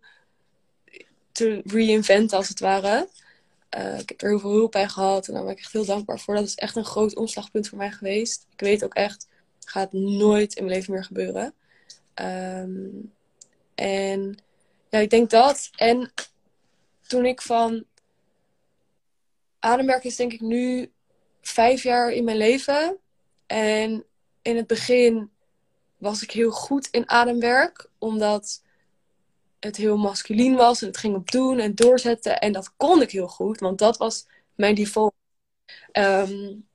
te 1.41 1.61
reinventen 1.65 2.37
als 2.37 2.47
het 2.47 2.59
ware. 2.59 3.07
Uh, 3.77 3.99
ik 3.99 4.09
heb 4.09 4.21
er 4.21 4.29
heel 4.29 4.39
veel 4.39 4.51
hulp 4.51 4.71
bij 4.71 4.87
gehad 4.87 5.27
en 5.27 5.33
daar 5.33 5.43
ben 5.43 5.51
ik 5.51 5.59
echt 5.59 5.71
heel 5.71 5.85
dankbaar 5.85 6.19
voor. 6.19 6.35
Dat 6.35 6.43
is 6.43 6.55
echt 6.55 6.75
een 6.75 6.85
groot 6.85 7.15
omslagpunt 7.15 7.67
voor 7.67 7.77
mij 7.77 7.91
geweest. 7.91 8.47
Ik 8.51 8.59
weet 8.59 8.83
ook 8.83 8.93
echt, 8.93 9.27
gaat 9.65 9.91
nooit 9.93 10.55
in 10.55 10.63
mijn 10.63 10.75
leven 10.75 10.93
meer 10.93 11.03
gebeuren. 11.03 11.53
Um, 12.15 13.13
en 13.75 14.37
ja, 14.89 14.99
ik 14.99 15.09
denk 15.09 15.29
dat. 15.29 15.69
En 15.75 16.13
toen 17.07 17.25
ik 17.25 17.41
van 17.41 17.85
ademwerk 19.59 20.03
is 20.03 20.15
denk 20.15 20.33
ik 20.33 20.41
nu 20.41 20.91
vijf 21.41 21.83
jaar 21.83 22.11
in 22.11 22.23
mijn 22.23 22.37
leven. 22.37 22.97
En 23.45 24.05
in 24.41 24.55
het 24.55 24.67
begin 24.67 25.29
was 25.97 26.23
ik 26.23 26.31
heel 26.31 26.51
goed 26.51 26.87
in 26.87 27.09
ademwerk, 27.09 27.89
omdat 27.97 28.61
het 29.61 29.77
heel 29.77 29.97
masculien 29.97 30.55
was 30.55 30.81
en 30.81 30.87
het 30.87 30.97
ging 30.97 31.15
op 31.15 31.31
doen 31.31 31.59
en 31.59 31.75
doorzetten. 31.75 32.39
En 32.39 32.51
dat 32.51 32.73
kon 32.77 33.01
ik 33.01 33.11
heel 33.11 33.27
goed, 33.27 33.59
want 33.59 33.77
dat 33.77 33.97
was 33.97 34.27
mijn 34.55 34.75
default. 34.75 35.13
Um, 35.93 36.67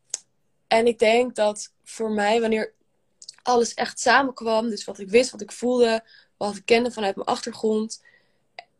en 0.66 0.86
ik 0.86 0.98
denk 0.98 1.34
dat 1.34 1.72
voor 1.84 2.10
mij, 2.10 2.40
wanneer 2.40 2.72
alles 3.42 3.74
echt 3.74 4.00
samenkwam, 4.00 4.68
dus 4.68 4.84
wat 4.84 4.98
ik 4.98 5.08
wist, 5.08 5.30
wat 5.30 5.40
ik 5.40 5.52
voelde, 5.52 6.04
wat 6.36 6.56
ik 6.56 6.64
kende 6.64 6.90
vanuit 6.90 7.16
mijn 7.16 7.28
achtergrond. 7.28 8.02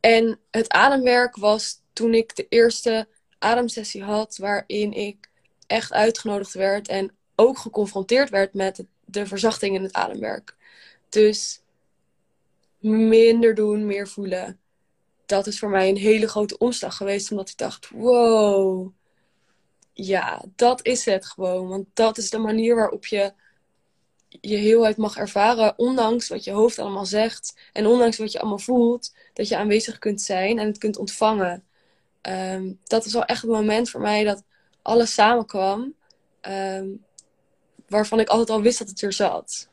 En 0.01 0.39
het 0.51 0.69
ademwerk 0.69 1.37
was 1.37 1.81
toen 1.93 2.15
ik 2.15 2.37
de 2.37 2.47
eerste 2.49 3.09
ademsessie 3.39 4.03
had, 4.03 4.37
waarin 4.37 4.93
ik 4.93 5.31
echt 5.67 5.93
uitgenodigd 5.93 6.53
werd 6.53 6.89
en 6.89 7.17
ook 7.35 7.59
geconfronteerd 7.59 8.31
werd 8.31 8.55
met 8.55 8.85
de 9.05 9.27
verzachting 9.27 9.75
in 9.75 9.83
het 9.83 9.93
ademwerk. 9.93 10.57
Dus 11.09 11.61
minder 12.87 13.55
doen, 13.55 13.87
meer 13.87 14.09
voelen. 14.09 14.61
Dat 15.27 15.47
is 15.47 15.59
voor 15.59 15.71
mij 15.71 15.89
een 15.89 15.97
hele 15.97 16.29
grote 16.29 16.59
omslag 16.59 16.97
geweest, 16.97 17.31
omdat 17.31 17.49
ik 17.49 17.57
dacht: 17.57 17.91
wow, 17.91 18.93
ja, 19.93 20.45
dat 20.57 20.87
is 20.87 21.05
het 21.05 21.27
gewoon. 21.27 21.69
Want 21.69 21.87
dat 21.95 22.19
is 22.19 22.31
de 22.31 22.39
manier 22.39 22.75
waarop 22.75 23.07
je 23.07 23.33
je 24.41 24.57
heelheid 24.57 24.97
mag 24.97 25.17
ervaren, 25.17 25.79
ondanks 25.79 26.29
wat 26.29 26.45
je 26.45 26.51
hoofd 26.51 26.79
allemaal 26.79 27.07
zegt 27.07 27.55
en 27.73 27.87
ondanks 27.87 28.17
wat 28.17 28.33
je 28.33 28.39
allemaal 28.39 28.59
voelt, 28.59 29.15
dat 29.33 29.49
je 29.49 29.57
aanwezig 29.57 29.99
kunt 29.99 30.23
zijn 30.23 30.59
en 30.59 30.67
het 30.67 30.79
kunt 30.79 30.97
ontvangen. 30.97 31.65
Ehm, 32.21 32.73
dat 32.85 33.05
was 33.05 33.13
wel 33.13 33.25
echt 33.25 33.43
het 33.43 33.51
moment 33.51 33.91
voor 33.91 34.01
mij 34.01 34.25
dat 34.25 34.43
alles 34.83 35.15
samenkwam, 35.15 35.95
um, 36.49 37.05
waarvan 37.89 38.21
ik 38.21 38.29
altijd 38.29 38.51
al 38.51 38.63
wist 38.63 38.79
dat 38.79 38.89
het 38.89 39.03
er 39.03 39.13
zat 39.13 39.69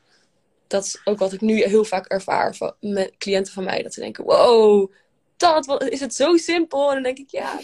dat 0.66 0.84
is 0.84 1.00
ook 1.04 1.18
wat 1.18 1.32
ik 1.32 1.40
nu 1.40 1.62
heel 1.62 1.84
vaak 1.84 2.06
ervaar 2.06 2.54
van, 2.54 2.74
met 2.80 3.16
cliënten 3.18 3.52
van 3.52 3.64
mij. 3.64 3.82
Dat 3.82 3.94
ze 3.94 4.00
denken, 4.00 4.24
wow, 4.24 4.92
dat 5.36 5.82
is 5.82 6.00
het 6.00 6.14
zo 6.14 6.36
simpel. 6.36 6.88
En 6.88 6.94
dan 6.94 7.02
denk 7.02 7.18
ik, 7.18 7.30
ja, 7.30 7.56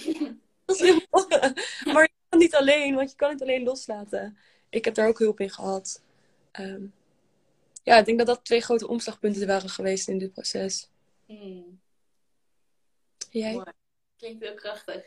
dat 0.65 0.77
is 0.77 0.87
simpel. 0.87 1.29
maar 1.93 2.03
je 2.03 2.11
kan 2.29 2.39
niet 2.39 2.55
alleen, 2.55 2.95
want 2.95 3.11
je 3.11 3.17
kan 3.17 3.31
het 3.31 3.43
alleen 3.43 3.63
loslaten. 3.63 4.39
Ik 4.69 4.85
heb 4.85 4.95
daar 4.95 5.09
ook 5.09 5.19
hulp 5.19 5.41
in 5.41 5.51
gehad. 5.51 6.03
Ehm, 6.51 6.83
ja, 7.83 7.97
ik 7.99 8.05
denk 8.05 8.19
dat 8.19 8.27
dat 8.27 8.45
twee 8.45 8.61
grote 8.61 8.89
omslagpunten 8.89 9.47
waren 9.47 9.69
geweest 9.69 10.09
in 10.09 10.19
dit 10.19 10.33
proces. 10.33 10.89
Hmm. 11.27 11.81
Jij? 13.31 13.63
Klinkt 14.17 14.43
heel 14.43 14.55
krachtig. 14.55 15.05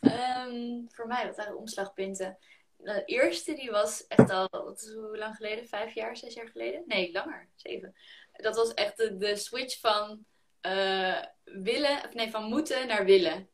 Um, 0.00 0.86
voor 0.90 1.06
mij, 1.06 1.26
wat 1.26 1.36
waren 1.36 1.56
omslagpunten? 1.56 2.38
De 2.78 3.02
eerste 3.04 3.54
die 3.54 3.70
was 3.70 4.06
echt 4.06 4.30
al, 4.30 4.48
wat 4.50 4.82
is, 4.82 4.92
hoe 4.92 5.18
lang 5.18 5.36
geleden? 5.36 5.66
Vijf 5.66 5.94
jaar, 5.94 6.16
zes 6.16 6.34
jaar 6.34 6.48
geleden? 6.48 6.82
Nee, 6.86 7.12
langer. 7.12 7.48
Zeven. 7.54 7.94
Dat 8.32 8.56
was 8.56 8.74
echt 8.74 8.96
de, 8.96 9.16
de 9.16 9.36
switch 9.36 9.80
van 9.80 10.24
uh, 10.62 11.22
willen, 11.44 12.04
of 12.04 12.14
nee, 12.14 12.30
van 12.30 12.44
moeten 12.44 12.86
naar 12.86 13.04
willen. 13.04 13.48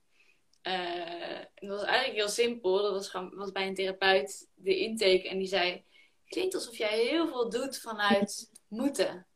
Uh, 0.62 1.38
dat 1.54 1.68
was 1.68 1.82
eigenlijk 1.82 2.16
heel 2.16 2.28
simpel. 2.28 2.82
Dat 2.82 2.92
was, 2.92 3.08
gewoon, 3.08 3.34
was 3.34 3.52
bij 3.52 3.66
een 3.66 3.74
therapeut 3.74 4.48
de 4.54 4.76
intake 4.78 5.28
en 5.28 5.38
die 5.38 5.46
zei: 5.46 5.84
Klinkt 6.26 6.54
alsof 6.54 6.76
jij 6.76 6.98
heel 6.98 7.28
veel 7.28 7.50
doet 7.50 7.78
vanuit 7.78 8.50
moeten. 8.68 9.26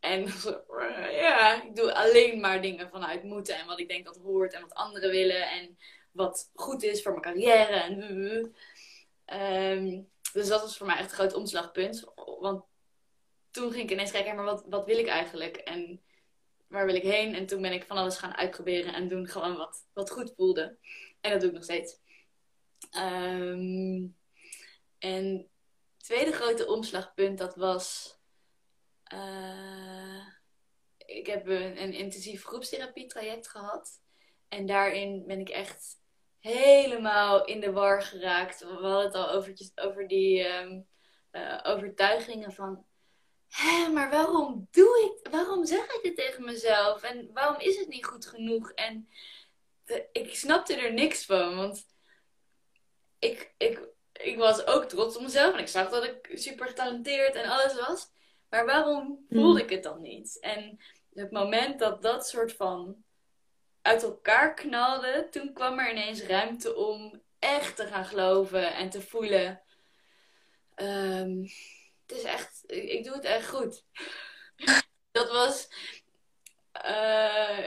En 0.00 0.26
ja, 1.24 1.62
ik 1.62 1.76
doe 1.76 1.94
alleen 1.94 2.40
maar 2.40 2.62
dingen 2.62 2.90
vanuit 2.90 3.22
moeten 3.22 3.56
en 3.56 3.66
wat 3.66 3.80
ik 3.80 3.88
denk 3.88 4.04
dat 4.04 4.18
hoort 4.22 4.52
en 4.52 4.60
wat 4.60 4.74
anderen 4.74 5.10
willen 5.10 5.50
en 5.50 5.78
wat 6.12 6.50
goed 6.54 6.82
is 6.82 7.02
voor 7.02 7.10
mijn 7.10 7.22
carrière. 7.22 7.74
En 7.74 8.54
Ehm, 9.28 10.02
dus 10.32 10.48
dat 10.48 10.60
was 10.60 10.76
voor 10.76 10.86
mij 10.86 10.96
echt 10.96 11.10
een 11.10 11.16
groot 11.16 11.34
omslagpunt. 11.34 12.04
Want 12.40 12.64
toen 13.50 13.72
ging 13.72 13.84
ik 13.84 13.90
ineens 13.90 14.10
kijken, 14.10 14.34
maar 14.34 14.44
wat, 14.44 14.64
wat 14.68 14.86
wil 14.86 14.98
ik 14.98 15.06
eigenlijk? 15.06 15.56
En 15.56 16.02
waar 16.66 16.86
wil 16.86 16.94
ik 16.94 17.02
heen? 17.02 17.34
En 17.34 17.46
toen 17.46 17.62
ben 17.62 17.72
ik 17.72 17.84
van 17.84 17.96
alles 17.96 18.16
gaan 18.16 18.36
uitproberen 18.36 18.94
en 18.94 19.08
doen 19.08 19.26
gewoon 19.28 19.56
wat, 19.56 19.86
wat 19.92 20.10
goed 20.10 20.32
voelde. 20.36 20.76
En 21.20 21.30
dat 21.30 21.40
doe 21.40 21.48
ik 21.48 21.54
nog 21.54 21.64
steeds. 21.64 21.98
Ehm, 22.90 24.06
en 24.98 25.48
tweede 25.96 26.32
grote 26.32 26.66
omslagpunt, 26.66 27.38
dat 27.38 27.56
was... 27.56 28.16
eh, 29.04 30.26
ik 31.06 31.26
heb 31.26 31.46
een, 31.46 31.82
een 31.82 31.92
intensief 31.92 32.44
groepstherapie-traject 32.44 33.48
gehad. 33.48 34.00
En 34.48 34.66
daarin 34.66 35.26
ben 35.26 35.40
ik 35.40 35.48
echt 35.48 35.96
helemaal 36.40 37.44
in 37.44 37.60
de 37.60 37.72
war 37.72 38.02
geraakt. 38.02 38.60
We 38.60 38.66
hadden 38.66 39.04
het 39.04 39.14
al 39.14 39.30
over, 39.30 39.54
over 39.74 40.08
die 40.08 40.44
ehm, 40.44 40.80
eh, 41.30 41.60
overtuigingen 41.62 42.52
van... 42.52 42.86
Hé, 43.48 43.88
maar 43.88 44.10
waarom 44.10 44.68
doe 44.70 45.18
ik... 45.22 45.30
Waarom 45.32 45.66
zeg 45.66 45.84
ik 45.94 46.00
dit 46.02 46.16
tegen 46.16 46.44
mezelf? 46.44 47.02
En 47.02 47.30
waarom 47.32 47.60
is 47.60 47.76
het 47.76 47.88
niet 47.88 48.04
goed 48.06 48.26
genoeg? 48.26 48.70
En 48.70 49.08
de- 49.84 50.08
ik 50.12 50.34
snapte 50.34 50.76
er 50.76 50.92
niks 50.92 51.24
van. 51.24 51.56
Want 51.56 51.86
ik, 53.18 53.54
ik, 53.56 53.80
ik 54.12 54.36
was 54.36 54.66
ook 54.66 54.84
trots 54.84 55.16
op 55.16 55.22
mezelf. 55.22 55.54
En 55.54 55.60
ik 55.60 55.68
zag 55.68 55.90
dat 55.90 56.04
ik 56.04 56.30
super 56.34 56.66
getalenteerd 56.66 57.34
en 57.34 57.50
alles 57.50 57.74
was. 57.74 58.10
Maar 58.48 58.66
waarom 58.66 59.26
voelde 59.30 59.62
ik 59.62 59.70
het 59.70 59.82
dan 59.82 60.02
niet? 60.02 60.40
En 60.40 60.78
het 61.14 61.30
moment 61.30 61.78
dat 61.78 62.02
dat 62.02 62.28
soort 62.28 62.52
van 62.52 63.04
uit 63.88 64.02
elkaar 64.02 64.54
knalde, 64.54 65.28
toen 65.30 65.52
kwam 65.52 65.78
er 65.78 65.90
ineens 65.90 66.22
ruimte 66.22 66.74
om 66.74 67.22
echt 67.38 67.76
te 67.76 67.86
gaan 67.86 68.04
geloven 68.04 68.74
en 68.74 68.90
te 68.90 69.02
voelen. 69.02 69.62
ehm, 70.74 71.42
het 72.06 72.16
is 72.16 72.22
echt, 72.22 72.62
ik, 72.66 73.04
doe 73.04 73.14
het 73.14 73.24
echt 73.24 73.48
goed. 73.48 73.84
Dat 75.10 75.30
was, 75.30 75.68
eh, 76.72 77.66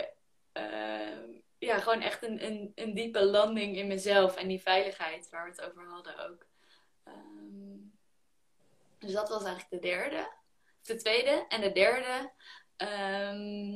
eh, 0.51 1.17
ja, 1.57 1.79
gewoon 1.79 2.01
echt 2.01 2.23
een, 2.23 2.45
een, 2.45 2.71
een 2.75 2.93
diepe 2.93 3.25
landing 3.25 3.77
in 3.77 3.87
mezelf 3.87 4.35
en 4.35 4.47
die 4.47 4.61
veiligheid 4.61 5.29
waar 5.29 5.43
we 5.43 5.51
het 5.51 5.61
over 5.61 5.87
hadden 5.89 6.29
ook. 6.29 6.45
Ehm, 7.03 7.77
dus 8.99 9.11
dat 9.11 9.29
was 9.29 9.43
eigenlijk 9.43 9.69
de 9.69 9.89
derde. 9.89 10.27
De 10.81 10.95
tweede 10.95 11.45
en 11.47 11.61
de 11.61 11.71
derde 11.71 12.31
ehm, 12.77 13.70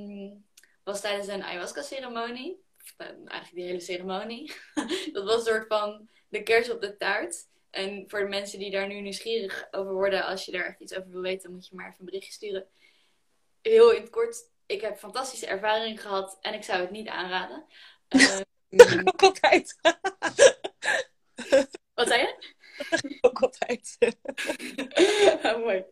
was 0.96 1.04
tijdens 1.04 1.28
een 1.28 1.44
ayahuasca-ceremonie. 1.44 2.64
Eh, 2.98 3.08
Eigenlijk 3.08 3.54
die 3.54 3.64
hele 3.64 3.80
ceremonie. 3.80 4.54
dat 5.14 5.24
was 5.24 5.36
een 5.36 5.54
soort 5.54 5.68
van 5.68 6.10
de 6.28 6.44
kers 6.44 6.70
op 6.70 6.82
de 6.82 6.98
taart. 6.98 7.48
En 7.70 8.04
voor 8.08 8.20
de 8.20 8.28
mensen 8.28 8.60
die 8.60 8.72
daar 8.72 8.88
nu 8.88 9.02
nieuwsgierig 9.02 9.68
over 9.72 9.94
worden, 9.94 10.26
als 10.26 10.46
je 10.46 10.52
daar 10.52 10.66
echt 10.66 10.80
iets 10.80 10.94
over 10.94 11.10
wil 11.10 11.22
weten, 11.22 11.52
moet 11.52 11.68
je 11.68 11.76
maar 11.76 11.86
even 11.86 12.00
een 12.00 12.06
berichtje 12.06 12.32
sturen. 12.32 12.68
Heel 13.62 13.92
in 13.92 14.02
het 14.02 14.10
kort, 14.10 14.50
ik 14.66 14.82
heb 14.82 14.98
fantastische 14.98 15.46
ervaring 15.46 16.02
gehad 16.02 16.38
en 16.42 16.54
ik 16.54 16.64
zou 16.64 16.82
het 16.82 16.92
niet 16.92 17.08
aanraden. 17.08 17.66
Ehm, 18.70 19.02
Ook 19.04 19.24
altijd. 19.24 19.80
wat 21.94 22.08
zei 22.08 22.22
je? 22.22 22.54
Ook 23.22 23.42
altijd. 23.42 23.98
Ah, 25.42 25.58
mooi. 25.58 25.86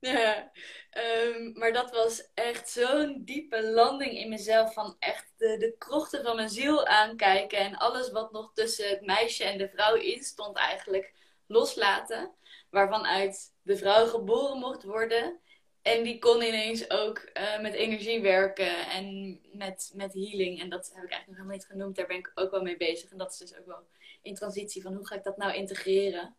ehm, 0.90 1.58
maar 1.58 1.72
dat 1.72 1.90
was 1.90 2.30
echt 2.34 2.70
zo'n 2.70 3.22
diepe 3.24 3.70
landing 3.70 4.12
in 4.12 4.28
mezelf. 4.28 4.72
Van 4.72 4.96
echt 4.98 5.32
de, 5.36 5.74
krochten 5.78 6.22
van 6.22 6.36
mijn 6.36 6.48
ziel 6.48 6.86
aankijken. 6.86 7.58
En 7.58 7.76
alles 7.76 8.10
wat 8.10 8.32
nog 8.32 8.52
tussen 8.54 8.88
het 8.88 9.00
meisje 9.00 9.44
en 9.44 9.58
de 9.58 9.68
vrouw 9.68 9.94
in 9.94 10.22
stond 10.22 10.56
eigenlijk 10.56 11.12
loslaten. 11.46 12.34
Waarvan 12.70 13.06
uit 13.06 13.54
de 13.62 13.76
vrouw 13.76 14.06
geboren 14.06 14.58
mocht 14.58 14.82
worden. 14.82 15.40
En 15.82 16.02
die 16.02 16.18
kon 16.18 16.42
ineens 16.42 16.90
ook 16.90 17.18
eh, 17.18 17.60
met 17.60 17.74
energie 17.74 18.20
werken 18.20 18.88
en 18.90 19.38
met, 19.52 19.92
met 19.94 20.14
healing. 20.14 20.60
En 20.60 20.68
dat 20.68 20.90
heb 20.94 21.04
ik 21.04 21.10
eigenlijk 21.10 21.26
nog 21.26 21.36
helemaal 21.36 21.56
niet 21.56 21.66
genoemd. 21.66 21.96
Daar 21.96 22.06
ben 22.06 22.16
ik 22.16 22.32
ook 22.34 22.50
wel 22.50 22.62
mee 22.62 22.76
bezig. 22.76 23.10
En 23.10 23.18
dat 23.18 23.32
is 23.32 23.38
dus 23.38 23.58
ook 23.58 23.66
wel 23.66 23.86
in 24.22 24.34
transitie 24.34 24.82
van 24.82 24.94
hoe 24.94 25.06
ga 25.06 25.14
ik 25.14 25.22
dat 25.22 25.36
nou 25.36 25.54
integreren. 25.54 26.36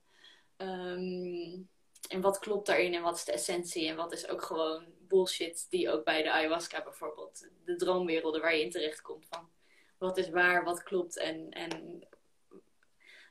Ehm, 0.58 1.62
en 2.10 2.22
wat 2.22 2.40
klopt 2.40 2.68
daarin 2.68 2.94
en 2.94 3.02
wat 3.02 3.16
is 3.16 3.24
de 3.24 3.32
essentie 3.32 3.88
en 3.88 3.96
wat 3.96 4.12
is 4.12 4.28
ook 4.28 4.42
gewoon 4.42 4.86
bullshit 5.00 5.66
die 5.70 5.90
ook 5.90 6.04
bij 6.04 6.24
de 6.24 6.32
ayahuasca 6.32 6.84
bijvoorbeeld, 6.84 7.50
de 7.64 7.76
droomwerelden 7.76 8.42
waar 8.42 8.56
je 8.56 8.64
in 8.64 8.72
terecht 8.72 9.02
komt 9.02 9.26
van 9.30 9.50
wat 9.98 10.18
is 10.18 10.30
waar, 10.30 10.64
wat 10.64 10.84
klopt 10.84 11.18
en, 11.18 11.50
en 11.50 12.04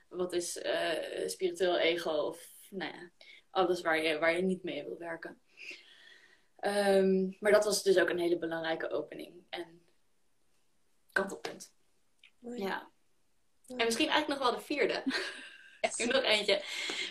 wat 0.07 0.33
is 0.33 0.57
eh, 0.57 1.27
spiritueel 1.27 1.77
ego 1.77 2.11
of 2.11 2.67
nou 2.69 2.93
ja, 2.93 3.11
alles 3.49 3.81
waar 3.81 4.03
je, 4.03 4.19
waar 4.19 4.35
je 4.35 4.41
niet 4.41 4.63
mee 4.63 4.83
wil 4.83 4.97
werken. 4.97 5.41
Ehm, 6.55 7.31
maar 7.39 7.51
dat 7.51 7.65
was 7.65 7.83
dus 7.83 7.97
ook 7.97 8.09
een 8.09 8.19
hele 8.19 8.37
belangrijke 8.37 8.89
opening 8.89 9.43
en 9.49 9.81
kantelpunt. 11.11 11.73
Mooi. 12.39 12.61
Ja. 12.61 12.89
En 13.67 13.85
misschien 13.85 14.09
eigenlijk 14.09 14.39
nog 14.39 14.49
wel 14.49 14.59
de 14.59 14.65
vierde. 14.65 15.03
Ik 15.97 16.11
nog 16.11 16.23
eentje. 16.23 16.61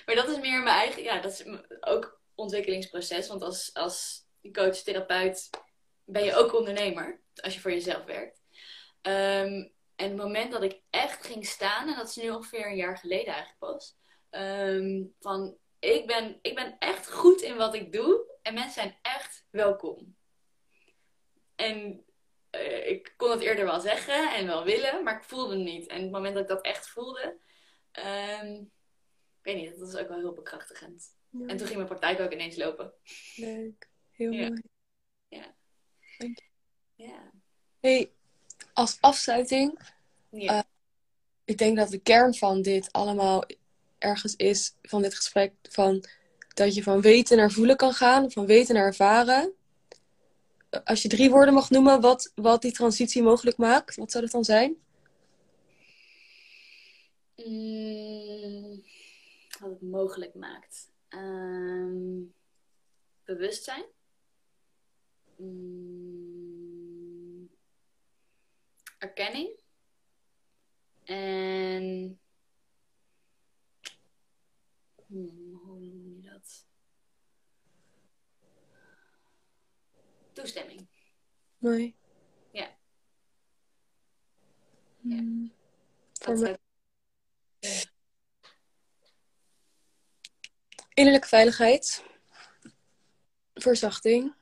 Maar 0.07 0.15
dat 0.15 0.29
is 0.29 0.39
meer 0.39 0.63
mijn 0.63 0.77
eigen, 0.77 1.03
ja, 1.03 1.21
dat 1.21 1.33
is 1.33 1.45
ook 1.81 2.21
ontwikkelingsproces. 2.35 3.29
Want 3.29 3.43
als, 3.43 3.71
als 3.75 4.27
coach, 4.53 4.77
therapeut 4.77 5.51
ben 6.05 6.25
je 6.25 6.35
ook 6.35 6.55
ondernemer. 6.55 7.21
Als 7.35 7.55
je 7.55 7.61
voor 7.61 7.71
jezelf 7.71 8.05
werkt. 8.05 8.43
Ehm, 9.03 9.69
en 9.97 10.09
het 10.09 10.17
moment 10.17 10.53
dat 10.53 10.63
ik 10.63 10.81
echt 10.91 11.27
ging 11.27 11.47
staan, 11.47 11.89
en 11.89 11.97
dat 11.97 12.09
is 12.09 12.17
nu 12.17 12.31
ongeveer 12.31 12.67
een 12.67 12.77
jaar 12.77 12.99
geleden 12.99 13.35
eigenlijk 13.35 13.59
pas. 13.59 13.97
ehm, 14.31 15.05
van, 15.21 15.57
ik 15.79 16.07
ben, 16.07 16.39
ik 16.43 16.55
ben 16.55 16.77
echt 16.79 17.11
goed 17.11 17.41
in 17.41 17.57
wat 17.57 17.75
ik 17.75 17.93
doe. 17.93 18.37
En 18.43 18.55
mensen 18.55 18.73
zijn 18.83 18.99
echt 19.03 19.47
welkom. 19.51 20.17
En 21.57 22.05
eh, 22.51 22.89
ik 22.89 23.15
kon 23.17 23.31
het 23.31 23.41
eerder 23.41 23.65
wel 23.65 23.81
zeggen 23.81 24.35
en 24.35 24.47
wel 24.47 24.65
willen, 24.65 25.03
maar 25.03 25.17
ik 25.17 25.23
voelde 25.23 25.55
het 25.55 25.65
niet. 25.65 25.87
En 25.87 26.03
het 26.03 26.11
moment 26.11 26.35
dat 26.35 26.43
ik 26.43 26.49
dat 26.49 26.65
echt 26.65 26.89
voelde, 26.89 27.39
ehm, 28.03 28.55
ik 28.55 29.43
weet 29.43 29.57
niet, 29.57 29.71
dat 29.71 29.79
was 29.93 29.97
ook 30.01 30.09
wel 30.09 30.19
heel 30.19 30.33
bekrachtigend. 30.35 31.15
Ja, 31.31 31.47
En 31.47 31.57
toen 31.57 31.67
ging 31.67 31.77
mijn 31.77 31.89
praktijk 31.89 32.21
ook 32.21 32.33
ineens 32.33 32.57
lopen. 32.57 32.93
Leuk. 33.37 33.89
Heel 34.13 34.33
Ja. 34.33 34.49
mooi. 34.49 34.63
Ja. 36.97 37.31
Hey, 37.81 38.11
als 38.73 38.97
afsluiting. 39.01 39.79
Ja. 40.31 40.59
Eh, 40.59 40.63
Ik 41.45 41.59
denk 41.59 41.77
dat 41.77 41.89
de 41.89 41.99
kern 41.99 42.35
van 42.35 42.63
dit 42.63 42.93
allemaal 42.93 43.45
ergens 43.99 44.37
is, 44.37 44.75
van 44.83 45.03
dit 45.03 45.15
gesprek, 45.15 45.53
van 45.63 46.05
dat 46.55 46.75
je 46.75 46.83
van 46.83 47.01
weten 47.01 47.37
naar 47.37 47.51
voelen 47.51 47.77
kan 47.77 47.93
gaan, 47.93 48.31
van 48.31 48.47
weten 48.47 48.75
naar 48.75 48.85
ervaren. 48.85 49.53
Eh, 50.71 50.81
Als 50.85 51.03
je 51.03 51.09
drie 51.09 51.31
woorden 51.31 51.55
mag 51.55 51.71
noemen 51.71 52.01
wat, 52.01 52.33
wat 52.35 52.63
die 52.63 52.73
transitie 52.73 53.23
mogelijk 53.23 53.57
maakt, 53.57 53.97
wat 53.97 54.11
zou 54.11 54.23
dat 54.25 54.33
dan 54.33 54.45
zijn? 54.45 54.77
Mm, 57.47 58.83
wat 59.61 59.71
het 59.71 59.81
mogelijk 59.83 60.35
maakt. 60.35 60.93
Ehm, 61.09 62.23
bewustzijn. 63.25 63.85
Mm, 65.37 66.69
erkenning. 68.99 69.61
En. 71.05 72.21
Hmm, 75.07 75.55
hoe 75.63 75.79
noem 75.81 76.21
je 76.21 76.29
dat? 76.31 76.67
Toestemming. 80.33 80.87
Mooi. 81.59 81.95
Ja. 82.51 82.77
Hmm. 85.01 85.53
Voor 86.13 86.27
Dat 86.35 86.39
me- 86.39 86.47
zou- 86.47 86.59
Innerlijke 90.99 91.29
veiligheid. 91.29 92.05
Verzachting. 93.55 94.35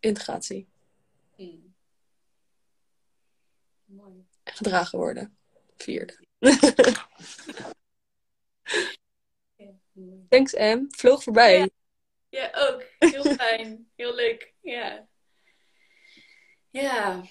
Integratie. 0.00 0.68
Hmm. 1.36 1.74
Mooi. 3.84 4.26
En 4.42 4.52
gedragen 4.54 4.98
worden. 4.98 5.38
Vierde. 5.76 6.18
Thanks, 10.28 10.54
Em. 10.54 10.86
Vloog 10.90 11.22
voorbij. 11.22 11.58
Ja. 11.58 11.68
Ja, 12.28 12.50
ook. 12.54 12.84
Heel 12.98 13.24
fijn. 13.34 13.90
Heel 13.94 14.14
leuk. 14.14 14.54
Ja. 14.60 15.08
Ja. 16.70 17.22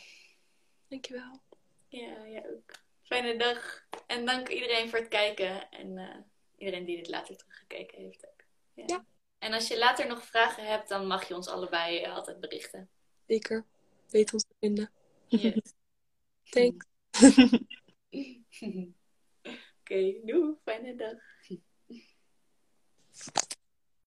Dankjewel. 0.88 1.42
Ja, 1.88 2.28
jij 2.28 2.46
ook. 2.50 2.72
Fijne 3.04 3.38
dag. 3.38 3.88
En 4.08 4.26
dank 4.26 4.48
iedereen 4.48 4.90
voor 4.90 5.00
het 5.00 5.08
kijken. 5.08 5.70
En 5.72 5.98
eh, 5.98 6.18
iedereen 6.58 6.86
die 6.86 6.98
dit 6.98 7.08
later 7.08 7.38
teruggekeken 7.38 7.98
heeft 7.98 8.28
ook. 8.28 8.44
Ja. 8.74 8.84
Ja. 8.88 9.06
En 9.40 9.54
als 9.54 9.68
je 9.68 9.78
later 9.78 10.08
nog 10.08 10.26
vragen 10.26 10.66
hebt, 10.66 10.90
dan 10.90 11.08
mag 11.08 11.28
je 11.28 11.36
ons 11.36 11.48
allebei 11.48 12.00
eh, 12.00 12.16
altijd 12.16 12.40
berichten. 12.40 12.90
Zeker. 13.28 13.66
Weet 14.10 14.34
ons 14.34 14.44
te 14.44 14.56
vinden. 14.60 14.92
Yes. 15.28 15.74
Thanks. 16.50 16.86
Oké, 19.80 20.20
doei. 20.26 20.56
Fijne 20.64 20.96
dag. 20.96 21.18